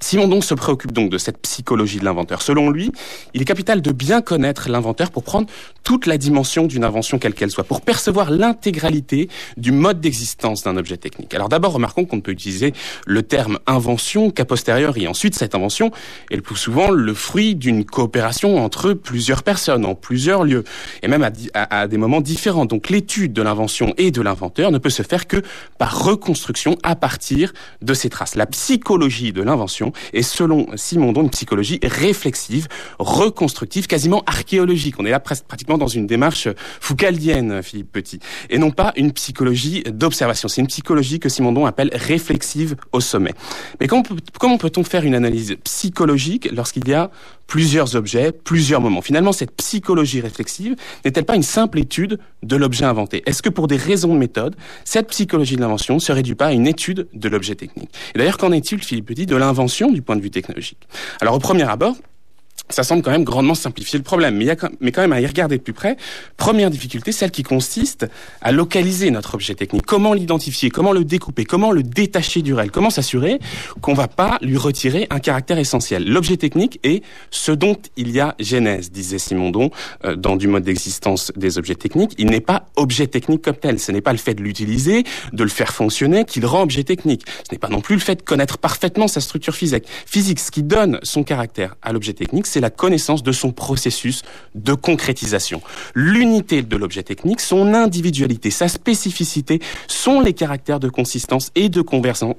Simon 0.00 0.28
donc 0.28 0.44
se 0.44 0.54
préoccupe 0.54 0.92
donc 0.92 1.10
de 1.10 1.18
cette 1.18 1.38
psychologie 1.38 1.98
de 1.98 2.04
l'inventeur. 2.04 2.42
Selon 2.42 2.70
lui, 2.70 2.92
il 3.34 3.42
est 3.42 3.44
capital 3.44 3.82
de 3.82 3.92
bien 3.92 4.22
connaître 4.22 4.68
l'inventeur 4.68 5.10
pour 5.10 5.22
prendre 5.22 5.48
toute 5.82 6.06
la 6.06 6.18
dimension 6.18 6.66
d'une 6.66 6.84
invention 6.84 7.18
quelle 7.18 7.34
qu'elle 7.34 7.50
soit, 7.50 7.64
pour 7.64 7.80
percevoir 7.80 8.30
l'intégralité 8.30 9.28
du 9.56 9.72
mode 9.72 10.00
d'existence 10.00 10.62
d'un 10.62 10.76
objet 10.76 10.96
technique. 10.96 11.34
Alors 11.34 11.48
d'abord, 11.48 11.72
remarquons 11.72 12.04
qu'on 12.04 12.16
ne 12.16 12.20
peut 12.20 12.32
utiliser 12.32 12.72
le 13.06 13.22
terme 13.22 13.58
invention 13.66 14.30
qu'a 14.30 14.44
posteriori. 14.44 15.08
Ensuite, 15.08 15.34
cette 15.34 15.54
invention 15.54 15.90
est 16.30 16.36
le 16.36 16.42
plus 16.42 16.56
souvent 16.56 16.90
le 16.90 17.14
fruit 17.14 17.54
d'une 17.54 17.84
coopération 17.84 18.62
entre 18.62 18.92
plusieurs 18.92 19.42
personnes, 19.42 19.84
en 19.84 19.94
plusieurs 19.94 20.44
lieux, 20.44 20.64
et 21.02 21.08
même 21.08 21.22
à, 21.22 21.30
à 21.54 21.88
des 21.88 21.96
moments 21.96 22.20
différents. 22.20 22.66
Donc 22.66 22.88
l'étude 22.88 23.32
de 23.32 23.42
l'invention 23.42 23.94
et 23.96 24.10
de 24.10 24.22
l'inventeur 24.22 24.70
ne 24.70 24.78
peut 24.78 24.90
se 24.90 25.02
faire 25.02 25.26
que 25.26 25.42
par 25.78 26.04
reconstruction 26.04 26.76
à 26.82 26.96
partir 26.96 27.52
de 27.82 27.94
ces 27.94 28.10
traces. 28.10 28.34
La 28.34 28.46
psychologie 28.46 29.32
de 29.32 29.42
l'invention 29.42 29.87
et 30.12 30.22
selon 30.22 30.66
Simondon, 30.76 31.22
une 31.22 31.30
psychologie 31.30 31.80
réflexive, 31.82 32.68
reconstructive, 32.98 33.86
quasiment 33.86 34.22
archéologique. 34.26 34.96
On 34.98 35.04
est 35.04 35.10
là 35.10 35.20
presque 35.20 35.44
pratiquement 35.44 35.78
dans 35.78 35.86
une 35.86 36.06
démarche 36.06 36.48
foucaldienne, 36.80 37.62
Philippe 37.62 37.92
Petit, 37.92 38.20
et 38.50 38.58
non 38.58 38.70
pas 38.70 38.92
une 38.96 39.12
psychologie 39.12 39.82
d'observation. 39.84 40.48
C'est 40.48 40.60
une 40.60 40.66
psychologie 40.66 41.20
que 41.20 41.28
Simondon 41.28 41.66
appelle 41.66 41.90
réflexive 41.92 42.76
au 42.92 43.00
sommet. 43.00 43.34
Mais 43.80 43.86
comment 43.86 44.58
peut-on 44.58 44.84
faire 44.84 45.04
une 45.04 45.14
analyse 45.14 45.56
psychologique 45.64 46.48
lorsqu'il 46.52 46.88
y 46.88 46.94
a 46.94 47.10
plusieurs 47.48 47.96
objets, 47.96 48.30
plusieurs 48.30 48.80
moments. 48.80 49.02
Finalement, 49.02 49.32
cette 49.32 49.50
psychologie 49.56 50.20
réflexive 50.20 50.76
n'est-elle 51.04 51.24
pas 51.24 51.34
une 51.34 51.42
simple 51.42 51.80
étude 51.80 52.20
de 52.44 52.54
l'objet 52.54 52.84
inventé? 52.84 53.24
Est-ce 53.26 53.42
que 53.42 53.48
pour 53.48 53.66
des 53.66 53.76
raisons 53.76 54.14
de 54.14 54.18
méthode, 54.18 54.54
cette 54.84 55.08
psychologie 55.08 55.56
de 55.56 55.60
l'invention 55.60 55.94
ne 55.94 56.00
se 56.00 56.12
réduit 56.12 56.36
pas 56.36 56.46
à 56.46 56.52
une 56.52 56.68
étude 56.68 57.08
de 57.12 57.28
l'objet 57.28 57.56
technique? 57.56 57.90
Et 58.14 58.18
d'ailleurs, 58.18 58.38
qu'en 58.38 58.52
est-il, 58.52 58.80
Philippe 58.84 59.06
Petit, 59.06 59.26
de 59.26 59.34
l'invention 59.34 59.90
du 59.90 60.02
point 60.02 60.14
de 60.14 60.20
vue 60.20 60.30
technologique? 60.30 60.86
Alors, 61.20 61.34
au 61.34 61.38
premier 61.38 61.64
abord, 61.64 61.96
ça 62.70 62.82
semble 62.82 63.02
quand 63.02 63.10
même 63.10 63.24
grandement 63.24 63.54
simplifier 63.54 63.98
le 63.98 64.02
problème. 64.02 64.36
Mais, 64.36 64.44
il 64.44 64.48
y 64.48 64.50
a, 64.50 64.56
mais 64.80 64.92
quand 64.92 65.02
même 65.02 65.12
à 65.12 65.20
y 65.20 65.26
regarder 65.26 65.58
de 65.58 65.62
plus 65.62 65.72
près, 65.72 65.96
première 66.36 66.70
difficulté, 66.70 67.12
celle 67.12 67.30
qui 67.30 67.42
consiste 67.42 68.06
à 68.40 68.52
localiser 68.52 69.10
notre 69.10 69.34
objet 69.34 69.54
technique. 69.54 69.86
Comment 69.86 70.14
l'identifier 70.14 70.70
Comment 70.70 70.92
le 70.92 71.04
découper 71.04 71.44
Comment 71.44 71.72
le 71.72 71.82
détacher 71.82 72.42
du 72.42 72.54
réel 72.54 72.70
Comment 72.70 72.90
s'assurer 72.90 73.38
qu'on 73.80 73.94
va 73.94 74.08
pas 74.08 74.38
lui 74.42 74.56
retirer 74.56 75.06
un 75.10 75.18
caractère 75.18 75.58
essentiel 75.58 76.04
L'objet 76.06 76.36
technique 76.36 76.78
est 76.82 77.02
ce 77.30 77.52
dont 77.52 77.76
il 77.96 78.10
y 78.10 78.20
a 78.20 78.34
genèse, 78.38 78.90
disait 78.90 79.18
Simondon 79.18 79.70
euh, 80.04 80.16
dans 80.16 80.36
du 80.36 80.48
mode 80.48 80.64
d'existence 80.64 81.32
des 81.36 81.58
objets 81.58 81.74
techniques. 81.74 82.12
Il 82.18 82.26
n'est 82.26 82.40
pas 82.40 82.66
objet 82.76 83.06
technique 83.06 83.42
comme 83.42 83.56
tel. 83.56 83.78
Ce 83.78 83.92
n'est 83.92 84.00
pas 84.00 84.12
le 84.12 84.18
fait 84.18 84.34
de 84.34 84.42
l'utiliser, 84.42 85.04
de 85.32 85.42
le 85.42 85.48
faire 85.48 85.72
fonctionner 85.72 86.24
qui 86.24 86.40
le 86.40 86.46
rend 86.46 86.62
objet 86.62 86.84
technique. 86.84 87.24
Ce 87.48 87.54
n'est 87.54 87.58
pas 87.58 87.68
non 87.68 87.80
plus 87.80 87.94
le 87.94 88.00
fait 88.00 88.16
de 88.16 88.22
connaître 88.22 88.58
parfaitement 88.58 89.08
sa 89.08 89.20
structure 89.20 89.54
physique. 89.54 89.84
Physique, 90.06 90.40
ce 90.40 90.50
qui 90.50 90.62
donne 90.62 90.98
son 91.02 91.22
caractère 91.22 91.76
à 91.82 91.92
l'objet 91.92 92.12
technique, 92.12 92.46
c'est 92.46 92.57
la 92.60 92.70
connaissance 92.70 93.22
de 93.22 93.32
son 93.32 93.52
processus 93.52 94.22
de 94.54 94.74
concrétisation. 94.74 95.62
L'unité 95.94 96.62
de 96.62 96.76
l'objet 96.76 97.02
technique, 97.02 97.40
son 97.40 97.74
individualité, 97.74 98.50
sa 98.50 98.68
spécificité 98.68 99.60
sont 99.86 100.20
les 100.20 100.32
caractères 100.32 100.80
de 100.80 100.88
consistance 100.88 101.50
et 101.54 101.68
de, 101.68 101.82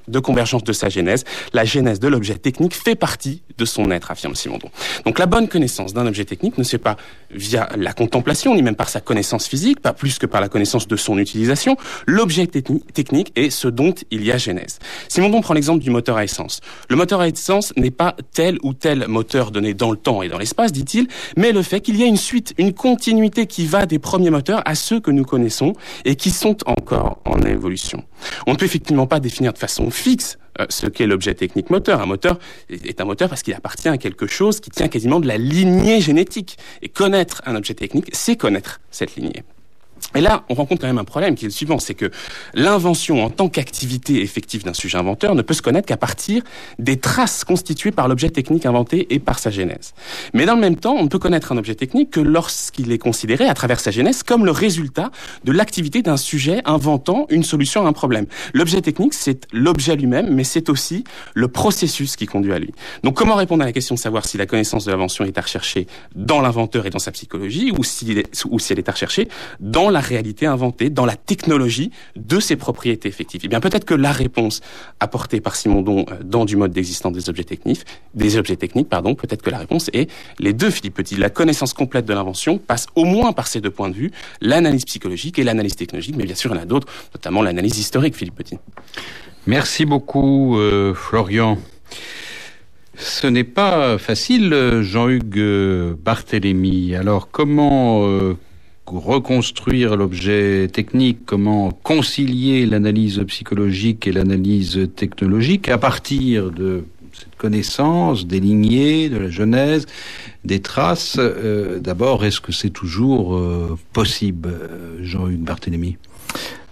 de 0.07 0.19
convergence 0.19 0.63
de 0.63 0.73
sa 0.73 0.89
genèse. 0.89 1.23
La 1.53 1.65
genèse 1.65 1.99
de 1.99 2.07
l'objet 2.07 2.35
technique 2.35 2.75
fait 2.75 2.95
partie 2.95 3.41
de 3.57 3.65
son 3.65 3.91
être, 3.91 4.11
affirme 4.11 4.35
Simondon. 4.35 4.69
Donc 5.05 5.19
la 5.19 5.25
bonne 5.25 5.47
connaissance 5.47 5.93
d'un 5.93 6.07
objet 6.07 6.25
technique 6.25 6.57
ne 6.57 6.63
se 6.63 6.71
fait 6.71 6.77
pas 6.77 6.97
via 7.31 7.69
la 7.77 7.93
contemplation, 7.93 8.55
ni 8.55 8.63
même 8.63 8.75
par 8.75 8.89
sa 8.89 9.01
connaissance 9.01 9.47
physique, 9.47 9.81
pas 9.81 9.93
plus 9.93 10.17
que 10.17 10.25
par 10.25 10.41
la 10.41 10.49
connaissance 10.49 10.87
de 10.87 10.95
son 10.95 11.17
utilisation. 11.17 11.77
L'objet 12.07 12.47
technique 12.47 13.31
est 13.35 13.49
ce 13.49 13.67
dont 13.67 13.93
il 14.11 14.23
y 14.23 14.31
a 14.31 14.37
genèse. 14.37 14.79
Simondon 15.07 15.41
prend 15.41 15.53
l'exemple 15.53 15.83
du 15.83 15.89
moteur 15.89 16.17
à 16.17 16.23
essence. 16.23 16.61
Le 16.89 16.95
moteur 16.95 17.21
à 17.21 17.27
essence 17.27 17.73
n'est 17.75 17.91
pas 17.91 18.15
tel 18.33 18.57
ou 18.63 18.73
tel 18.73 19.07
moteur 19.07 19.51
donné 19.51 19.73
dans 19.73 19.91
le 19.91 19.97
temps 19.97 20.08
et 20.23 20.29
dans 20.29 20.37
l'espace, 20.37 20.71
dit-il, 20.71 21.07
mais 21.37 21.51
le 21.51 21.61
fait 21.61 21.81
qu'il 21.81 21.97
y 21.97 22.03
a 22.03 22.05
une 22.05 22.17
suite, 22.17 22.53
une 22.57 22.73
continuité 22.73 23.45
qui 23.45 23.65
va 23.65 23.85
des 23.85 23.99
premiers 23.99 24.29
moteurs 24.29 24.61
à 24.65 24.75
ceux 24.75 24.99
que 24.99 25.11
nous 25.11 25.23
connaissons 25.23 25.73
et 26.05 26.15
qui 26.15 26.31
sont 26.31 26.57
encore 26.65 27.19
en 27.25 27.39
évolution. 27.41 28.03
On 28.47 28.53
ne 28.53 28.57
peut 28.57 28.65
effectivement 28.65 29.07
pas 29.07 29.19
définir 29.19 29.53
de 29.53 29.57
façon 29.57 29.91
fixe 29.91 30.37
euh, 30.59 30.65
ce 30.69 30.87
qu'est 30.87 31.07
l'objet 31.07 31.35
technique 31.35 31.69
moteur. 31.69 32.01
Un 32.01 32.05
moteur 32.05 32.39
est 32.69 32.99
un 32.99 33.05
moteur 33.05 33.29
parce 33.29 33.43
qu'il 33.43 33.53
appartient 33.53 33.87
à 33.87 33.97
quelque 33.97 34.27
chose 34.27 34.59
qui 34.59 34.71
tient 34.71 34.87
quasiment 34.87 35.19
de 35.19 35.27
la 35.27 35.37
lignée 35.37 36.01
génétique. 36.01 36.57
Et 36.81 36.89
connaître 36.89 37.41
un 37.45 37.55
objet 37.55 37.73
technique, 37.73 38.09
c'est 38.13 38.35
connaître 38.35 38.81
cette 38.91 39.15
lignée. 39.15 39.43
Et 40.15 40.21
là, 40.21 40.43
on 40.49 40.55
rencontre 40.55 40.81
quand 40.81 40.87
même 40.87 40.97
un 40.97 41.03
problème 41.03 41.35
qui 41.35 41.45
est 41.45 41.49
le 41.49 41.53
suivant, 41.53 41.77
c'est 41.77 41.93
que 41.93 42.09
l'invention 42.55 43.23
en 43.23 43.29
tant 43.29 43.47
qu'activité 43.47 44.21
effective 44.21 44.63
d'un 44.63 44.73
sujet 44.73 44.97
inventeur 44.97 45.35
ne 45.35 45.43
peut 45.43 45.53
se 45.53 45.61
connaître 45.61 45.85
qu'à 45.85 45.97
partir 45.97 46.41
des 46.79 46.97
traces 46.97 47.43
constituées 47.43 47.91
par 47.91 48.07
l'objet 48.07 48.29
technique 48.29 48.65
inventé 48.65 49.13
et 49.13 49.19
par 49.19 49.37
sa 49.37 49.51
genèse. 49.51 49.93
Mais 50.33 50.45
dans 50.45 50.55
le 50.55 50.61
même 50.61 50.77
temps, 50.77 50.95
on 50.95 51.03
ne 51.03 51.09
peut 51.09 51.19
connaître 51.19 51.51
un 51.51 51.57
objet 51.57 51.75
technique 51.75 52.09
que 52.09 52.19
lorsqu'il 52.19 52.91
est 52.91 52.97
considéré 52.97 53.47
à 53.47 53.53
travers 53.53 53.79
sa 53.79 53.91
genèse 53.91 54.23
comme 54.23 54.45
le 54.45 54.51
résultat 54.51 55.11
de 55.43 55.51
l'activité 55.51 56.01
d'un 56.01 56.17
sujet 56.17 56.61
inventant 56.65 57.27
une 57.29 57.43
solution 57.43 57.85
à 57.85 57.89
un 57.89 57.93
problème. 57.93 58.25
L'objet 58.53 58.81
technique, 58.81 59.13
c'est 59.13 59.45
l'objet 59.53 59.95
lui-même, 59.95 60.33
mais 60.33 60.43
c'est 60.43 60.69
aussi 60.69 61.03
le 61.35 61.49
processus 61.49 62.15
qui 62.15 62.25
conduit 62.25 62.53
à 62.53 62.59
lui. 62.59 62.73
Donc 63.03 63.15
comment 63.15 63.35
répondre 63.35 63.61
à 63.61 63.65
la 63.65 63.73
question 63.73 63.93
de 63.93 63.99
savoir 63.99 64.25
si 64.25 64.37
la 64.37 64.47
connaissance 64.47 64.85
de 64.85 64.91
l'invention 64.91 65.23
est 65.25 65.37
à 65.37 65.41
rechercher 65.41 65.85
dans 66.15 66.41
l'inventeur 66.41 66.87
et 66.87 66.89
dans 66.89 66.99
sa 66.99 67.11
psychologie, 67.11 67.71
ou 67.77 67.83
si, 67.83 68.23
ou 68.49 68.57
si 68.57 68.73
elle 68.73 68.79
est 68.79 68.89
à 68.89 68.93
rechercher 68.93 69.27
dans 69.59 69.89
la 69.89 69.98
réalité 69.99 70.45
inventée, 70.45 70.89
dans 70.89 71.05
la 71.05 71.15
technologie 71.15 71.91
de 72.15 72.39
ses 72.39 72.55
propriétés 72.55 73.09
effectives. 73.09 73.41
Eh 73.43 73.47
bien, 73.47 73.59
peut-être 73.59 73.85
que 73.85 73.93
la 73.93 74.11
réponse 74.11 74.61
apportée 74.99 75.41
par 75.41 75.55
Simondon 75.55 76.05
euh, 76.11 76.23
dans 76.23 76.45
du 76.45 76.55
mode 76.55 76.71
d'existence 76.71 77.13
des 77.13 77.29
objets 77.29 77.43
techniques, 77.43 77.85
des 78.13 78.37
objets 78.37 78.55
techniques, 78.55 78.89
pardon, 78.89 79.15
peut-être 79.15 79.41
que 79.41 79.49
la 79.49 79.57
réponse 79.57 79.89
est 79.93 80.09
les 80.39 80.53
deux, 80.53 80.69
Philippe 80.69 80.95
Petit. 80.95 81.15
La 81.15 81.29
connaissance 81.29 81.73
complète 81.73 82.05
de 82.05 82.13
l'invention 82.13 82.57
passe 82.57 82.87
au 82.95 83.05
moins 83.05 83.33
par 83.33 83.47
ces 83.47 83.61
deux 83.61 83.71
points 83.71 83.89
de 83.89 83.95
vue, 83.95 84.11
l'analyse 84.41 84.85
psychologique 84.85 85.39
et 85.39 85.43
l'analyse 85.43 85.75
technologique, 85.75 86.15
mais 86.17 86.25
bien 86.25 86.35
sûr, 86.35 86.51
il 86.51 86.55
y 86.55 86.59
en 86.59 86.63
a 86.63 86.65
d'autres, 86.65 86.87
notamment 87.13 87.41
l'analyse 87.41 87.77
historique, 87.77 88.15
Philippe 88.15 88.35
Petit. 88.35 88.57
Merci 89.47 89.85
beaucoup, 89.85 90.57
euh, 90.57 90.93
Florian. 90.93 91.57
Ce 92.95 93.27
n'est 93.27 93.45
pas 93.45 93.97
facile, 93.97 94.79
Jean-Hugues 94.81 95.39
euh, 95.39 95.95
Barthélémy. 95.97 96.95
Alors, 96.95 97.31
comment 97.31 98.05
reconstruire 98.91 99.95
l'objet 99.95 100.67
technique, 100.71 101.19
comment 101.25 101.71
concilier 101.71 102.65
l'analyse 102.65 103.23
psychologique 103.27 104.07
et 104.07 104.11
l'analyse 104.11 104.89
technologique 104.95 105.69
à 105.69 105.77
partir 105.77 106.51
de 106.51 106.83
cette 107.13 107.35
connaissance 107.35 108.25
des 108.25 108.39
lignées, 108.39 109.09
de 109.09 109.17
la 109.17 109.29
genèse, 109.29 109.85
des 110.45 110.61
traces. 110.61 111.17
Euh, 111.19 111.79
d'abord, 111.79 112.23
est-ce 112.25 112.41
que 112.41 112.51
c'est 112.51 112.69
toujours 112.69 113.35
euh, 113.35 113.77
possible, 113.93 114.49
euh, 114.49 114.97
Jean-Hugues 115.01 115.43
Barthélemy 115.43 115.97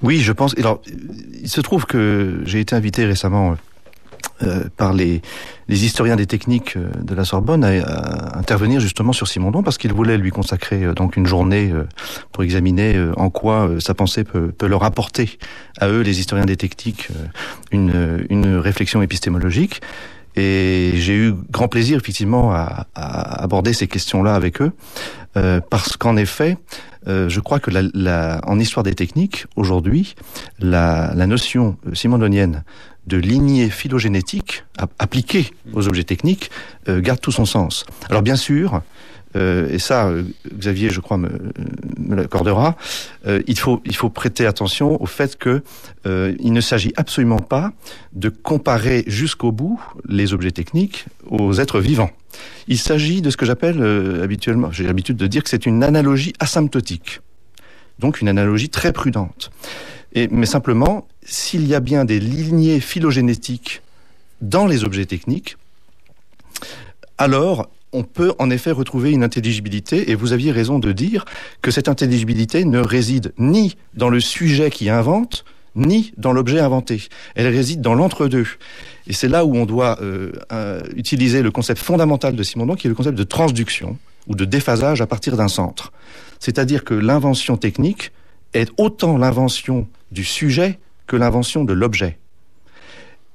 Oui, 0.01 0.20
je 0.20 0.32
pense. 0.32 0.57
Alors, 0.57 0.82
il 1.41 1.49
se 1.49 1.61
trouve 1.61 1.86
que 1.86 2.41
j'ai 2.45 2.59
été 2.59 2.76
invité 2.76 3.05
récemment 3.05 3.57
euh, 4.44 4.66
par 4.78 4.94
les, 4.94 5.22
historiens 5.68 6.16
des 6.16 6.28
techniques 6.28 6.78
euh, 6.78 6.90
de 7.02 7.16
la 7.16 7.26
Sorbonne 7.26 7.64
à, 7.64 8.38
intervenir 8.38 8.80
justement 8.80 9.12
sur 9.12 9.28
Simondon 9.28 9.64
parce 9.64 9.80
qu'il 9.80 9.92
voulait 9.94 10.18
lui 10.18 10.30
consacrer 10.30 10.84
euh, 10.84 10.94
donc 10.94 11.18
une 11.18 11.26
journée 11.26 11.74
pour 12.32 12.44
examiner 12.44 12.96
en 13.18 13.30
quoi 13.30 13.70
sa 13.80 13.94
pensée 13.94 14.24
peut, 14.24 14.52
peut, 14.52 14.68
leur 14.68 14.84
apporter 14.84 15.40
à 15.80 15.88
eux, 15.88 16.02
les 16.02 16.20
historiens 16.20 16.46
des 16.46 16.58
techniques, 16.58 17.08
une, 17.72 18.26
une 18.30 18.58
réflexion 18.58 19.02
épistémologique. 19.02 19.82
Et 20.38 20.92
j'ai 20.96 21.16
eu 21.16 21.34
grand 21.50 21.68
plaisir 21.68 21.98
effectivement 21.98 22.54
à, 22.54 22.86
aborder 22.96 23.74
ces 23.74 23.88
questions-là 23.88 24.36
avec 24.36 24.62
eux, 24.62 24.72
euh, 25.36 25.60
parce 25.68 25.98
qu'en 25.98 26.16
effet, 26.16 26.58
euh, 27.08 27.28
je 27.28 27.40
crois 27.40 27.60
que 27.60 27.72
en 28.46 28.60
histoire 28.60 28.84
des 28.84 28.94
techniques, 28.94 29.48
aujourd'hui, 29.56 30.14
la, 30.60 31.12
la 31.16 31.26
notion 31.26 31.76
simondonienne 31.94 32.64
de 33.08 33.18
lignée 33.18 33.70
phylogénétique 33.70 34.64
appliquée 34.99 35.51
aux 35.74 35.88
objets 35.88 36.03
techniques 36.03 36.51
garde 36.88 37.20
tout 37.20 37.32
son 37.32 37.45
sens. 37.45 37.86
Alors 38.10 38.22
bien 38.22 38.36
sûr, 38.36 38.82
euh, 39.36 39.70
et 39.70 39.80
ça, 39.80 40.08
euh, 40.08 40.24
Xavier, 40.53 40.89
je 40.89 40.99
crois, 40.99 41.18
me, 41.18 41.30
l'accordera, 42.10 42.76
euh, 43.28 43.41
il, 43.47 43.58
faut, 43.60 43.82
il 43.86 43.95
faut 43.95 44.10
prêter 44.10 44.45
attention 44.45 45.01
au 45.01 45.05
fait 45.05 45.38
que 45.38 45.64
il 46.05 46.53
ne 46.53 46.62
s'agit 46.62 46.93
absolument 46.95 47.39
pas 47.39 47.74
de 48.14 48.30
comparer 48.30 49.03
jusqu'au 49.08 49.51
bout 49.51 49.82
les 50.08 50.34
objets 50.34 50.51
techniques 50.51 51.05
aux 51.26 51.51
êtres 51.55 51.82
vivants. 51.82 52.12
Il 52.70 52.78
s'agit 52.78 53.22
de 53.22 53.30
ce 53.30 53.36
que 53.36 53.45
j'appelle 53.45 53.84
habituellement, 54.24 54.72
j'ai 54.72 54.86
l'habitude 54.86 55.18
de 55.18 55.28
dire 55.28 55.43
que 55.43 55.49
c'est 55.49 55.66
une 55.66 55.84
analogie 55.84 56.32
asymptotique, 56.39 57.20
donc 57.99 58.22
une 58.22 58.30
analogie 58.30 58.70
très 58.70 58.93
prudente. 58.93 59.51
Mais 60.32 60.45
simplement, 60.45 61.07
s'il 61.24 61.68
y 61.68 61.76
a 61.76 61.80
bien 61.80 62.05
des 62.05 62.20
lignées 62.20 62.80
phylogénétiques 62.80 63.82
dans 64.41 64.65
les 64.65 64.84
objets 64.84 65.05
techniques, 65.05 65.57
alors 67.18 67.70
on 67.93 68.03
peut 68.03 68.34
en 68.39 68.49
effet 68.49 68.72
retrouver 68.72 69.11
une 69.11 69.24
intelligibilité, 69.24 70.11
et 70.11 70.15
vous 70.15 70.34
aviez 70.34 70.51
raison 70.51 70.80
de 70.80 70.91
dire 70.91 71.26
que 71.61 71.72
cette 71.72 71.88
intelligibilité 71.88 72.65
ne 72.65 72.80
réside 72.80 73.34
ni 73.38 73.76
dans 73.93 74.09
le 74.09 74.20
sujet 74.20 74.70
qui 74.70 74.89
invente, 74.89 75.45
ni 75.76 76.11
dans 76.18 76.34
l'objet 76.34 76.59
inventé. 76.59 77.03
Elle 77.36 77.47
réside 77.47 77.82
dans 77.82 77.93
l'entre-deux. 77.93 78.47
Et 79.07 79.13
c'est 79.13 79.30
là 79.30 79.45
où 79.45 79.55
on 79.55 79.65
doit 79.65 79.99
euh, 80.01 80.32
utiliser 80.95 81.41
le 81.41 81.51
concept 81.51 81.82
fondamental 81.82 82.36
de 82.36 82.43
Simondon, 82.43 82.76
qui 82.76 82.88
est 82.88 82.89
le 82.89 82.95
concept 82.95 83.18
de 83.18 83.24
transduction 83.24 83.97
ou 84.28 84.36
de 84.36 84.43
déphasage 84.43 85.01
à 85.01 85.07
partir 85.07 85.38
d'un 85.38 85.47
centre. 85.47 85.91
C'est-à-dire 86.39 86.84
que 86.84 86.93
l'invention 86.93 87.57
technique 87.57 88.11
est 88.53 88.70
autant 88.78 89.18
l'invention 89.18 89.88
du 90.12 90.24
sujet 90.24 90.80
que 91.05 91.16
l'invention 91.16 91.64
de 91.64 91.74
l'objet. 91.74 92.18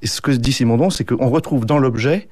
Et 0.03 0.07
ce 0.07 0.21
que 0.21 0.31
dit 0.31 0.53
Simondon, 0.53 0.91
c'est 0.91 1.05
qu'on 1.05 1.29
retrouve 1.29 1.65
dans 1.65 1.79
l'objet 1.79 2.29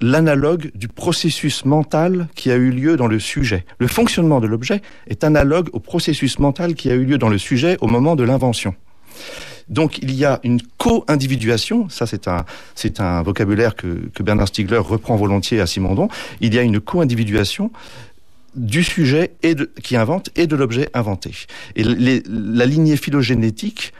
l'analogue 0.00 0.70
du 0.74 0.88
processus 0.88 1.64
mental 1.64 2.28
qui 2.34 2.50
a 2.50 2.54
eu 2.54 2.70
lieu 2.70 2.96
dans 2.96 3.08
le 3.08 3.18
sujet. 3.18 3.64
Le 3.78 3.88
fonctionnement 3.88 4.40
de 4.40 4.46
l'objet 4.46 4.80
est 5.08 5.24
analogue 5.24 5.68
au 5.72 5.80
processus 5.80 6.38
mental 6.38 6.74
qui 6.74 6.90
a 6.90 6.94
eu 6.94 7.04
lieu 7.04 7.18
dans 7.18 7.28
le 7.28 7.38
sujet 7.38 7.76
au 7.80 7.88
moment 7.88 8.14
de 8.14 8.22
l'invention. 8.22 8.74
Donc 9.68 9.98
il 9.98 10.14
y 10.14 10.24
a 10.24 10.40
une 10.44 10.60
co-individuation, 10.78 11.88
ça 11.88 12.06
c'est 12.06 12.26
un, 12.26 12.44
c'est 12.74 13.00
un 13.00 13.22
vocabulaire 13.22 13.74
que, 13.74 14.08
que 14.14 14.22
Bernard 14.22 14.48
Stiegler 14.48 14.78
reprend 14.78 15.16
volontiers 15.16 15.60
à 15.60 15.66
Simondon, 15.66 16.08
il 16.40 16.54
y 16.54 16.58
a 16.58 16.62
une 16.62 16.80
co-individuation 16.80 17.70
du 18.54 18.82
sujet 18.82 19.32
et 19.42 19.54
qui 19.82 19.96
invente 19.96 20.30
et 20.36 20.46
de 20.46 20.56
l'objet 20.56 20.88
inventé. 20.94 21.32
Et 21.76 21.84
la 21.84 22.66
lignée 22.66 22.96
phylogénétique 22.96 23.92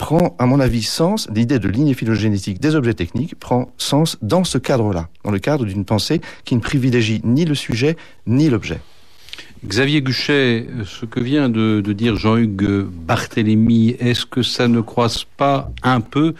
prend, 0.00 0.34
à 0.38 0.46
mon 0.46 0.60
avis, 0.60 0.82
sens, 0.82 1.28
l'idée 1.34 1.58
de 1.58 1.68
lignée 1.68 1.94
phylogénétique 1.94 2.58
des 2.58 2.74
objets 2.74 2.94
techniques 2.94 3.34
prend 3.34 3.70
sens 3.76 4.16
dans 4.22 4.44
ce 4.44 4.56
cadre-là, 4.56 5.08
dans 5.24 5.30
le 5.30 5.38
cadre 5.38 5.66
d'une 5.66 5.84
pensée 5.84 6.22
qui 6.44 6.56
ne 6.56 6.60
privilégie 6.60 7.20
ni 7.22 7.44
le 7.44 7.54
sujet 7.54 7.96
ni 8.26 8.48
l'objet. 8.48 8.80
Xavier 9.66 10.00
Guchet, 10.00 10.66
ce 10.86 11.04
que 11.04 11.20
vient 11.20 11.50
de, 11.50 11.82
dire 11.92 12.16
Jean-Hugues 12.16 12.86
Barthélemy, 13.06 13.90
est-ce 14.00 14.24
que 14.24 14.42
ça 14.42 14.68
ne 14.68 14.80
croise 14.80 15.24
pas 15.36 15.70
un 15.82 16.00
peu 16.00 16.34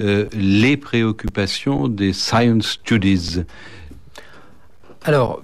euh, 0.00 0.24
les 0.32 0.78
préoccupations 0.78 1.88
des 1.88 2.14
science 2.14 2.78
studies? 2.82 3.42
Alors, 5.04 5.42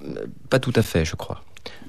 pas 0.49 0.59
tout 0.59 0.73
à 0.75 0.81
fait, 0.81 1.05
je 1.05 1.15
crois. 1.15 1.41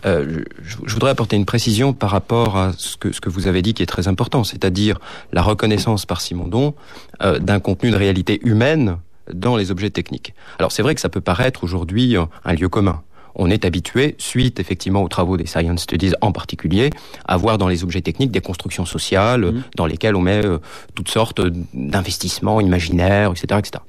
Euh, 0.06 0.42
je, 0.62 0.92
voudrais 0.92 1.10
apporter 1.10 1.36
une 1.36 1.44
précision 1.44 1.92
par 1.92 2.10
rapport 2.10 2.56
à 2.56 2.72
ce 2.76 2.96
que, 2.96 3.12
ce 3.12 3.20
que 3.20 3.28
vous 3.28 3.46
avez 3.46 3.62
dit 3.62 3.74
qui 3.74 3.82
est 3.82 3.86
très 3.86 4.08
important, 4.08 4.44
c'est-à-dire 4.44 4.98
la 5.32 5.42
reconnaissance 5.42 6.06
par 6.06 6.20
Simondon 6.20 6.74
euh, 7.22 7.38
d'un 7.38 7.60
contenu 7.60 7.90
de 7.90 7.96
réalité 7.96 8.40
humaine 8.42 8.96
dans 9.32 9.56
les 9.56 9.70
objets 9.70 9.90
techniques. 9.90 10.34
Alors 10.58 10.72
c'est 10.72 10.82
vrai 10.82 10.94
que 10.94 11.00
ça 11.00 11.08
peut 11.08 11.20
paraître 11.20 11.64
aujourd'hui 11.64 12.16
un 12.16 12.52
lieu 12.52 12.68
commun. 12.68 13.02
On 13.34 13.48
est 13.48 13.64
habitué, 13.64 14.16
suite 14.18 14.58
effectivement 14.58 15.02
aux 15.02 15.08
travaux 15.08 15.36
des 15.36 15.46
Science 15.46 15.82
Studies 15.82 16.14
en 16.20 16.32
particulier, 16.32 16.90
à 17.26 17.36
voir 17.36 17.58
dans 17.58 17.68
les 17.68 17.84
objets 17.84 18.02
techniques 18.02 18.32
des 18.32 18.40
constructions 18.40 18.86
sociales 18.86 19.52
mmh. 19.52 19.62
dans 19.76 19.86
lesquelles 19.86 20.16
on 20.16 20.20
met 20.20 20.44
euh, 20.44 20.58
toutes 20.94 21.10
sortes 21.10 21.40
d'investissements 21.72 22.60
imaginaires, 22.60 23.30
etc., 23.30 23.60
etc. 23.60 23.84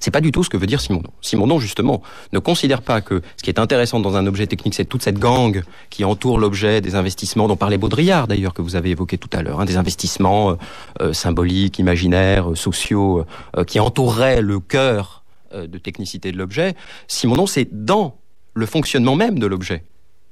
C'est 0.00 0.10
pas 0.10 0.20
du 0.20 0.32
tout 0.32 0.44
ce 0.44 0.50
que 0.50 0.56
veut 0.56 0.66
dire 0.66 0.80
Simondon. 0.80 1.10
Simondon, 1.20 1.58
justement, 1.58 2.02
ne 2.32 2.38
considère 2.38 2.82
pas 2.82 3.00
que 3.00 3.22
ce 3.36 3.42
qui 3.42 3.50
est 3.50 3.58
intéressant 3.58 4.00
dans 4.00 4.16
un 4.16 4.26
objet 4.26 4.46
technique, 4.46 4.74
c'est 4.74 4.84
toute 4.84 5.02
cette 5.02 5.18
gangue 5.18 5.64
qui 5.90 6.04
entoure 6.04 6.38
l'objet, 6.38 6.80
des 6.80 6.94
investissements 6.94 7.48
dont 7.48 7.56
parlait 7.56 7.78
Baudrillard 7.78 8.26
d'ailleurs, 8.26 8.54
que 8.54 8.62
vous 8.62 8.76
avez 8.76 8.90
évoqué 8.90 9.18
tout 9.18 9.30
à 9.32 9.42
l'heure, 9.42 9.60
hein, 9.60 9.64
des 9.64 9.76
investissements 9.76 10.50
euh, 10.50 10.54
euh, 11.00 11.12
symboliques, 11.12 11.78
imaginaires, 11.78 12.50
euh, 12.50 12.54
sociaux, 12.54 13.24
qui 13.66 13.80
entoureraient 13.80 14.40
le 14.40 14.60
cœur 14.60 15.24
de 15.54 15.78
technicité 15.78 16.32
de 16.32 16.38
l'objet. 16.38 16.74
Simondon, 17.06 17.46
c'est 17.46 17.68
dans 17.72 18.18
le 18.54 18.66
fonctionnement 18.66 19.14
même 19.14 19.38
de 19.38 19.46
l'objet 19.46 19.84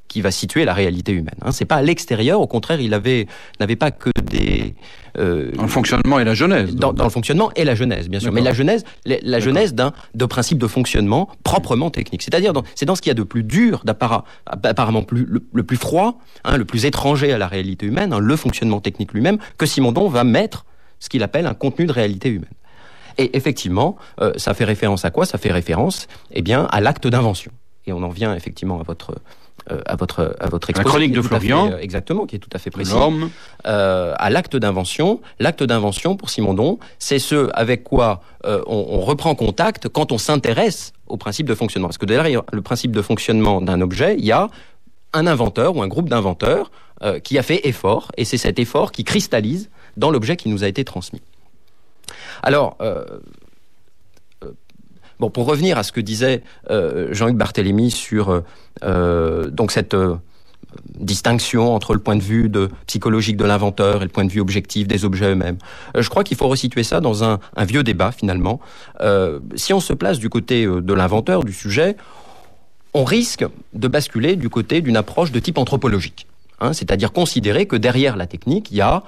qui 0.08 0.20
va 0.20 0.30
situer 0.30 0.64
la 0.64 0.74
réalité 0.74 1.12
humaine. 1.12 1.34
Hein. 1.42 1.52
C'est 1.52 1.64
pas 1.64 1.76
à 1.76 1.82
l'extérieur, 1.82 2.40
au 2.40 2.46
contraire, 2.46 2.80
il 2.80 2.94
avait 2.94 3.26
n'avait 3.58 3.76
pas 3.76 3.90
que 3.90 4.10
des 4.22 4.74
euh, 5.18 5.52
dans 5.52 5.62
le 5.62 5.68
fonctionnement 5.68 6.18
et 6.18 6.24
la 6.24 6.34
genèse. 6.34 6.74
Dans, 6.74 6.92
dans, 6.92 7.04
le 7.04 7.10
fonctionnement 7.10 7.50
et 7.54 7.64
la 7.64 7.74
genèse, 7.74 8.08
bien 8.08 8.20
sûr, 8.20 8.32
mais 8.32 8.40
la 8.40 8.52
genèse, 8.52 8.84
la, 9.04 9.40
genèse 9.40 9.74
d'un 9.74 9.92
de 10.14 10.24
principe 10.24 10.58
de 10.58 10.66
fonctionnement 10.66 11.28
proprement 11.44 11.90
technique. 11.90 12.22
C'est-à-dire, 12.22 12.52
c'est 12.74 12.86
dans 12.86 12.96
ce 12.96 13.02
qu'il 13.02 13.10
y 13.10 13.12
a 13.12 13.14
de 13.14 13.22
plus 13.22 13.44
dur, 13.44 13.84
apparemment 14.46 15.02
plus 15.02 15.26
le, 15.28 15.62
plus 15.62 15.76
froid, 15.76 16.18
hein, 16.44 16.56
le 16.56 16.64
plus 16.64 16.84
étranger 16.84 17.32
à 17.32 17.38
la 17.38 17.46
réalité 17.46 17.86
humaine, 17.86 18.12
hein, 18.12 18.18
le 18.18 18.36
fonctionnement 18.36 18.80
technique 18.80 19.12
lui-même, 19.12 19.38
que 19.56 19.66
Simondon 19.66 20.08
va 20.08 20.24
mettre 20.24 20.64
ce 20.98 21.08
qu'il 21.08 21.22
appelle 21.22 21.46
un 21.46 21.54
contenu 21.54 21.86
de 21.86 21.92
réalité 21.92 22.28
humaine. 22.28 22.50
Et 23.16 23.36
effectivement, 23.36 23.96
euh, 24.20 24.32
ça 24.36 24.54
fait 24.54 24.64
référence 24.64 25.04
à 25.04 25.10
quoi? 25.10 25.26
Ça 25.26 25.38
fait 25.38 25.52
référence, 25.52 26.08
eh 26.32 26.42
bien, 26.42 26.64
à 26.72 26.80
l'acte 26.80 27.06
d'invention. 27.06 27.52
Et 27.86 27.92
on 27.92 28.02
en 28.02 28.08
vient 28.08 28.34
effectivement 28.34 28.80
à 28.80 28.82
votre 28.82 29.14
euh, 29.70 29.80
à 29.86 29.96
votre 29.96 30.36
à 30.40 30.48
votre 30.50 30.68
exposition. 30.68 30.84
La 30.84 30.90
chronique 30.90 31.12
de 31.12 31.22
Florian, 31.22 31.72
euh, 31.72 31.78
exactement, 31.78 32.26
qui 32.26 32.36
est 32.36 32.38
tout 32.38 32.50
à 32.52 32.58
fait 32.58 32.70
précis. 32.70 32.92
Euh, 33.66 34.14
à 34.18 34.28
l'acte 34.28 34.56
d'invention, 34.56 35.22
l'acte 35.38 35.62
d'invention 35.62 36.16
pour 36.16 36.28
Simondon, 36.28 36.78
c'est 36.98 37.18
ce 37.18 37.48
avec 37.54 37.82
quoi 37.82 38.20
on, 38.44 38.60
on, 38.66 39.00
reprend 39.00 39.34
contact 39.34 39.88
quand 39.88 40.12
on 40.12 40.18
s'intéresse 40.18 40.92
au 41.06 41.16
principe 41.16 41.46
de 41.46 41.54
fonctionnement. 41.54 41.88
Parce 41.88 41.96
que 41.96 42.04
derrière 42.04 42.42
le 42.52 42.60
principe 42.60 42.92
de 42.92 43.00
fonctionnement 43.00 43.62
d'un 43.62 43.80
objet, 43.80 44.16
il 44.18 44.24
y 44.26 44.32
a 44.32 44.48
un 45.14 45.26
inventeur 45.26 45.76
ou 45.76 45.82
un 45.82 45.88
groupe 45.88 46.10
d'inventeurs 46.10 46.70
qui 47.22 47.38
a 47.38 47.42
fait 47.42 47.66
effort, 47.66 48.12
et 48.18 48.26
c'est 48.26 48.36
cet 48.36 48.58
effort 48.58 48.92
qui 48.92 49.04
cristallise 49.04 49.70
dans 49.96 50.10
l'objet 50.10 50.36
qui 50.36 50.50
nous 50.50 50.62
a 50.62 50.68
été 50.68 50.84
transmis. 50.84 51.22
Alors, 52.42 52.76
Pour 55.18 55.46
revenir 55.46 55.78
à 55.78 55.82
ce 55.82 55.92
que 55.92 56.00
disait 56.00 56.42
euh, 56.70 57.08
Jean-Hugues 57.12 57.36
Barthélemy 57.36 57.90
sur 57.90 58.30
euh, 58.30 58.40
euh, 58.84 59.50
cette 59.68 59.96
distinction 60.98 61.72
entre 61.74 61.94
le 61.94 62.00
point 62.00 62.16
de 62.16 62.22
vue 62.22 62.50
psychologique 62.86 63.36
de 63.36 63.44
l'inventeur 63.44 64.02
et 64.02 64.04
le 64.04 64.10
point 64.10 64.24
de 64.24 64.30
vue 64.30 64.40
objectif 64.40 64.88
des 64.88 65.04
objets 65.04 65.30
eux-mêmes. 65.30 65.56
je 65.96 66.08
crois 66.08 66.24
qu'il 66.24 66.36
faut 66.36 66.48
resituer 66.48 66.82
ça 66.82 67.00
dans 67.00 67.22
un 67.22 67.38
vieux 67.64 67.84
débat 67.84 68.10
finalement. 68.10 68.58
si 69.54 69.72
on 69.72 69.80
se 69.80 69.92
place 69.92 70.18
du 70.18 70.28
côté 70.28 70.66
de 70.66 70.94
l'inventeur, 70.94 71.44
du 71.44 71.52
sujet, 71.52 71.96
on 72.92 73.04
risque 73.04 73.44
de 73.72 73.88
basculer 73.88 74.34
du 74.34 74.48
côté 74.48 74.80
d'une 74.80 74.96
approche 74.96 75.30
de 75.30 75.38
type 75.38 75.58
anthropologique. 75.58 76.26
Hein, 76.60 76.72
c'est-à-dire 76.72 77.12
considérer 77.12 77.66
que 77.66 77.76
derrière 77.76 78.16
la 78.16 78.26
technique, 78.26 78.70
il 78.70 78.76
y 78.76 78.80
a 78.80 79.02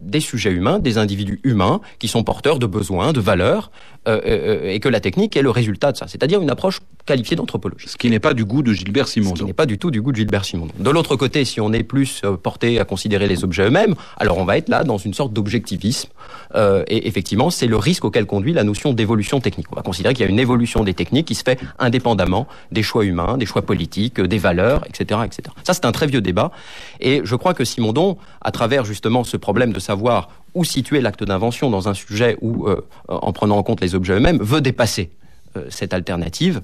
des 0.00 0.20
sujets 0.20 0.52
humains, 0.52 0.78
des 0.78 0.98
individus 0.98 1.40
humains 1.42 1.80
qui 1.98 2.06
sont 2.06 2.22
porteurs 2.22 2.60
de 2.60 2.66
besoins, 2.66 3.12
de 3.12 3.20
valeurs, 3.20 3.72
euh, 4.06 4.20
euh, 4.26 4.70
et 4.70 4.80
que 4.80 4.88
la 4.90 5.00
technique 5.00 5.34
est 5.34 5.40
le 5.40 5.48
résultat 5.48 5.90
de 5.90 5.96
ça, 5.96 6.06
c'est-à-dire 6.06 6.42
une 6.42 6.50
approche 6.50 6.80
qualifiée 7.06 7.36
d'anthropologie. 7.36 7.88
Ce 7.88 7.96
qui 7.96 8.10
n'est 8.10 8.18
pas 8.18 8.34
du 8.34 8.44
goût 8.44 8.62
de 8.62 8.70
Gilbert 8.70 9.08
Simondon. 9.08 9.34
Ce 9.34 9.40
qui 9.40 9.46
n'est 9.46 9.54
pas 9.54 9.64
du 9.64 9.78
tout 9.78 9.90
du 9.90 10.02
goût 10.02 10.12
de 10.12 10.16
Gilbert 10.16 10.44
Simondon. 10.44 10.74
De 10.78 10.90
l'autre 10.90 11.16
côté, 11.16 11.46
si 11.46 11.58
on 11.58 11.72
est 11.72 11.82
plus 11.82 12.20
euh, 12.22 12.36
porté 12.36 12.78
à 12.78 12.84
considérer 12.84 13.28
les 13.28 13.44
objets 13.44 13.62
eux-mêmes, 13.62 13.94
alors 14.18 14.36
on 14.36 14.44
va 14.44 14.58
être 14.58 14.68
là 14.68 14.84
dans 14.84 14.98
une 14.98 15.14
sorte 15.14 15.32
d'objectivisme. 15.32 16.10
Euh, 16.54 16.84
et 16.86 17.08
effectivement, 17.08 17.48
c'est 17.48 17.66
le 17.66 17.78
risque 17.78 18.04
auquel 18.04 18.26
conduit 18.26 18.52
la 18.52 18.62
notion 18.62 18.92
d'évolution 18.92 19.40
technique. 19.40 19.68
On 19.72 19.76
va 19.76 19.82
considérer 19.82 20.12
qu'il 20.12 20.26
y 20.26 20.28
a 20.28 20.30
une 20.30 20.38
évolution 20.38 20.84
des 20.84 20.92
techniques 20.92 21.28
qui 21.28 21.34
se 21.34 21.42
fait 21.42 21.58
indépendamment 21.78 22.46
des 22.72 22.82
choix 22.82 23.06
humains, 23.06 23.38
des 23.38 23.46
choix 23.46 23.62
politiques, 23.62 24.20
des 24.20 24.38
valeurs, 24.38 24.84
etc., 24.86 25.20
etc. 25.24 25.48
Ça, 25.64 25.72
c'est 25.72 25.86
un 25.86 25.92
très 25.92 26.06
vieux 26.06 26.20
débat. 26.20 26.52
Et 27.00 27.20
je 27.24 27.36
crois 27.36 27.54
que 27.54 27.64
Simondon, 27.64 28.16
à 28.40 28.50
travers 28.50 28.84
justement 28.84 29.24
ce 29.24 29.36
problème 29.36 29.72
de 29.72 29.80
savoir 29.80 30.28
où 30.54 30.64
situer 30.64 31.00
l'acte 31.00 31.24
d'invention 31.24 31.70
dans 31.70 31.88
un 31.88 31.94
sujet 31.94 32.36
où, 32.40 32.68
euh, 32.68 32.80
en 33.08 33.32
prenant 33.32 33.56
en 33.56 33.62
compte 33.62 33.80
les 33.80 33.94
objets 33.94 34.14
eux-mêmes, 34.14 34.38
veut 34.38 34.60
dépasser 34.60 35.10
euh, 35.56 35.66
cette 35.68 35.92
alternative 35.92 36.62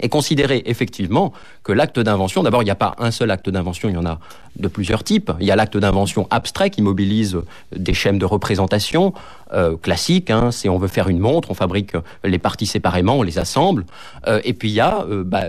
et 0.00 0.08
considérer 0.08 0.62
effectivement 0.66 1.32
que 1.62 1.72
l'acte 1.72 2.00
d'invention, 2.00 2.42
d'abord, 2.42 2.62
il 2.62 2.66
n'y 2.66 2.72
a 2.72 2.76
pas 2.76 2.94
un 2.98 3.10
seul 3.10 3.30
acte 3.30 3.48
d'invention, 3.48 3.88
il 3.88 3.94
y 3.94 3.98
en 3.98 4.06
a 4.06 4.18
de 4.56 4.68
plusieurs 4.68 5.04
types. 5.04 5.32
Il 5.40 5.46
y 5.46 5.50
a 5.50 5.56
l'acte 5.56 5.76
d'invention 5.76 6.26
abstrait 6.30 6.70
qui 6.70 6.82
mobilise 6.82 7.38
des 7.74 7.94
schèmes 7.94 8.18
de 8.18 8.24
représentation 8.24 9.14
euh, 9.52 9.76
classiques. 9.76 10.30
Hein, 10.30 10.50
si 10.50 10.68
on 10.68 10.78
veut 10.78 10.88
faire 10.88 11.08
une 11.08 11.18
montre, 11.18 11.50
on 11.50 11.54
fabrique 11.54 11.92
les 12.24 12.38
parties 12.38 12.66
séparément, 12.66 13.18
on 13.18 13.22
les 13.22 13.38
assemble. 13.38 13.84
et 14.44 14.52
puis 14.52 14.70
il 14.70 14.74
y 14.74 14.80
a 14.80 15.04
bah, 15.24 15.44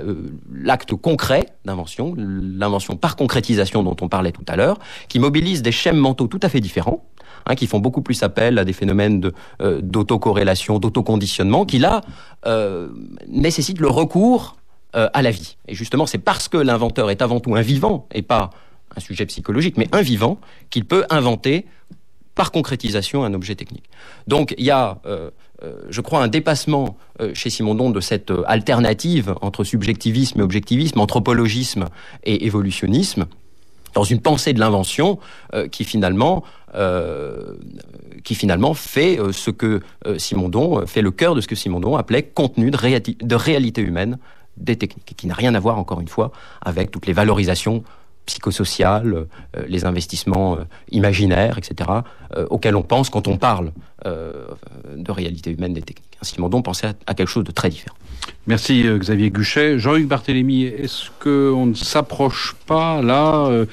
l'acte 0.53 0.95
concret 0.95 1.47
d'invention, 1.65 2.13
l'invention 2.17 2.95
par 2.95 3.15
concrétisation 3.15 3.83
dont 3.83 3.95
on 4.01 4.09
parlait 4.09 4.31
tout 4.31 4.45
à 4.47 4.55
l'heure, 4.55 4.79
qui 5.07 5.19
mobilise 5.19 5.61
des 5.61 5.71
schèmes 5.71 5.97
mentaux 5.97 6.27
tout 6.27 6.39
à 6.41 6.49
fait 6.49 6.59
différents, 6.59 7.03
hein, 7.45 7.55
qui 7.55 7.67
font 7.67 7.79
beaucoup 7.79 8.01
plus 8.01 8.23
appel 8.23 8.57
à 8.59 8.65
des 8.65 8.73
phénomènes 8.73 9.19
de, 9.19 9.33
euh, 9.61 9.81
d'autocorrélation, 9.81 10.79
d'autoconditionnement, 10.79 11.65
qui 11.65 11.79
là 11.79 12.01
euh, 12.45 12.89
nécessitent 13.27 13.79
le 13.79 13.89
recours 13.89 14.57
euh, 14.95 15.09
à 15.13 15.21
la 15.21 15.31
vie. 15.31 15.57
Et 15.67 15.75
justement, 15.75 16.05
c'est 16.05 16.17
parce 16.19 16.47
que 16.47 16.57
l'inventeur 16.57 17.09
est 17.09 17.21
avant 17.21 17.39
tout 17.39 17.55
un 17.55 17.61
vivant 17.61 18.07
et 18.13 18.21
pas 18.21 18.51
un 18.95 18.99
sujet 18.99 19.25
psychologique, 19.25 19.77
mais 19.77 19.87
un 19.91 20.01
vivant, 20.01 20.39
qu'il 20.69 20.85
peut 20.85 21.05
inventer 21.09 21.65
par 22.35 22.51
concrétisation 22.51 23.23
un 23.23 23.33
objet 23.33 23.55
technique. 23.55 23.89
Donc 24.27 24.53
il 24.57 24.65
y 24.65 24.71
a, 24.71 24.99
euh, 25.05 25.29
euh, 25.63 25.73
je 25.89 26.01
crois, 26.01 26.21
un 26.23 26.27
dépassement 26.27 26.97
euh, 27.21 27.31
chez 27.33 27.49
Simondon 27.49 27.89
de 27.89 27.99
cette 27.99 28.31
alternative 28.45 29.35
entre 29.41 29.63
subjectivisme 29.63 30.39
et 30.39 30.43
objectivisme, 30.43 30.99
anthropologisme 30.99 31.85
et 32.23 32.45
évolutionnisme, 32.45 33.25
dans 33.93 34.03
une 34.03 34.21
pensée 34.21 34.53
de 34.53 34.59
l'invention 34.59 35.19
qui 35.71 35.83
finalement 35.83 36.43
fait 38.73 39.19
ce 39.31 39.51
que 39.51 39.81
Simondon 40.17 40.87
fait 40.87 41.03
le 41.03 41.11
cœur 41.11 41.35
de 41.35 41.41
ce 41.41 41.47
que 41.47 41.53
Simondon 41.53 41.95
appelait 41.95 42.23
contenu 42.23 42.71
de, 42.71 43.35
réalité 43.35 43.81
humaine 43.83 44.17
des 44.57 44.77
techniques, 44.77 45.13
qui 45.15 45.27
n'a 45.27 45.35
rien 45.35 45.53
à 45.53 45.59
voir 45.59 45.77
encore 45.77 46.01
une 46.01 46.07
fois 46.07 46.31
avec 46.63 46.89
toutes 46.89 47.05
les 47.05 47.13
valorisations 47.13 47.83
psychosociales, 48.25 49.13
euh, 49.13 49.25
les 49.67 49.85
investissements 49.85 50.57
euh, 50.57 50.63
imaginaires, 50.91 51.57
etc., 51.57 51.89
euh, 52.35 52.45
auxquels 52.49 52.75
on 52.75 52.83
pense 52.83 53.09
quand 53.09 53.27
on 53.27 53.37
parle 53.37 53.71
euh, 54.05 54.47
de 54.95 55.11
réalité 55.11 55.51
humaine 55.51 55.73
des 55.73 55.81
techniques. 55.81 56.17
Simondon 56.21 56.61
pensait 56.61 56.87
à, 56.87 56.93
à 57.07 57.13
quelque 57.13 57.27
chose 57.27 57.43
de 57.43 57.51
très 57.51 57.69
différent. 57.69 57.95
Merci 58.47 58.83
Xavier 58.83 59.29
Guchet. 59.29 59.77
Jean-Hugues 59.77 60.07
Barthélémy, 60.07 60.63
est-ce 60.63 61.09
qu'on 61.21 61.65
ne 61.65 61.73
s'approche 61.73 62.55
pas 62.65 63.01
là, 63.01 63.65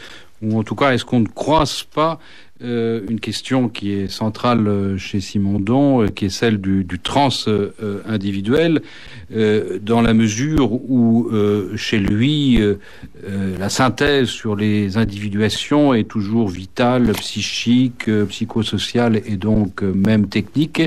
ou 0.43 0.59
en 0.59 0.65
tout 0.65 0.75
cas 0.75 0.93
est-ce 0.93 1.05
qu'on 1.05 1.21
ne 1.21 1.29
croise 1.29 1.85
pas 1.85 2.19
euh, 2.63 3.01
une 3.09 3.21
question 3.21 3.71
qui 3.71 3.93
est 3.93 4.09
centrale 4.09 4.69
euh, 4.69 4.99
chez 4.99 5.21
Simondon, 5.21 6.03
euh, 6.03 6.09
qui 6.09 6.27
est 6.27 6.31
celle 6.31 6.61
du, 6.61 6.87
trans 7.03 7.31
individuel, 8.07 8.83
dans 9.83 10.03
la 10.03 10.13
mesure 10.13 10.73
où 10.73 11.31
chez 11.77 11.99
lui 11.99 12.59
la 13.59 13.69
synthèse 13.69 14.29
sur 14.29 14.57
les 14.57 14.97
individuations 14.97 15.95
est 15.95 16.05
toujours 16.05 16.49
vitale, 16.49 17.13
psychique, 17.13 18.11
psychosociale 18.29 19.23
et 19.27 19.37
donc 19.37 19.83
même 19.83 20.29
technique. 20.29 20.83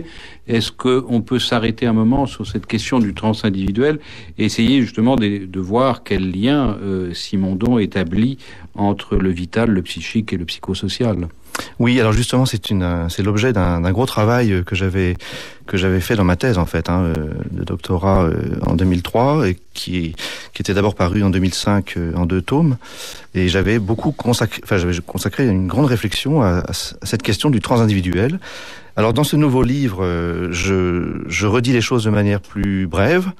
Est-ce 0.47 0.71
qu'on 0.71 1.21
peut 1.21 1.39
s'arrêter 1.39 1.85
un 1.85 1.93
moment 1.93 2.25
sur 2.25 2.45
cette 2.45 2.65
question 2.65 2.99
du 2.99 3.13
trans 3.13 3.33
individuel 3.43 3.99
et 4.37 4.45
essayer 4.45 4.81
justement 4.81 5.15
de, 5.15 5.45
de 5.45 5.59
voir 5.59 6.03
quel 6.03 6.31
lien 6.31 6.77
Simondon 7.13 7.79
établit 7.79 8.37
entre 8.75 9.15
le 9.15 9.29
vital, 9.29 9.69
le 9.69 9.81
psychique 9.81 10.33
et 10.33 10.37
le 10.37 10.45
psychosocial? 10.45 11.27
Oui, 11.79 11.99
alors 11.99 12.13
justement, 12.13 12.45
c'est 12.45 13.23
l'objet 13.23 13.53
d'un 13.53 13.91
gros 13.91 14.05
travail 14.05 14.51
euh, 14.51 14.63
que 14.63 14.75
j'avais 14.75 15.15
que 15.65 15.77
j'avais 15.77 15.99
fait 15.99 16.15
dans 16.15 16.23
ma 16.23 16.35
thèse 16.35 16.57
en 16.57 16.65
fait, 16.65 16.89
hein, 16.89 17.03
euh, 17.03 17.13
de 17.51 17.63
doctorat 17.63 18.23
euh, 18.23 18.59
en 18.65 18.75
2003, 18.75 19.47
et 19.47 19.57
qui 19.73 20.13
était 20.59 20.73
d'abord 20.73 20.95
paru 20.95 21.23
en 21.23 21.29
2005 21.29 21.93
euh, 21.97 22.13
en 22.15 22.25
deux 22.25 22.41
tomes, 22.41 22.77
et 23.33 23.47
j'avais 23.47 23.79
beaucoup 23.79 24.11
consacré, 24.11 24.61
enfin 24.63 24.77
j'avais 24.77 24.99
consacré 25.05 25.47
une 25.47 25.67
grande 25.67 25.85
réflexion 25.85 26.41
à, 26.41 26.63
cette 27.03 27.23
question 27.23 27.49
du 27.49 27.61
trans 27.61 27.79
individuel. 27.79 28.39
Alors 28.95 29.13
dans 29.13 29.23
ce 29.23 29.35
nouveau 29.35 29.63
livre, 29.63 30.05
je, 30.51 31.23
je 31.27 31.47
redis 31.47 31.73
les 31.73 31.81
choses 31.81 32.03
de 32.03 32.11
manière 32.11 32.41
plus 32.41 32.85
brève, 32.85 33.31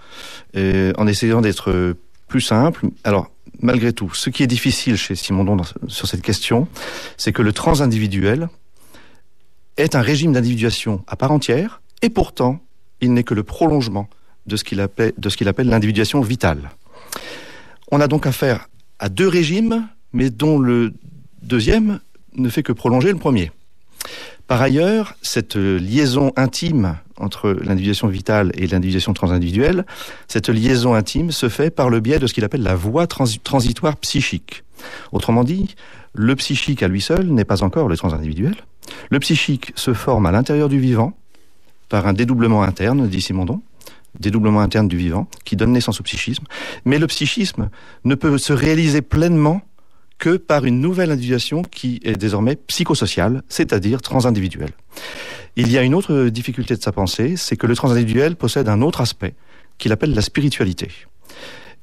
en 0.55 1.05
essayant 1.05 1.41
d'être 1.41 1.95
plus 2.27 2.41
simple. 2.41 2.87
Alors 3.03 3.29
malgré 3.61 3.93
tout, 3.93 4.13
ce 4.13 4.29
qui 4.29 4.43
est 4.43 4.47
difficile 4.47 4.97
chez 4.97 5.15
Simondon 5.15 5.57
sur 5.87 6.07
cette 6.07 6.21
question, 6.21 6.67
c'est 7.17 7.31
que 7.31 7.41
le 7.41 7.53
trans 7.53 7.81
individuel 7.81 8.49
est 9.77 9.95
un 9.95 10.01
régime 10.01 10.33
d'individuation 10.33 11.03
à 11.07 11.15
part 11.15 11.31
entière, 11.31 11.81
et 12.01 12.09
pourtant, 12.09 12.59
il 13.01 13.13
n'est 13.13 13.23
que 13.23 13.33
le 13.33 13.43
prolongement 13.43 14.09
de 14.45 14.55
ce 14.57 14.63
qu'il 14.63 14.79
appelle 14.81 15.67
l'individuation 15.67 16.21
vitale. 16.21 16.71
On 17.91 18.01
a 18.01 18.07
donc 18.07 18.27
affaire 18.27 18.67
à 18.99 19.09
deux 19.09 19.27
régimes, 19.27 19.87
mais 20.11 20.29
dont 20.29 20.59
le 20.59 20.93
deuxième 21.41 21.99
ne 22.35 22.49
fait 22.49 22.63
que 22.63 22.71
prolonger 22.71 23.11
le 23.11 23.17
premier. 23.17 23.51
Par 24.47 24.61
ailleurs, 24.61 25.15
cette 25.21 25.55
liaison 25.55 26.31
intime 26.35 26.97
entre 27.17 27.51
l'individuation 27.51 28.07
vitale 28.07 28.51
et 28.55 28.67
l'individuation 28.67 29.13
transindividuelle, 29.13 29.85
cette 30.27 30.49
liaison 30.49 30.93
intime 30.95 31.31
se 31.31 31.47
fait 31.49 31.69
par 31.69 31.89
le 31.89 31.99
biais 31.99 32.19
de 32.19 32.27
ce 32.27 32.33
qu'il 32.33 32.43
appelle 32.43 32.63
la 32.63 32.75
voie 32.75 33.05
transi- 33.05 33.39
transitoire 33.39 33.95
psychique. 33.97 34.63
Autrement 35.11 35.43
dit, 35.43 35.75
le 36.13 36.35
psychique 36.35 36.83
à 36.83 36.87
lui 36.87 37.01
seul 37.01 37.27
n'est 37.27 37.45
pas 37.45 37.63
encore 37.63 37.87
le 37.87 37.95
transindividuel. 37.95 38.55
Le 39.09 39.19
psychique 39.19 39.71
se 39.75 39.93
forme 39.93 40.25
à 40.25 40.31
l'intérieur 40.31 40.69
du 40.69 40.79
vivant 40.79 41.13
par 41.89 42.05
un 42.07 42.13
dédoublement 42.13 42.63
interne, 42.63 43.07
dit 43.07 43.21
Simondon, 43.21 43.61
dédoublement 44.19 44.61
interne 44.61 44.87
du 44.87 44.97
vivant, 44.97 45.27
qui 45.45 45.55
donne 45.55 45.71
naissance 45.71 45.99
au 45.99 46.03
psychisme. 46.03 46.43
Mais 46.85 46.99
le 46.99 47.07
psychisme 47.07 47.69
ne 48.03 48.15
peut 48.15 48.37
se 48.37 48.53
réaliser 48.53 49.01
pleinement 49.01 49.61
que 50.17 50.37
par 50.37 50.65
une 50.65 50.79
nouvelle 50.79 51.11
individuation 51.11 51.63
qui 51.63 51.99
est 52.03 52.15
désormais 52.15 52.55
psychosociale, 52.55 53.43
c'est-à-dire 53.49 54.01
transindividuelle. 54.01 54.71
Il 55.55 55.71
y 55.71 55.77
a 55.77 55.83
une 55.83 55.93
autre 55.93 56.29
difficulté 56.29 56.75
de 56.75 56.81
sa 56.81 56.91
pensée, 56.91 57.35
c'est 57.37 57.57
que 57.57 57.67
le 57.67 57.75
transindividuel 57.75 58.35
possède 58.35 58.69
un 58.69 58.81
autre 58.81 59.01
aspect 59.01 59.35
qu'il 59.77 59.91
appelle 59.91 60.13
la 60.13 60.21
spiritualité. 60.21 60.89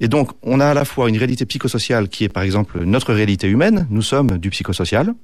Et 0.00 0.08
donc, 0.08 0.30
on 0.42 0.60
a 0.60 0.66
à 0.66 0.74
la 0.74 0.84
fois 0.84 1.08
une 1.08 1.18
réalité 1.18 1.44
psychosociale 1.44 2.08
qui 2.08 2.24
est 2.24 2.28
par 2.28 2.42
exemple 2.42 2.82
notre 2.84 3.12
réalité 3.12 3.46
humaine, 3.46 3.86
nous 3.90 4.02
sommes 4.02 4.38
du 4.38 4.50
psychosocial. 4.50 5.14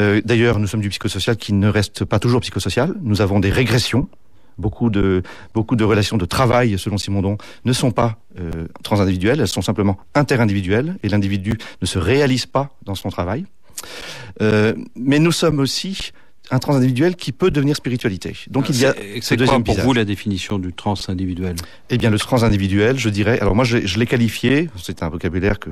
Euh, 0.00 0.20
D'ailleurs, 0.24 0.58
nous 0.58 0.66
sommes 0.66 0.80
du 0.80 0.88
psychosocial 0.88 1.36
qui 1.36 1.52
ne 1.52 1.68
reste 1.68 2.04
pas 2.04 2.18
toujours 2.18 2.40
psychosocial. 2.40 2.94
Nous 3.02 3.20
avons 3.20 3.40
des 3.40 3.50
régressions. 3.50 4.08
Beaucoup 4.58 4.90
de, 4.90 5.22
beaucoup 5.52 5.76
de 5.76 5.84
relations 5.84 6.16
de 6.16 6.24
travail, 6.24 6.78
selon 6.78 6.98
Simondon, 6.98 7.36
ne 7.64 7.72
sont 7.72 7.90
pas 7.90 8.18
euh, 8.38 8.66
transindividuelles, 8.82 9.40
elles 9.40 9.48
sont 9.48 9.62
simplement 9.62 9.98
interindividuelles, 10.14 10.96
et 11.02 11.08
l'individu 11.08 11.58
ne 11.82 11.86
se 11.86 11.98
réalise 11.98 12.46
pas 12.46 12.70
dans 12.84 12.94
son 12.94 13.08
travail. 13.08 13.46
Euh, 14.42 14.74
mais 14.96 15.18
nous 15.18 15.32
sommes 15.32 15.58
aussi 15.58 16.12
un 16.50 16.58
transindividuel 16.58 17.16
qui 17.16 17.32
peut 17.32 17.50
devenir 17.50 17.74
spiritualité. 17.74 18.36
Donc 18.50 18.68
il 18.68 18.78
y 18.78 18.84
a 18.84 18.92
C'est- 19.22 19.36
ce 19.38 19.44
quoi 19.44 19.58
pour 19.60 19.78
vous 19.80 19.94
la 19.94 20.04
définition 20.04 20.58
du 20.58 20.72
trans 20.74 20.94
individuel 21.08 21.56
Eh 21.88 21.96
bien, 21.96 22.10
le 22.10 22.18
trans 22.18 22.42
individuel, 22.42 22.98
je 22.98 23.08
dirais. 23.08 23.40
Alors 23.40 23.54
moi, 23.54 23.64
je, 23.64 23.78
je 23.86 23.98
l'ai 23.98 24.06
qualifié. 24.06 24.68
C'est 24.76 25.02
un 25.02 25.08
vocabulaire 25.08 25.58
que 25.58 25.70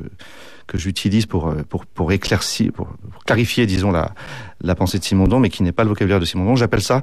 que 0.69 0.79
j'utilise 0.79 1.27
pour 1.27 1.49
euh, 1.49 1.63
pour 1.69 1.85
pour 1.85 2.11
éclaircir, 2.13 2.73
pour, 2.73 2.87
pour 3.13 3.25
clarifier, 3.25 3.67
disons 3.67 3.91
la 3.91 4.15
la 4.63 4.75
pensée 4.75 4.99
de 4.99 5.05
Simondon, 5.05 5.41
mais 5.41 5.51
qui 5.51 5.63
n'est 5.63 5.73
pas 5.73 5.83
le 5.83 5.91
vocabulaire 5.91 6.21
de 6.21 6.25
Simondon. 6.25 6.57
J'appelle 6.57 6.81
ça 6.83 7.03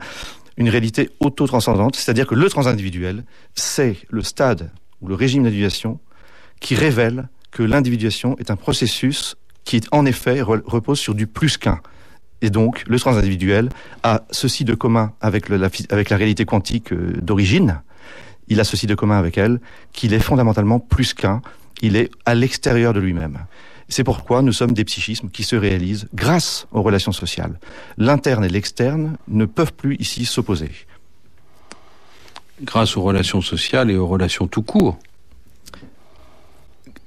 une 0.59 0.69
réalité 0.69 1.09
auto-transcendante, 1.19 1.95
c'est-à-dire 1.95 2.27
que 2.27 2.35
le 2.35 2.47
trans 2.49 2.67
individuel, 2.67 3.23
c'est 3.55 3.97
le 4.09 4.21
stade 4.21 4.69
ou 5.01 5.07
le 5.07 5.15
régime 5.15 5.43
d'individuation 5.43 5.99
qui 6.59 6.75
révèle 6.75 7.29
que 7.49 7.63
l'individuation 7.63 8.37
est 8.37 8.51
un 8.51 8.57
processus 8.57 9.35
qui, 9.63 9.81
en 9.91 10.05
effet, 10.05 10.41
re- 10.41 10.61
repose 10.65 10.99
sur 10.99 11.15
du 11.15 11.25
plus 11.25 11.57
qu'un. 11.57 11.79
Et 12.41 12.49
donc, 12.49 12.83
le 12.87 12.99
trans 12.99 13.15
individuel 13.15 13.69
a 14.03 14.23
ceci 14.31 14.65
de 14.65 14.75
commun 14.75 15.13
avec, 15.21 15.49
la, 15.49 15.69
avec 15.89 16.09
la 16.09 16.17
réalité 16.17 16.45
quantique 16.45 16.91
euh, 16.93 17.13
d'origine. 17.21 17.81
Il 18.49 18.59
a 18.59 18.63
ceci 18.63 18.85
de 18.85 18.95
commun 18.95 19.17
avec 19.17 19.37
elle, 19.37 19.59
qu'il 19.93 20.13
est 20.13 20.19
fondamentalement 20.19 20.79
plus 20.79 21.13
qu'un. 21.13 21.41
Il 21.81 21.95
est 21.95 22.11
à 22.25 22.35
l'extérieur 22.35 22.93
de 22.93 22.99
lui-même. 22.99 23.39
C'est 23.89 24.03
pourquoi 24.03 24.43
nous 24.43 24.53
sommes 24.53 24.73
des 24.73 24.85
psychismes 24.85 25.29
qui 25.29 25.43
se 25.43 25.55
réalisent 25.55 26.07
grâce 26.13 26.67
aux 26.71 26.83
relations 26.83 27.11
sociales. 27.11 27.59
L'interne 27.97 28.45
et 28.45 28.49
l'externe 28.49 29.17
ne 29.27 29.45
peuvent 29.45 29.73
plus 29.73 29.95
ici 29.95 30.25
s'opposer. 30.25 30.71
Grâce 32.61 32.95
aux 32.95 33.01
relations 33.01 33.41
sociales 33.41 33.89
et 33.89 33.97
aux 33.97 34.07
relations 34.07 34.47
tout 34.47 34.61
court. 34.61 34.99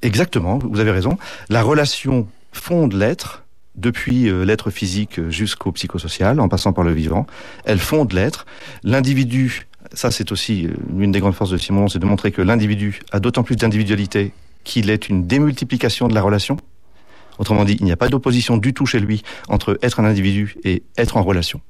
Exactement, 0.03 0.59
vous 0.59 0.81
avez 0.81 0.91
raison. 0.91 1.19
La 1.49 1.63
relation 1.63 2.27
fonde 2.53 2.95
l'être, 2.95 3.45
depuis 3.77 4.29
euh, 4.29 4.45
l'être 4.45 4.71
physique 4.71 5.29
jusqu'au 5.29 5.73
psychosocial, 5.73 6.41
en 6.41 6.49
passant 6.49 6.73
par 6.73 6.85
le 6.85 6.93
vivant. 6.93 7.27
Elle 7.65 7.79
fonde 7.79 8.13
l'être. 8.13 8.45
L'individu, 8.83 9.67
ça 9.93 10.11
c'est 10.11 10.33
aussi 10.33 10.67
euh, 10.67 10.75
l'une 10.97 11.13
des 11.13 11.21
grandes 11.21 11.35
forces 11.35 11.51
de 11.51 11.57
Simon, 11.57 11.89
c'est 11.89 12.01
de 12.01 12.07
montrer 12.07 12.33
que 12.33 12.43
l'individu 12.43 13.01
a 13.13 13.21
d'autant 13.21 13.45
plus 13.45 13.57
d'individualité 13.57 14.33
qu'il 14.65 14.91
est 14.91 15.09
une 15.09 15.27
démultiplication 15.27 16.09
de 16.09 16.15
la 16.15 16.23
relation. 16.23 16.57
Autrement 17.39 17.65
dit, 17.65 17.77
il 17.81 17.85
n'y 17.85 17.93
a 17.93 17.97
pas 17.97 18.09
d'opposition 18.09 18.57
du 18.57 18.75
tout 18.75 18.87
chez 18.87 19.01
lui 19.01 19.23
entre 19.49 19.79
être 19.83 20.01
un 20.01 20.05
individu 20.05 20.57
et 20.65 20.83
être 20.97 21.17
en 21.17 21.23
relation. 21.23 21.61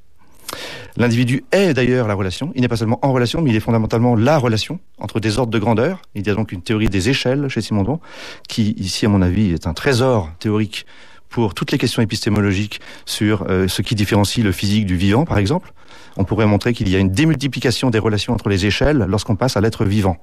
L'individu 0.96 1.44
est 1.52 1.72
d'ailleurs 1.72 2.06
la 2.06 2.14
relation. 2.14 2.52
Il 2.54 2.60
n'est 2.60 2.68
pas 2.68 2.76
seulement 2.76 2.98
en 3.02 3.12
relation, 3.12 3.40
mais 3.40 3.50
il 3.50 3.56
est 3.56 3.60
fondamentalement 3.60 4.14
la 4.14 4.36
relation 4.36 4.78
entre 4.98 5.20
des 5.20 5.38
ordres 5.38 5.52
de 5.52 5.58
grandeur. 5.58 6.02
Il 6.14 6.26
y 6.26 6.30
a 6.30 6.34
donc 6.34 6.52
une 6.52 6.60
théorie 6.60 6.88
des 6.88 7.08
échelles 7.08 7.48
chez 7.48 7.62
Simondon, 7.62 8.00
qui 8.48 8.72
ici, 8.72 9.06
à 9.06 9.08
mon 9.08 9.22
avis, 9.22 9.52
est 9.52 9.66
un 9.66 9.72
trésor 9.72 10.30
théorique 10.38 10.84
pour 11.30 11.54
toutes 11.54 11.72
les 11.72 11.78
questions 11.78 12.02
épistémologiques 12.02 12.80
sur 13.06 13.46
euh, 13.48 13.66
ce 13.66 13.80
qui 13.80 13.94
différencie 13.94 14.44
le 14.44 14.52
physique 14.52 14.84
du 14.84 14.96
vivant, 14.96 15.24
par 15.24 15.38
exemple. 15.38 15.72
On 16.18 16.24
pourrait 16.24 16.46
montrer 16.46 16.74
qu'il 16.74 16.90
y 16.90 16.96
a 16.96 16.98
une 16.98 17.10
démultiplication 17.10 17.88
des 17.88 17.98
relations 17.98 18.34
entre 18.34 18.50
les 18.50 18.66
échelles 18.66 19.06
lorsqu'on 19.08 19.36
passe 19.36 19.56
à 19.56 19.62
l'être 19.62 19.86
vivant. 19.86 20.18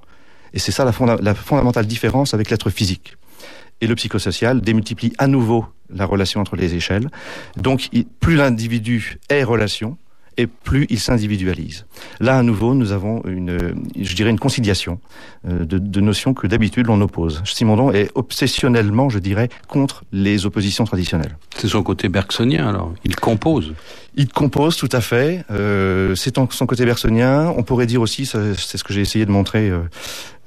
Et 0.54 0.60
c'est 0.60 0.72
ça 0.72 0.86
la, 0.86 0.92
fonda 0.92 1.18
la 1.20 1.34
fondamentale 1.34 1.88
différence 1.88 2.36
avec 2.36 2.52
l'être 2.52 2.70
physique. 2.70 3.18
Et 3.82 3.88
le 3.88 3.96
psychosocial 3.96 4.62
démultiplie 4.62 5.14
à 5.18 5.28
nouveau 5.28 5.66
la 5.90 6.06
relation 6.06 6.42
entre 6.42 6.56
les 6.56 6.76
échelles. 6.76 7.10
Donc, 7.58 7.90
plus 8.20 8.36
l'individu 8.36 9.18
est 9.30 9.44
relation, 9.44 9.98
et 10.40 10.48
plus 10.48 10.88
il 10.90 11.02
s'individualise. 11.02 11.86
Là, 12.22 12.38
à 12.38 12.44
nouveau, 12.44 12.74
nous 12.74 12.94
avons 12.94 13.22
une, 13.26 13.76
je 14.00 14.16
dirais, 14.16 14.30
une 14.30 14.40
conciliation 14.40 15.02
euh, 15.46 15.66
de, 15.66 15.78
de 15.78 16.00
notions 16.00 16.34
que 16.34 16.48
d'habitude 16.48 16.88
l'on 16.88 17.02
oppose. 17.02 17.42
Simondon 17.44 17.92
est 17.92 18.10
obsessionnellement, 18.16 19.10
je 19.10 19.20
dirais, 19.20 19.50
contre 19.68 20.06
les 20.14 20.46
oppositions 20.46 20.86
traditionnelles. 20.86 21.38
C'est 21.58 21.68
son 21.68 21.84
côté 21.84 22.08
bergsonien, 22.08 22.70
alors. 22.70 22.94
Il 23.04 23.18
compose. 23.18 23.74
Il 24.16 24.30
compose 24.30 24.78
tout 24.78 24.90
à 24.94 25.02
fait. 25.02 25.44
Euh, 25.52 26.16
c'est 26.16 26.34
son 26.38 26.66
côté 26.66 26.86
bergsonien. 26.86 27.54
On 27.58 27.64
pourrait 27.64 27.86
dire 27.86 28.02
aussi, 28.02 28.26
c'est 28.26 28.56
ce 28.56 28.84
que 28.84 28.94
j'ai 28.94 29.02
essayé 29.02 29.26
de 29.26 29.32
montrer 29.32 29.70
euh, 29.70 29.82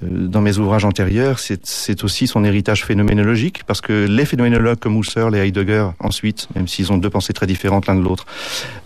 dans 0.03 0.41
mes 0.41 0.59
ouvrages 0.59 0.85
antérieurs, 0.85 1.39
c'est 1.39 2.05
aussi 2.05 2.27
son 2.27 2.45
héritage 2.45 2.85
phénoménologique, 2.85 3.63
parce 3.65 3.81
que 3.81 4.07
les 4.09 4.25
phénoménologues 4.25 4.79
comme 4.79 4.99
Husserl 4.99 5.35
et 5.37 5.39
Heidegger, 5.39 5.89
ensuite, 6.01 6.49
même 6.55 6.69
s'ils 6.69 6.93
ont 6.93 6.99
deux 6.99 7.11
pensées 7.11 7.33
très 7.33 7.47
différentes 7.47 7.87
l'un 7.87 7.95
de 7.95 8.03
l'autre, 8.03 8.27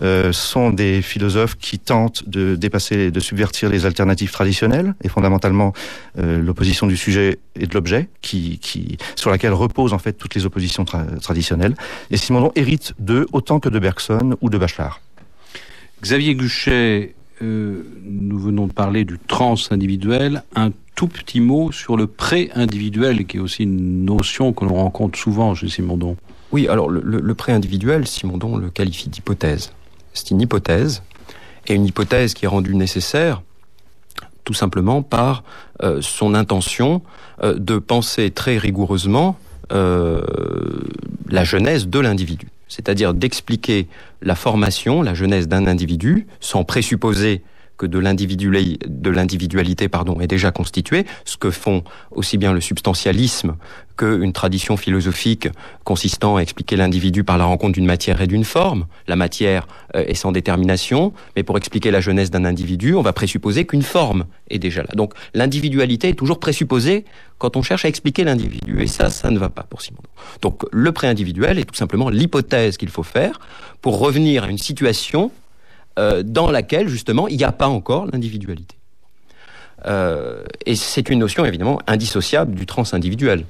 euh, 0.03 0.33
sont 0.33 0.71
des 0.71 1.03
philosophes 1.03 1.57
qui 1.57 1.79
tentent 1.79 2.29
de 2.29 2.57
dépasser, 2.57 3.11
de 3.11 3.21
subvertir 3.21 3.71
les 3.71 3.87
alternatives 3.87 4.31
traditionnelles, 4.31 4.95
et 5.03 5.09
fondamentalement 5.09 5.73
euh, 6.19 6.41
l'opposition 6.41 6.87
du 6.87 6.97
sujet 6.97 7.39
et 7.59 7.67
de 7.67 7.75
l'objet, 7.75 8.09
qui, 8.21 8.61
sur 9.14 9.31
laquelle 9.31 9.53
reposent 9.53 9.93
en 9.93 9.99
fait 9.99 10.12
toutes 10.12 10.35
les 10.35 10.45
oppositions 10.45 10.85
tra 10.85 11.05
traditionnelles. 11.23 11.75
Et 12.11 12.17
Simondon 12.17 12.53
hérite 12.55 12.95
d'eux 12.99 13.27
autant 13.33 13.61
que 13.61 13.69
de 13.69 13.79
Bergson 13.79 14.37
ou 14.41 14.51
de 14.51 14.59
Bachelard. 14.59 15.01
Xavier 16.03 16.35
Guchet, 16.35 17.14
euh, 17.43 17.83
nous 18.03 18.39
venons 18.39 18.67
de 18.67 18.73
parler 18.73 19.05
du 19.05 19.19
trans 19.19 19.57
individuel, 19.71 20.43
un 20.55 20.71
tout 20.97 21.07
petit 21.07 21.40
mot 21.40 21.70
sur 21.70 21.97
le 21.97 22.09
pré-individuel, 22.09 23.26
qui 23.26 23.36
est 23.36 23.40
aussi 23.40 23.62
une 23.62 24.05
notion 24.05 24.53
que 24.53 24.64
l'on 24.64 24.74
rencontre 24.74 25.16
souvent 25.16 25.55
chez 25.55 25.68
Simondon. 25.68 26.16
Oui, 26.51 26.66
alors 26.66 26.88
le, 26.88 27.01
le, 27.05 27.20
le 27.20 27.34
pré-individuel, 27.34 28.09
Simondon 28.09 28.57
le 28.57 28.70
qualifie 28.70 29.09
d'hypothèse. 29.09 29.72
C'est 30.12 30.30
une 30.32 30.40
hypothèse, 30.40 31.03
et 31.68 31.74
une 31.74 31.86
hypothèse 31.86 32.34
qui 32.34 32.44
est 32.44 32.49
rendue 32.49 32.74
nécessaire 32.74 33.42
tout 34.44 34.55
simplement 34.55 35.03
par 35.03 35.42
euh, 35.82 35.99
son 36.01 36.34
intention 36.34 37.03
euh, 37.42 37.59
de 37.59 37.78
penser 37.78 38.30
très 38.30 38.57
rigoureusement 38.57 39.36
euh, 39.72 40.22
la 41.28 41.44
genèse 41.44 41.88
de 41.88 41.99
l'individu, 41.99 42.49
c'est-à-dire 42.68 43.12
d'expliquer 43.12 43.88
la 44.22 44.36
formation, 44.36 45.03
la 45.03 45.14
genèse 45.14 45.49
d'un 45.49 45.66
individu, 45.66 46.28
sans 46.40 46.62
présupposer 46.62 47.42
que 47.77 47.87
de 47.87 47.99
l'individualité 47.99 49.89
pardon 49.89 50.20
est 50.20 50.27
déjà 50.27 50.51
constituée, 50.51 51.05
ce 51.24 51.37
que 51.37 51.51
font 51.51 51.85
aussi 52.11 52.39
bien 52.39 52.53
le 52.53 52.61
substantialisme 52.61 53.57
qu'une 53.97 54.33
tradition 54.33 54.77
philosophique 54.77 55.49
consistant 55.85 56.37
à 56.37 56.41
expliquer 56.41 56.77
l'individu 56.77 57.24
par 57.24 57.39
la 57.39 57.45
rencontre 57.45 57.72
d'une 57.72 57.87
matière 57.87 58.20
et 58.20 58.27
d'une 58.27 58.45
forme. 58.45 58.87
La 59.07 59.16
matière 59.16 59.66
euh, 59.95 60.05
est 60.07 60.14
sans 60.14 60.33
détermination, 60.33 61.12
mais 61.35 61.43
pour 61.43 61.57
expliquer 61.57 61.91
la 61.91 62.01
jeunesse 62.01 62.31
d'un 62.31 62.45
individu, 62.45 62.95
on 62.95 63.03
va 63.03 63.12
présupposer 63.12 63.66
qu'une 63.66 63.83
forme 63.83 64.27
est 64.51 64.59
déjà 64.59 64.83
là. 64.83 64.91
Donc 64.95 65.14
l'individualité 65.35 66.11
est 66.11 66.14
toujours 66.14 66.41
présupposée 66.41 67.05
quand 67.39 67.57
on 67.57 67.62
cherche 67.62 67.85
à 67.85 67.89
expliquer 67.89 68.24
l'individu. 68.24 68.83
Et 68.83 68.87
ça, 68.87 69.11
ça 69.11 69.31
ne 69.31 69.39
va 69.39 69.49
pas 69.49 69.62
pour 69.62 69.83
Simondon. 69.83 70.09
Donc 70.43 70.64
le 70.72 70.93
pré-individuel 70.93 71.59
est 71.59 71.64
tout 71.64 71.74
simplement 71.74 72.11
l'hypothèse 72.11 72.77
qu'il 72.77 72.91
faut 72.91 73.03
faire 73.03 73.41
pour 73.81 73.99
revenir 73.99 74.45
à 74.45 74.49
une 74.49 74.59
situation 74.59 75.31
euh, 75.99 76.22
dans 76.22 76.51
laquelle 76.51 76.88
justement 76.88 77.28
il 77.28 77.36
n'y 77.36 77.44
a 77.44 77.53
pas 77.53 77.68
encore 77.68 78.07
l'individualité. 78.07 78.76
Euh, 79.86 80.44
et 80.64 80.74
c'est 80.74 81.09
une 81.11 81.18
notion 81.18 81.44
évidemment 81.44 81.80
indissociable 81.86 82.55
du 82.55 82.66
trans-individuel. 82.66 83.44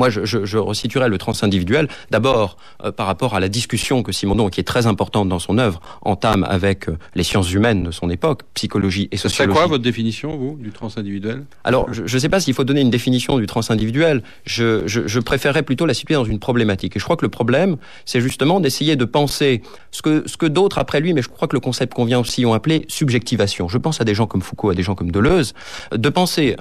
Moi, 0.00 0.08
je, 0.08 0.24
je, 0.24 0.46
je 0.46 0.56
resituerais 0.56 1.10
le 1.10 1.18
trans-individuel 1.18 1.86
d'abord 2.10 2.56
euh, 2.82 2.90
par 2.90 3.06
rapport 3.06 3.34
à 3.34 3.40
la 3.40 3.50
discussion 3.50 4.02
que 4.02 4.12
Simondon, 4.12 4.48
qui 4.48 4.58
est 4.58 4.64
très 4.64 4.86
importante 4.86 5.28
dans 5.28 5.38
son 5.38 5.58
œuvre, 5.58 5.78
entame 6.00 6.42
avec 6.44 6.88
euh, 6.88 6.96
les 7.14 7.22
sciences 7.22 7.52
humaines 7.52 7.82
de 7.82 7.90
son 7.90 8.08
époque, 8.08 8.44
psychologie 8.54 9.10
et 9.12 9.18
sociologie. 9.18 9.52
C'est 9.52 9.60
quoi 9.60 9.68
votre 9.68 9.84
définition, 9.84 10.38
vous, 10.38 10.56
du 10.58 10.70
trans-individuel 10.70 11.44
Alors, 11.64 11.92
je 11.92 12.00
ne 12.00 12.18
sais 12.18 12.30
pas 12.30 12.40
s'il 12.40 12.54
faut 12.54 12.64
donner 12.64 12.80
une 12.80 12.88
définition 12.88 13.38
du 13.38 13.44
trans-individuel. 13.44 14.22
Je, 14.46 14.86
je, 14.86 15.06
je 15.06 15.20
préférerais 15.20 15.64
plutôt 15.64 15.84
la 15.84 15.92
situer 15.92 16.14
dans 16.14 16.24
une 16.24 16.38
problématique. 16.38 16.96
Et 16.96 16.98
je 16.98 17.04
crois 17.04 17.18
que 17.18 17.26
le 17.26 17.30
problème, 17.30 17.76
c'est 18.06 18.22
justement 18.22 18.58
d'essayer 18.58 18.96
de 18.96 19.04
penser 19.04 19.60
ce 19.90 20.00
que, 20.00 20.22
ce 20.24 20.38
que 20.38 20.46
d'autres 20.46 20.78
après 20.78 21.00
lui, 21.00 21.12
mais 21.12 21.20
je 21.20 21.28
crois 21.28 21.46
que 21.46 21.56
le 21.56 21.60
concept 21.60 21.92
qu'on 21.92 22.06
vient 22.06 22.20
aussi 22.20 22.46
ont 22.46 22.54
appelé 22.54 22.86
subjectivation. 22.88 23.68
Je 23.68 23.76
pense 23.76 24.00
à 24.00 24.04
des 24.04 24.14
gens 24.14 24.26
comme 24.26 24.40
Foucault, 24.40 24.70
à 24.70 24.74
des 24.74 24.82
gens 24.82 24.94
comme 24.94 25.10
Deleuze, 25.10 25.52
de 25.92 26.08
penser 26.08 26.56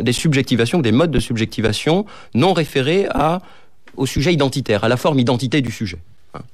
des 0.00 0.12
subjectivations, 0.12 0.80
des 0.80 0.90
modes 0.90 1.12
de 1.12 1.20
subjectivation 1.20 2.04
non 2.34 2.52
référés 2.80 3.08
à, 3.10 3.40
au 3.96 4.06
sujet 4.06 4.32
identitaire, 4.32 4.84
à 4.84 4.88
la 4.88 4.96
forme 4.96 5.18
identité 5.18 5.60
du 5.60 5.70
sujet. 5.70 5.98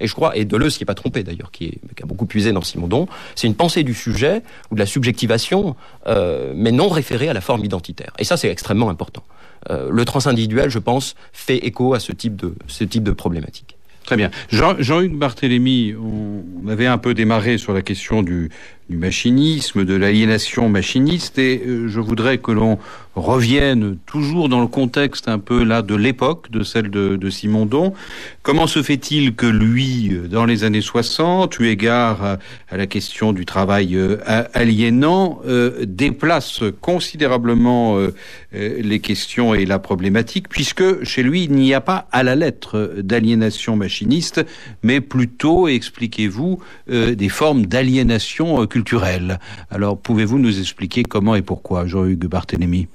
Et 0.01 0.07
je 0.07 0.15
crois, 0.15 0.37
et 0.37 0.45
Deleuze 0.45 0.79
qui 0.79 0.85
n'est 0.85 0.87
pas 0.87 0.95
trompé 0.95 1.23
d'ailleurs, 1.23 1.51
qui, 1.51 1.79
qui, 1.97 2.03
a 2.03 2.07
beaucoup 2.07 2.27
puisé 2.27 2.53
dans 2.53 2.63
Simondon, 2.63 3.07
c'est 3.35 3.47
une 3.47 3.55
pensée 3.55 3.83
du 3.83 3.93
sujet 3.93 4.43
ou 4.71 4.75
de 4.75 4.81
la 4.81 4.87
subjectivation, 4.87 5.77
euh, 6.07 6.53
mais 6.57 6.73
non 6.73 6.89
référée 6.89 7.29
à 7.29 7.35
la 7.35 7.43
forme 7.43 7.65
identitaire. 7.65 8.13
Et 8.19 8.25
ça, 8.25 8.37
c'est 8.37 8.49
extrêmement 8.49 8.89
important. 8.89 9.23
Euh, 9.71 9.89
le 9.91 10.05
transindividuel, 10.05 10.71
je 10.71 10.79
pense, 10.79 11.15
fait 11.33 11.59
écho 11.59 11.93
à 11.93 12.01
ce 12.01 12.13
type 12.13 12.37
de, 12.37 12.55
ce 12.69 12.85
type 12.85 13.03
de 13.03 13.13
problématique. 13.13 13.77
Très 14.05 14.17
bien. 14.17 14.31
Jean-Hugues 14.51 14.83
Jean 14.83 15.05
Barthélémy, 15.09 15.95
on 15.95 16.69
avait 16.69 16.87
un 16.87 16.97
peu 16.97 17.13
démarré 17.13 17.59
sur 17.59 17.75
la 17.75 17.83
question 17.83 18.23
du, 18.23 18.51
du 18.89 18.97
machinisme, 18.97 19.85
de 19.85 19.95
l'aliénation 19.95 20.69
machiniste, 20.69 21.39
et 21.39 21.63
euh, 21.67 21.89
je 21.89 22.01
voudrais 22.01 22.39
que 22.39 22.53
l'on 22.53 22.79
revienne 23.17 23.97
toujours 24.05 24.49
dans 24.49 24.61
le 24.61 24.67
contexte 24.67 25.27
un 25.29 25.39
peu 25.39 25.65
là 25.65 25.81
de 25.81 25.95
l'époque, 25.95 26.51
de 26.51 26.63
celle 26.63 26.91
de, 26.91 27.17
de 27.17 27.31
Simondon. 27.31 27.95
Comment 28.43 28.67
se 28.67 28.83
fait-il 28.83 29.35
que 29.35 29.47
lui, 29.47 30.13
dans 30.31 30.45
les 30.45 30.65
années 30.65 30.83
60, 30.83 31.59
eu 31.59 31.69
égard 31.69 32.23
à, 32.71 32.77
la 32.77 32.87
question 32.87 33.33
du 33.33 33.47
travail 33.47 33.97
euh, 33.97 34.19
aliénant, 34.53 35.41
euh, 35.47 35.85
déplace 35.87 36.61
considérablement 36.83 37.97
euh, 37.99 38.13
les 38.53 39.01
questions 39.01 39.55
et 39.55 39.65
la 39.65 39.79
problématique, 39.79 40.49
puisque 40.49 41.03
chez 41.03 41.23
lui, 41.23 41.45
il 41.45 41.53
n'y 41.53 41.73
a 41.73 41.81
pas 41.81 42.07
à 42.13 42.23
la 42.23 42.37
lettre 42.37 42.97
d'aliénation 42.99 43.77
machiniste, 43.77 44.45
mais 44.83 45.01
plutôt, 45.01 45.69
expliquez-vous, 45.69 46.59
des 46.89 47.29
formes 47.29 47.67
d'aliénation 47.67 48.67
culturelle. 48.77 49.39
Alors, 49.71 49.97
pouvez-vous 49.97 50.39
nous 50.39 50.61
expliquer 50.61 51.03
comment 51.03 51.35
et 51.35 51.41
pourquoi, 51.41 51.87
Jean-Hugues 51.87 52.27
Barthélémy 52.27 52.89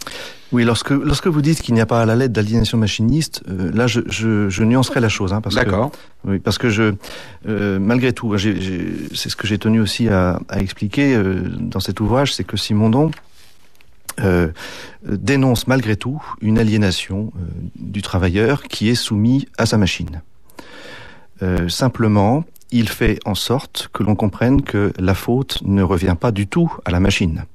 oui, 0.52 0.66
lorsque, 0.66 0.90
lorsque 0.90 1.28
vous 1.28 1.42
dites 1.42 1.62
qu'il 1.62 1.74
n'y 1.76 1.80
a 1.80 1.86
pas 1.86 2.02
à 2.02 2.06
la 2.06 2.14
lettre 2.18 2.34
d'aliénation 2.34 2.78
machiniste, 2.78 3.42
euh, 3.48 3.72
là, 3.74 3.88
je, 3.88 4.02
je, 4.08 4.50
je, 4.50 4.64
nuancerai 4.66 5.00
la 5.00 5.08
chose. 5.08 5.32
Hein, 5.32 5.42
D'accord. 5.56 5.94
Oui, 6.26 6.40
parce 6.40 6.58
que 6.58 6.70
je, 6.70 6.96
euh, 7.48 7.80
malgré 7.80 8.12
tout, 8.12 8.38
c'est 8.38 9.30
ce 9.30 9.36
que 9.38 9.48
j'ai 9.48 9.58
tenu 9.58 9.80
aussi 9.80 10.10
à, 10.10 10.42
à 10.50 10.60
expliquer 10.60 11.16
euh, 11.16 11.44
dans 11.58 11.80
cet 11.80 12.02
ouvrage, 12.02 12.34
c'est 12.34 12.44
que 12.44 12.58
Simondon 12.58 13.12
dénonce 15.04 15.68
malgré 15.68 15.96
tout 15.96 16.22
une 16.42 16.60
aliénation 16.60 17.32
du 17.76 18.02
travailleur 18.04 18.64
qui 18.64 18.90
est 18.90 18.96
soumis 18.96 19.48
à 19.58 19.66
sa 19.66 19.78
machine. 19.78 20.22
Simplement, 21.70 22.44
il 22.72 22.90
fait 22.90 23.20
en 23.26 23.36
sorte 23.36 23.90
que 23.94 24.04
l'on 24.04 24.16
comprenne 24.16 24.62
que 24.62 24.94
la 24.98 25.14
faute 25.14 25.62
ne 25.64 25.84
revient 25.84 26.16
pas 26.20 26.32
du 26.32 26.48
tout 26.48 26.74
à 26.86 26.92
la 26.92 27.00
machine. 27.00 27.46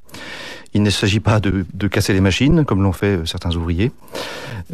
Il 0.75 0.83
ne 0.83 0.91
s'agit 0.91 1.21
pas 1.21 1.41
de, 1.41 1.89
casser 1.89 2.13
les 2.13 2.21
machines, 2.21 2.65
comme 2.65 2.83
l'ont 2.83 2.93
fait 2.93 3.27
certains 3.27 3.55
ouvriers. 3.57 3.93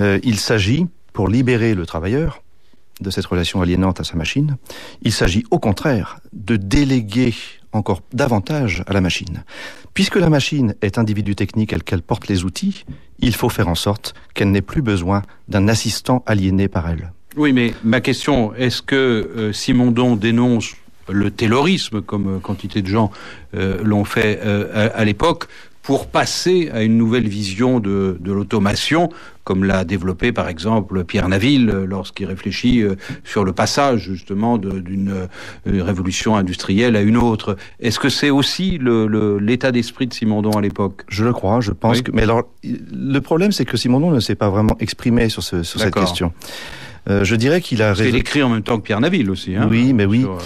Euh, 0.00 0.18
il 0.22 0.38
s'agit, 0.38 0.86
pour 1.12 1.28
libérer 1.28 1.74
le 1.74 1.86
travailleur 1.86 2.42
de 3.00 3.10
cette 3.10 3.26
relation 3.26 3.62
aliénante 3.62 4.00
à 4.00 4.04
sa 4.04 4.16
machine, 4.16 4.56
il 5.02 5.12
s'agit 5.12 5.44
au 5.50 5.58
contraire 5.58 6.18
de 6.32 6.56
déléguer 6.56 7.34
encore 7.72 8.02
davantage 8.12 8.84
à 8.86 8.92
la 8.92 9.00
machine. 9.00 9.44
Puisque 9.94 10.16
la 10.16 10.28
machine 10.28 10.74
est 10.82 10.98
individu 10.98 11.34
technique 11.34 11.72
et 11.72 11.80
qu'elle 11.80 12.02
porte 12.02 12.28
les 12.28 12.44
outils, 12.44 12.84
il 13.18 13.34
faut 13.34 13.48
faire 13.48 13.68
en 13.68 13.74
sorte 13.74 14.14
qu'elle 14.34 14.50
n'ait 14.50 14.62
plus 14.62 14.82
besoin 14.82 15.22
d'un 15.48 15.68
assistant 15.68 16.22
aliéné 16.26 16.68
par 16.68 16.88
elle. 16.88 17.12
Oui, 17.36 17.52
mais 17.52 17.72
ma 17.82 18.00
question, 18.00 18.54
est-ce 18.54 18.82
que 18.82 18.94
euh, 18.96 19.52
Simondon 19.52 20.16
dénonce 20.16 20.74
le 21.08 21.30
taylorisme, 21.30 22.02
comme 22.02 22.36
euh, 22.36 22.38
quantité 22.38 22.82
de 22.82 22.86
gens 22.86 23.10
euh, 23.54 23.82
l'ont 23.82 24.04
fait 24.04 24.40
euh, 24.44 24.68
à, 24.74 24.98
à 24.98 25.04
l'époque, 25.04 25.46
pour 25.82 26.06
passer 26.06 26.70
à 26.72 26.82
une 26.82 26.96
nouvelle 26.96 27.26
vision 27.26 27.80
de, 27.80 28.16
de 28.20 28.32
l'automation, 28.32 29.08
comme 29.42 29.64
l'a 29.64 29.84
développé 29.84 30.30
par 30.30 30.48
exemple 30.48 31.02
Pierre 31.02 31.28
Naville 31.28 31.66
lorsqu'il 31.66 32.26
réfléchit 32.26 32.84
sur 33.24 33.42
le 33.42 33.52
passage 33.52 34.02
justement 34.02 34.58
d'une 34.58 35.26
révolution 35.66 36.36
industrielle 36.36 36.94
à 36.94 37.00
une 37.00 37.16
autre? 37.16 37.56
Est-ce 37.80 37.98
que 37.98 38.10
c'est 38.10 38.30
aussi 38.30 38.78
l'état 38.78 39.68
le, 39.68 39.72
d'esprit 39.72 40.06
de 40.06 40.14
Simondon 40.14 40.52
à 40.52 40.60
l'époque? 40.60 41.02
Je 41.08 41.24
le 41.24 41.32
crois, 41.32 41.60
je 41.60 41.72
pense 41.72 41.96
oui. 41.96 42.02
que. 42.04 42.12
Mais 42.12 42.22
alors, 42.22 42.44
le 42.62 43.18
problème, 43.18 43.50
c'est 43.50 43.64
que 43.64 43.76
Simondon 43.76 44.12
ne 44.12 44.20
s'est 44.20 44.36
pas 44.36 44.50
vraiment 44.50 44.76
exprimé 44.78 45.30
sur, 45.30 45.42
ce, 45.42 45.64
sur 45.64 45.80
cette 45.80 45.94
question. 45.94 46.32
Euh, 47.08 47.24
je 47.24 47.34
dirais 47.34 47.60
qu'il 47.60 47.82
a. 47.82 47.88
Parce 47.88 48.00
il 48.00 48.14
écrit 48.14 48.42
en 48.42 48.48
même 48.48 48.62
temps 48.62 48.78
que 48.78 48.84
Pierre 48.84 49.00
Naville 49.00 49.30
aussi. 49.30 49.56
Hein, 49.56 49.66
oui, 49.70 49.92
mais 49.92 50.04
oui. 50.04 50.20
Sur, 50.20 50.34
euh... 50.34 50.40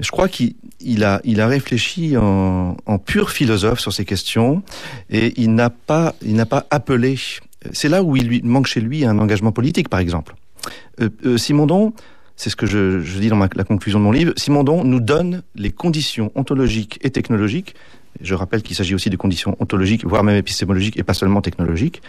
Je 0.00 0.10
crois 0.10 0.28
qu'il 0.28 0.54
il 0.80 1.04
a, 1.04 1.20
il 1.24 1.40
a 1.40 1.46
réfléchi 1.46 2.16
en, 2.16 2.76
en, 2.84 2.98
pur 2.98 3.30
philosophe 3.30 3.78
sur 3.78 3.92
ces 3.92 4.04
questions 4.04 4.62
et 5.08 5.32
il 5.40 5.54
n'a 5.54 5.70
pas, 5.70 6.14
il 6.20 6.34
n'a 6.34 6.46
pas 6.46 6.66
appelé 6.70 7.16
c'est 7.72 7.88
là 7.88 8.02
où 8.02 8.16
il 8.16 8.26
lui 8.26 8.42
manque 8.42 8.66
chez 8.66 8.80
lui 8.80 9.04
un 9.04 9.18
engagement 9.18 9.52
politique, 9.52 9.88
par 9.88 10.00
exemple. 10.00 10.34
Euh, 11.00 11.08
euh, 11.24 11.38
Simondon, 11.38 11.92
c'est 12.36 12.50
ce 12.50 12.56
que 12.56 12.66
je, 12.66 13.00
je 13.00 13.18
dis 13.18 13.28
dans 13.28 13.36
ma, 13.36 13.48
la 13.54 13.64
conclusion 13.64 13.98
de 13.98 14.04
mon 14.04 14.12
livre, 14.12 14.32
Simondon 14.36 14.84
nous 14.84 15.00
donne 15.00 15.42
les 15.54 15.70
conditions 15.70 16.30
ontologiques 16.34 16.98
et 17.02 17.10
technologiques. 17.10 17.74
Je 18.20 18.34
rappelle 18.34 18.62
qu'il 18.62 18.76
s'agit 18.76 18.94
aussi 18.94 19.10
de 19.10 19.16
conditions 19.16 19.56
ontologiques, 19.60 20.04
voire 20.04 20.22
même 20.22 20.36
épistémologiques, 20.36 20.98
et 20.98 21.02
pas 21.02 21.14
seulement 21.14 21.40
technologiques. 21.40 22.00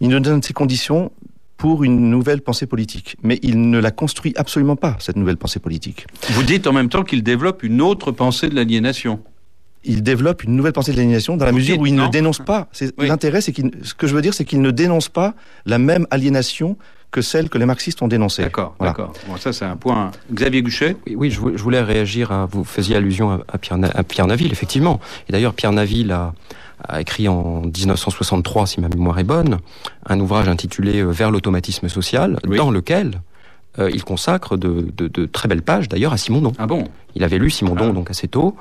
Il 0.00 0.08
nous 0.08 0.20
donne 0.20 0.42
ces 0.42 0.54
conditions 0.54 1.12
pour 1.56 1.84
une 1.84 2.10
nouvelle 2.10 2.40
pensée 2.40 2.66
politique. 2.66 3.16
Mais 3.22 3.38
il 3.42 3.70
ne 3.70 3.78
la 3.78 3.90
construit 3.90 4.32
absolument 4.36 4.76
pas, 4.76 4.96
cette 5.00 5.16
nouvelle 5.16 5.36
pensée 5.36 5.60
politique. 5.60 6.06
Vous 6.30 6.42
dites 6.42 6.66
en 6.66 6.72
même 6.72 6.88
temps 6.88 7.04
qu'il 7.04 7.22
développe 7.22 7.62
une 7.62 7.80
autre 7.80 8.10
pensée 8.12 8.48
de 8.48 8.54
l'aliénation. 8.54 9.20
Il 9.86 10.02
développe 10.02 10.42
une 10.44 10.56
nouvelle 10.56 10.72
pensée 10.72 10.92
de 10.92 10.96
l'aliénation 10.96 11.36
dans 11.36 11.44
la 11.44 11.50
Vous 11.52 11.58
mesure 11.58 11.74
dites, 11.74 11.82
où 11.82 11.86
il 11.86 11.94
non 11.94 12.06
ne 12.06 12.10
dénonce 12.10 12.38
pas. 12.38 12.68
Oui. 12.98 13.06
L'intérêt, 13.06 13.40
c'est 13.40 13.52
qu'il, 13.52 13.70
ce 13.82 13.92
que 13.94 14.06
je 14.06 14.14
veux 14.14 14.22
dire, 14.22 14.32
c'est 14.34 14.44
qu'il 14.46 14.62
ne 14.62 14.70
dénonce 14.70 15.08
pas 15.10 15.34
la 15.66 15.78
même 15.78 16.06
aliénation 16.10 16.76
que 17.10 17.20
celle 17.20 17.48
que 17.48 17.58
les 17.58 17.66
marxistes 17.66 18.02
ont 18.02 18.08
dénoncée. 18.08 18.42
D'accord, 18.42 18.74
Voilà. 18.78 18.90
d'accord. 18.92 19.12
Bon, 19.28 19.36
ça 19.36 19.52
c'est 19.52 19.64
un 19.66 19.76
point. 19.76 20.10
Xavier 20.32 20.62
Guchet 20.62 20.96
Oui, 21.06 21.14
oui, 21.16 21.30
je 21.30 21.38
vou- 21.38 21.56
je 21.56 21.62
voulais 21.62 21.80
réagir 21.82 22.32
à. 22.32 22.46
Vous 22.46 22.64
faisiez 22.64 22.96
allusion 22.96 23.30
à, 23.30 23.40
à 23.46 23.58
Pierre, 23.58 23.78
à 23.94 24.02
Pierre 24.02 24.26
Naville, 24.26 24.50
effectivement. 24.50 24.98
Et 25.28 25.32
d'ailleurs, 25.32 25.54
Pierre 25.54 25.70
Naville 25.70 26.10
a, 26.10 26.32
a 26.88 27.00
écrit 27.00 27.28
en 27.28 27.62
1963, 27.62 28.66
si 28.66 28.80
ma 28.80 28.88
mémoire 28.88 29.18
est 29.18 29.24
bonne, 29.24 29.58
un 30.06 30.20
ouvrage 30.20 30.48
intitulé 30.48 31.00
euh, 31.00 31.10
Vers 31.10 31.30
l'automatisme 31.30 31.88
social, 31.88 32.38
Oui. 32.46 32.56
dans 32.56 32.70
lequel 32.70 33.20
euh, 33.78 33.90
il 33.92 34.04
consacre 34.04 34.56
de, 34.56 34.86
de- 34.96 35.08
de 35.08 35.26
très 35.26 35.48
belles 35.48 35.62
pages, 35.62 35.88
d'ailleurs, 35.88 36.12
à 36.12 36.16
Simondon. 36.16 36.52
Ah 36.58 36.66
bon? 36.66 36.84
Il 37.16 37.24
avait 37.24 37.38
lu 37.38 37.50
Simondon 37.50 37.88
Ah. 37.90 37.92
donc 37.92 38.10
assez 38.10 38.28
tôt, 38.28 38.54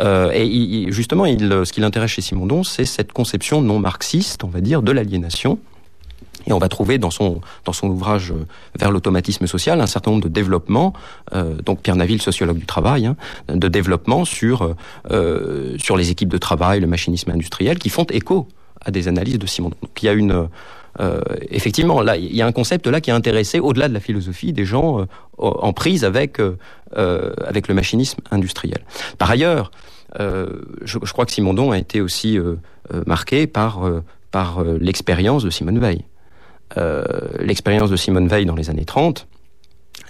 euh, 0.00 0.30
et 0.34 0.44
il- 0.46 0.92
justement, 0.92 1.24
il, 1.26 1.62
ce 1.64 1.72
qui 1.72 1.80
l'intéresse 1.80 2.10
chez 2.10 2.22
Simondon, 2.22 2.62
c'est 2.64 2.84
cette 2.84 3.12
conception 3.12 3.62
non 3.62 3.78
marxiste, 3.78 4.44
on 4.44 4.48
va 4.48 4.60
dire, 4.60 4.82
de 4.82 4.92
l'aliénation. 4.92 5.58
Et 6.46 6.52
on 6.52 6.58
va 6.58 6.68
trouver 6.68 6.98
dans 6.98 7.10
son 7.10 7.40
dans 7.64 7.72
son 7.72 7.88
ouvrage 7.88 8.30
euh, 8.30 8.46
vers 8.78 8.90
l'automatisme 8.90 9.46
social 9.46 9.80
un 9.80 9.86
certain 9.86 10.10
nombre 10.10 10.24
de 10.24 10.28
développements, 10.28 10.92
euh, 11.34 11.54
donc 11.62 11.80
Pierre 11.80 11.96
Naville, 11.96 12.22
sociologue 12.22 12.58
du 12.58 12.66
travail, 12.66 13.06
hein, 13.06 13.16
de 13.48 13.68
développement 13.68 14.24
sur 14.24 14.74
euh, 15.10 15.76
sur 15.78 15.96
les 15.96 16.10
équipes 16.10 16.28
de 16.28 16.38
travail, 16.38 16.80
le 16.80 16.86
machinisme 16.86 17.30
industriel, 17.30 17.78
qui 17.78 17.88
font 17.88 18.06
écho 18.10 18.48
à 18.80 18.90
des 18.90 19.08
analyses 19.08 19.38
de 19.38 19.46
Simondon. 19.46 19.76
Donc 19.82 20.02
il 20.02 20.06
y 20.06 20.08
a 20.08 20.12
une 20.12 20.48
effectivement, 21.50 22.02
là, 22.02 22.16
il 22.16 22.34
y 22.34 22.42
a 22.42 22.46
un 22.46 22.50
concept 22.50 22.88
là 22.88 23.00
qui 23.00 23.10
est 23.10 23.12
intéressé 23.12 23.60
au-delà 23.60 23.86
de 23.88 23.94
la 23.94 24.00
philosophie 24.00 24.52
des 24.52 24.64
gens 24.64 25.06
en 25.38 25.72
prise 25.72 26.04
avec 26.04 26.40
avec 26.92 27.68
le 27.68 27.74
machinisme 27.74 28.20
industriel. 28.32 28.80
Par 29.16 29.30
ailleurs, 29.30 29.70
je, 30.18 30.98
crois 30.98 31.24
que 31.24 31.30
Simondon 31.30 31.70
a 31.70 31.78
été 31.78 32.00
aussi 32.00 32.36
marqué 33.06 33.46
par 33.46 33.80
par 34.32 34.64
l'expérience 34.64 35.44
de 35.44 35.50
Simone 35.50 35.78
Veil. 35.78 36.04
Euh, 36.76 37.02
l'expérience 37.40 37.90
de 37.90 37.96
Simone 37.96 38.28
Veil 38.28 38.44
dans 38.44 38.54
les 38.54 38.70
années 38.70 38.84
30. 38.84 39.26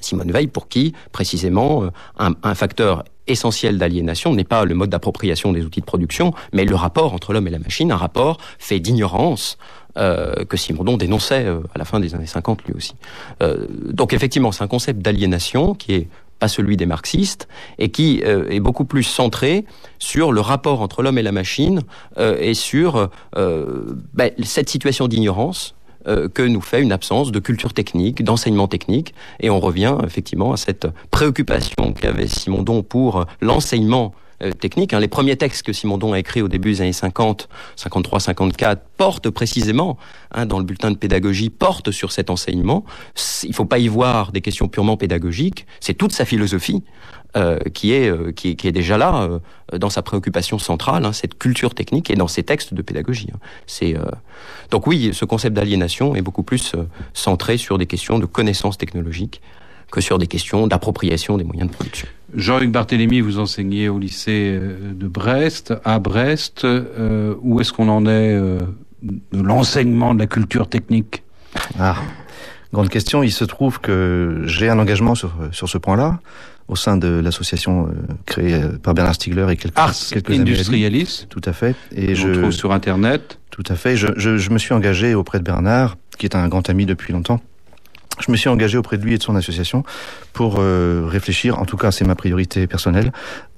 Simone 0.00 0.30
Veil, 0.30 0.46
pour 0.46 0.68
qui, 0.68 0.92
précisément, 1.12 1.84
euh, 1.84 1.90
un, 2.18 2.54
facteur 2.54 3.04
essentiel 3.26 3.78
d'aliénation 3.78 4.32
n'est 4.32 4.44
pas 4.44 4.64
le 4.64 4.74
mode 4.74 4.90
d'appropriation 4.90 5.52
des 5.52 5.64
outils 5.64 5.80
de 5.80 5.86
production, 5.86 6.32
mais 6.52 6.64
le 6.64 6.74
rapport 6.74 7.14
entre 7.14 7.32
l'homme 7.32 7.46
et 7.46 7.50
la 7.50 7.58
machine, 7.58 7.92
un 7.92 7.96
rapport 7.96 8.38
fait 8.58 8.80
d'ignorance 8.80 9.58
euh, 9.96 10.44
que 10.44 10.56
Simondon 10.56 10.96
dénonçait 10.96 11.46
à 11.46 11.78
la 11.78 11.84
fin 11.84 12.00
des 12.00 12.14
années 12.14 12.26
50 12.26 12.64
lui 12.64 12.74
aussi. 12.74 12.94
Donc 13.90 14.12
effectivement, 14.12 14.52
c'est 14.52 14.62
un 14.62 14.68
concept 14.68 15.00
d'aliénation 15.00 15.74
qui 15.74 15.94
est 15.94 16.08
pas 16.38 16.48
celui 16.48 16.76
des 16.76 16.86
marxistes, 16.86 17.48
et 17.78 17.88
qui 17.88 18.20
est 18.22 18.60
beaucoup 18.60 18.84
plus 18.84 19.02
centré 19.02 19.64
sur 19.98 20.30
le 20.30 20.40
rapport 20.40 20.80
entre 20.80 21.02
l'homme 21.02 21.18
et 21.18 21.22
la 21.22 21.32
machine, 21.32 21.82
et 22.16 22.54
sur 22.54 23.10
ben, 23.34 24.30
cette 24.44 24.68
situation 24.70 25.08
d'ignorance 25.08 25.74
euh, 26.08 26.28
que 26.28 26.42
nous 26.42 26.60
fait 26.60 26.82
une 26.82 26.92
absence 26.92 27.30
de 27.32 27.38
culture 27.38 27.72
technique, 27.74 28.24
d'enseignement 28.24 28.68
technique, 28.68 29.14
et 29.40 29.50
on 29.50 29.60
revient 29.60 29.96
effectivement 30.04 30.52
à 30.52 30.56
cette 30.56 30.86
préoccupation 31.10 31.92
qu'avait 31.92 32.26
Simondon 32.26 32.82
pour 32.82 33.26
l'enseignement 33.40 34.14
euh, 34.42 34.52
technique. 34.52 34.92
hein. 34.92 35.00
Les 35.00 35.08
premiers 35.08 35.36
textes 35.36 35.66
que 35.66 35.72
Simondon 35.72 36.12
a 36.12 36.18
écrits 36.18 36.42
au 36.42 36.48
début 36.48 36.70
des 36.70 36.80
années 36.82 36.92
50, 36.92 37.48
53, 37.74 38.20
54, 38.20 38.82
portent 38.96 39.30
précisément, 39.30 39.98
hein, 40.30 40.46
dans 40.46 40.58
le 40.58 40.64
bulletin 40.64 40.92
de 40.92 40.96
pédagogie, 40.96 41.50
portent 41.50 41.90
sur 41.90 42.12
cet 42.12 42.30
enseignement. 42.30 42.84
Il 43.42 43.48
ne 43.48 43.54
faut 43.54 43.64
pas 43.64 43.80
y 43.80 43.88
voir 43.88 44.30
des 44.30 44.40
questions 44.40 44.68
purement 44.68 44.96
pédagogiques, 44.96 45.66
c'est 45.80 45.94
toute 45.94 46.12
sa 46.12 46.24
philosophie 46.24 46.84
euh, 47.36 47.58
qui, 47.74 47.92
est, 47.92 48.10
euh, 48.10 48.32
qui, 48.32 48.50
est, 48.50 48.54
qui 48.54 48.68
est 48.68 48.72
déjà 48.72 48.96
là 48.98 49.28
euh, 49.72 49.78
dans 49.78 49.90
sa 49.90 50.02
préoccupation 50.02 50.58
centrale, 50.58 51.04
hein, 51.04 51.12
cette 51.12 51.38
culture 51.38 51.74
technique 51.74 52.10
et 52.10 52.14
dans 52.16 52.28
ses 52.28 52.42
textes 52.42 52.74
de 52.74 52.82
pédagogie. 52.82 53.28
hein. 53.34 53.38
C'est 53.66 53.96
euh, 53.96 54.04
donc 54.70 54.86
oui, 54.86 55.10
ce 55.12 55.24
concept 55.24 55.54
d'aliénation 55.54 56.14
est 56.16 56.22
beaucoup 56.22 56.42
plus 56.42 56.74
euh, 56.74 56.88
centré 57.12 57.56
sur 57.58 57.76
des 57.78 57.86
questions 57.86 58.18
de 58.18 58.26
connaissances 58.26 58.78
technologiques 58.78 59.40
que 59.90 60.00
sur 60.02 60.18
des 60.18 60.26
questions 60.26 60.66
d'appropriation 60.66 61.38
des 61.38 61.44
moyens 61.44 61.70
de 61.70 61.74
production. 61.74 62.06
Jean-Luc 62.34 62.70
Barthélémy, 62.70 63.20
vous 63.22 63.38
enseignez 63.38 63.88
au 63.88 63.98
lycée 63.98 64.58
de 64.58 65.08
Brest, 65.08 65.72
à 65.82 65.98
Brest. 65.98 66.64
Euh, 66.64 67.34
où 67.40 67.58
est-ce 67.60 67.72
qu'on 67.72 67.88
en 67.88 68.04
est 68.04 68.34
euh, 68.34 68.58
de 69.00 69.42
l'enseignement 69.42 70.12
de 70.14 70.18
la 70.18 70.26
culture 70.26 70.68
technique? 70.68 71.22
Ah, 71.78 71.96
grande 72.70 72.90
question. 72.90 73.22
Il 73.22 73.32
se 73.32 73.44
trouve 73.44 73.80
que 73.80 74.42
j'ai 74.44 74.68
un 74.68 74.78
engagement 74.78 75.14
sur, 75.14 75.32
sur 75.52 75.70
ce 75.70 75.78
point-là 75.78 76.20
au 76.68 76.76
sein 76.76 76.96
de 76.96 77.08
l'association 77.08 77.86
euh, 77.86 77.90
créée 78.26 78.54
euh, 78.54 78.78
par 78.78 78.94
Bernard 78.94 79.14
Stiegler 79.14 79.46
et 79.50 79.56
quelques, 79.56 79.78
Ars 79.78 79.94
quelques. 80.10 80.30
Industrialis, 80.30 81.26
Tout 81.28 81.40
à 81.44 81.52
fait. 81.52 81.74
Et 81.94 82.14
je 82.14 82.32
je, 82.32 82.40
trouve 82.40 82.52
sur 82.52 82.72
Internet. 82.72 83.38
Tout 83.50 83.64
à 83.68 83.74
fait. 83.74 83.96
Je, 83.96 84.08
je, 84.16 84.36
je 84.36 84.50
me 84.50 84.58
suis 84.58 84.74
engagé 84.74 85.14
auprès 85.14 85.38
de 85.38 85.44
Bernard, 85.44 85.96
qui 86.18 86.26
est 86.26 86.36
un 86.36 86.46
grand 86.48 86.68
ami 86.68 86.86
depuis 86.86 87.12
longtemps. 87.12 87.40
Je 88.20 88.32
me 88.32 88.36
suis 88.36 88.48
engagé 88.48 88.76
auprès 88.76 88.98
de 88.98 89.04
lui 89.04 89.14
et 89.14 89.18
de 89.18 89.22
son 89.22 89.36
association 89.36 89.84
pour 90.32 90.56
euh, 90.58 91.04
réfléchir, 91.06 91.58
en 91.60 91.64
tout 91.64 91.76
cas 91.76 91.90
c'est 91.90 92.04
ma 92.04 92.14
priorité 92.14 92.66
personnelle, 92.66 93.12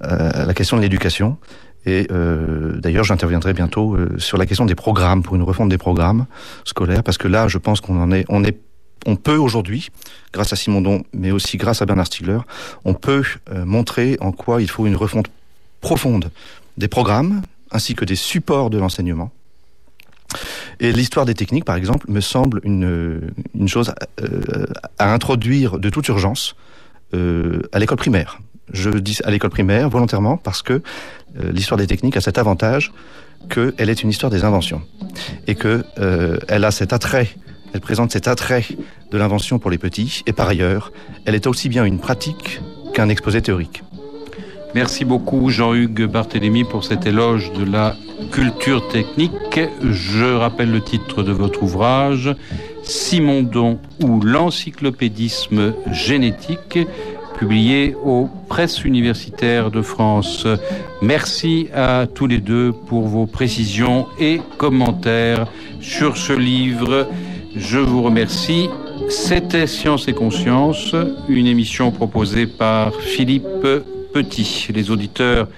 euh, 0.05 0.31
à 0.35 0.45
la 0.45 0.55
question 0.55 0.77
de 0.77 0.83
l'éducation. 0.83 1.39
Et 1.87 2.07
euh, 2.11 2.79
d'ailleurs, 2.79 3.05
j'interviendrai 3.05 3.55
bientôt 3.55 3.95
euh, 3.95 4.19
sur 4.19 4.37
la 4.37 4.45
question 4.45 4.67
des 4.67 4.75
programmes, 4.75 5.23
pour 5.23 5.35
une 5.35 5.43
refonte 5.43 5.71
des 5.71 5.79
programmes 5.79 6.27
scolaires, 6.65 7.03
parce 7.03 7.17
que 7.17 7.27
là, 7.27 7.49
je 7.49 7.57
pense 7.57 7.81
qu'on 7.81 8.01
en 8.01 8.13
est, 8.13 8.27
on 8.29 8.45
est, 8.45 8.59
on 9.07 9.17
peut 9.17 9.37
aujourd'hui, 9.37 9.89
grâce 10.33 10.53
à 10.53 10.57
Simondon, 10.57 11.03
mais 11.13 11.31
aussi 11.31 11.57
grâce 11.57 11.83
à 11.83 11.87
Bernard 11.87 12.07
Stiegler, 12.07 12.39
on 12.85 12.95
peut 12.95 13.25
euh, 13.51 13.65
montrer 13.65 14.17
en 14.21 14.33
quoi 14.33 14.63
il 14.63 14.69
faut 14.69 14.87
une 14.87 14.97
refonte 14.97 15.27
profonde 15.81 16.31
des 16.77 16.89
programmes 16.89 17.43
ainsi 17.71 17.95
que 17.95 18.05
des 18.05 18.17
supports 18.17 18.71
de 18.71 18.79
l'enseignement. 18.79 19.31
Et 20.79 20.93
l'histoire 20.93 21.27
des 21.27 21.35
techniques, 21.35 21.65
par 21.65 21.77
exemple, 21.77 22.07
me 22.11 22.21
semble 22.21 22.61
une, 22.65 23.31
chose 23.67 23.93
euh, 24.23 24.67
à 24.99 25.13
introduire 25.13 25.79
de 25.79 25.91
toute 25.91 26.07
urgence 26.09 26.55
euh, 27.15 27.63
à 27.73 27.79
l'école 27.79 27.99
primaire. 27.99 28.41
Je 28.73 28.91
dis 28.91 29.19
à 29.25 29.31
l'école 29.31 29.51
primaire 29.51 29.89
volontairement 29.89 30.37
parce 30.37 30.63
que 30.63 30.81
l'histoire 31.35 31.79
des 31.79 31.89
techniques 31.89 32.17
a 32.17 32.21
cet 32.21 32.39
avantage 32.39 32.93
qu'elle 33.49 33.89
est 33.89 34.03
une 34.03 34.11
histoire 34.11 34.31
des 34.31 34.45
inventions 34.45 34.83
et 35.47 35.55
que 35.55 35.85
euh, 35.99 36.39
elle 36.49 36.65
a 36.65 36.71
cet 36.71 36.93
attrait, 36.93 37.29
elle 37.73 37.81
présente 37.81 38.13
cet 38.13 38.29
attrait 38.29 38.65
de 39.11 39.19
l'invention 39.19 39.59
pour 39.59 39.71
les 39.71 39.79
petits 39.79 40.23
et 40.27 40.33
par 40.33 40.49
ailleurs, 40.49 40.93
elle 41.25 41.35
est 41.35 41.47
aussi 41.47 41.69
bien 41.69 41.85
une 41.85 41.99
pratique 41.99 42.61
qu'un 42.93 43.09
exposé 43.09 43.43
théorique. 43.43 43.83
Merci 44.75 45.05
beaucoup 45.05 45.51
Jean-Hugues 45.51 46.07
Barthélémy 46.07 46.63
pour 46.63 46.85
cet 46.85 47.05
éloge 47.05 47.53
de 47.53 47.65
la 47.65 47.97
culture 48.31 48.87
technique. 48.89 49.61
Je 49.83 50.37
rappelle 50.37 50.71
le 50.71 50.81
titre 50.81 51.25
de 51.25 51.33
votre 51.33 51.65
ouvrage, 51.65 52.35
Simondon 52.85 53.81
ou 54.01 54.21
l'encyclopédisme 54.21 55.75
génétique, 55.91 56.79
publié 57.37 57.97
aux 58.05 58.29
presses 58.49 58.85
universitaires 58.85 59.73
de 59.73 59.83
France. 59.83 60.47
Merci 61.03 61.69
à 61.75 62.07
tous 62.07 62.29
les 62.29 62.39
deux 62.39 62.73
pour 62.73 63.09
vos 63.09 63.27
précisions 63.27 64.07
et 64.21 64.41
commentaires 64.57 65.47
sur 65.81 66.17
ce 66.17 66.33
livre. 66.33 67.09
Je 67.57 67.79
vous 67.79 68.03
remercie. 68.03 68.69
C'était 69.09 69.67
Science 69.67 70.07
et 70.07 70.13
Conscience, 70.13 70.95
une 71.29 71.47
émission 71.47 71.91
proposée 71.91 72.47
par 72.47 72.95
Philippe 72.95 73.45
Petit. 74.13 74.69
Les 74.73 74.91
auditeurs 74.93 75.49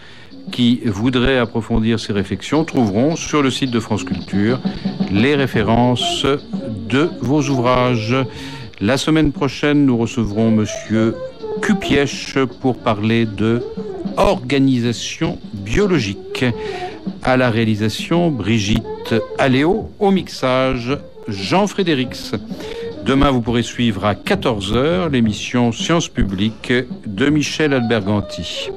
qui 0.51 0.81
voudraient 0.87 1.37
approfondir 1.37 2.01
ces 2.01 2.15
réflexions 2.15 2.65
trouveront 2.65 3.15
sur 3.15 3.43
le 3.43 3.51
site 3.51 3.71
de 3.71 3.79
France 3.79 4.05
Culture 4.05 4.59
les 5.11 5.35
références 5.35 6.25
de 6.89 7.11
vos 7.21 7.43
ouvrages. 7.43 8.17
La 8.81 8.97
semaine 8.97 9.31
prochaine, 9.31 9.85
nous 9.85 9.99
recevrons 9.99 10.51
Monsieur 10.51 11.15
Cupièche 11.61 12.39
pour 12.61 12.79
parler 12.79 13.27
de 13.27 13.63
organisation 14.17 15.39
biologique. 15.53 16.45
À 17.23 17.37
la 17.37 17.51
réalisation, 17.51 18.31
Brigitte 18.31 19.15
Aléo. 19.39 19.91
Au 19.99 20.11
mixage, 20.11 20.97
Jean 21.29 21.67
Frédérix. 21.67 22.33
Demain, 23.05 23.31
vous 23.31 23.41
pourrez 23.41 23.63
suivre 23.63 24.05
à 24.05 24.15
14h 24.15 25.11
l'émission 25.11 25.73
Sciences 25.73 26.09
publiques 26.09 26.73
de 27.07 27.29
Michel 27.29 27.73
Alberganti. 27.73 28.71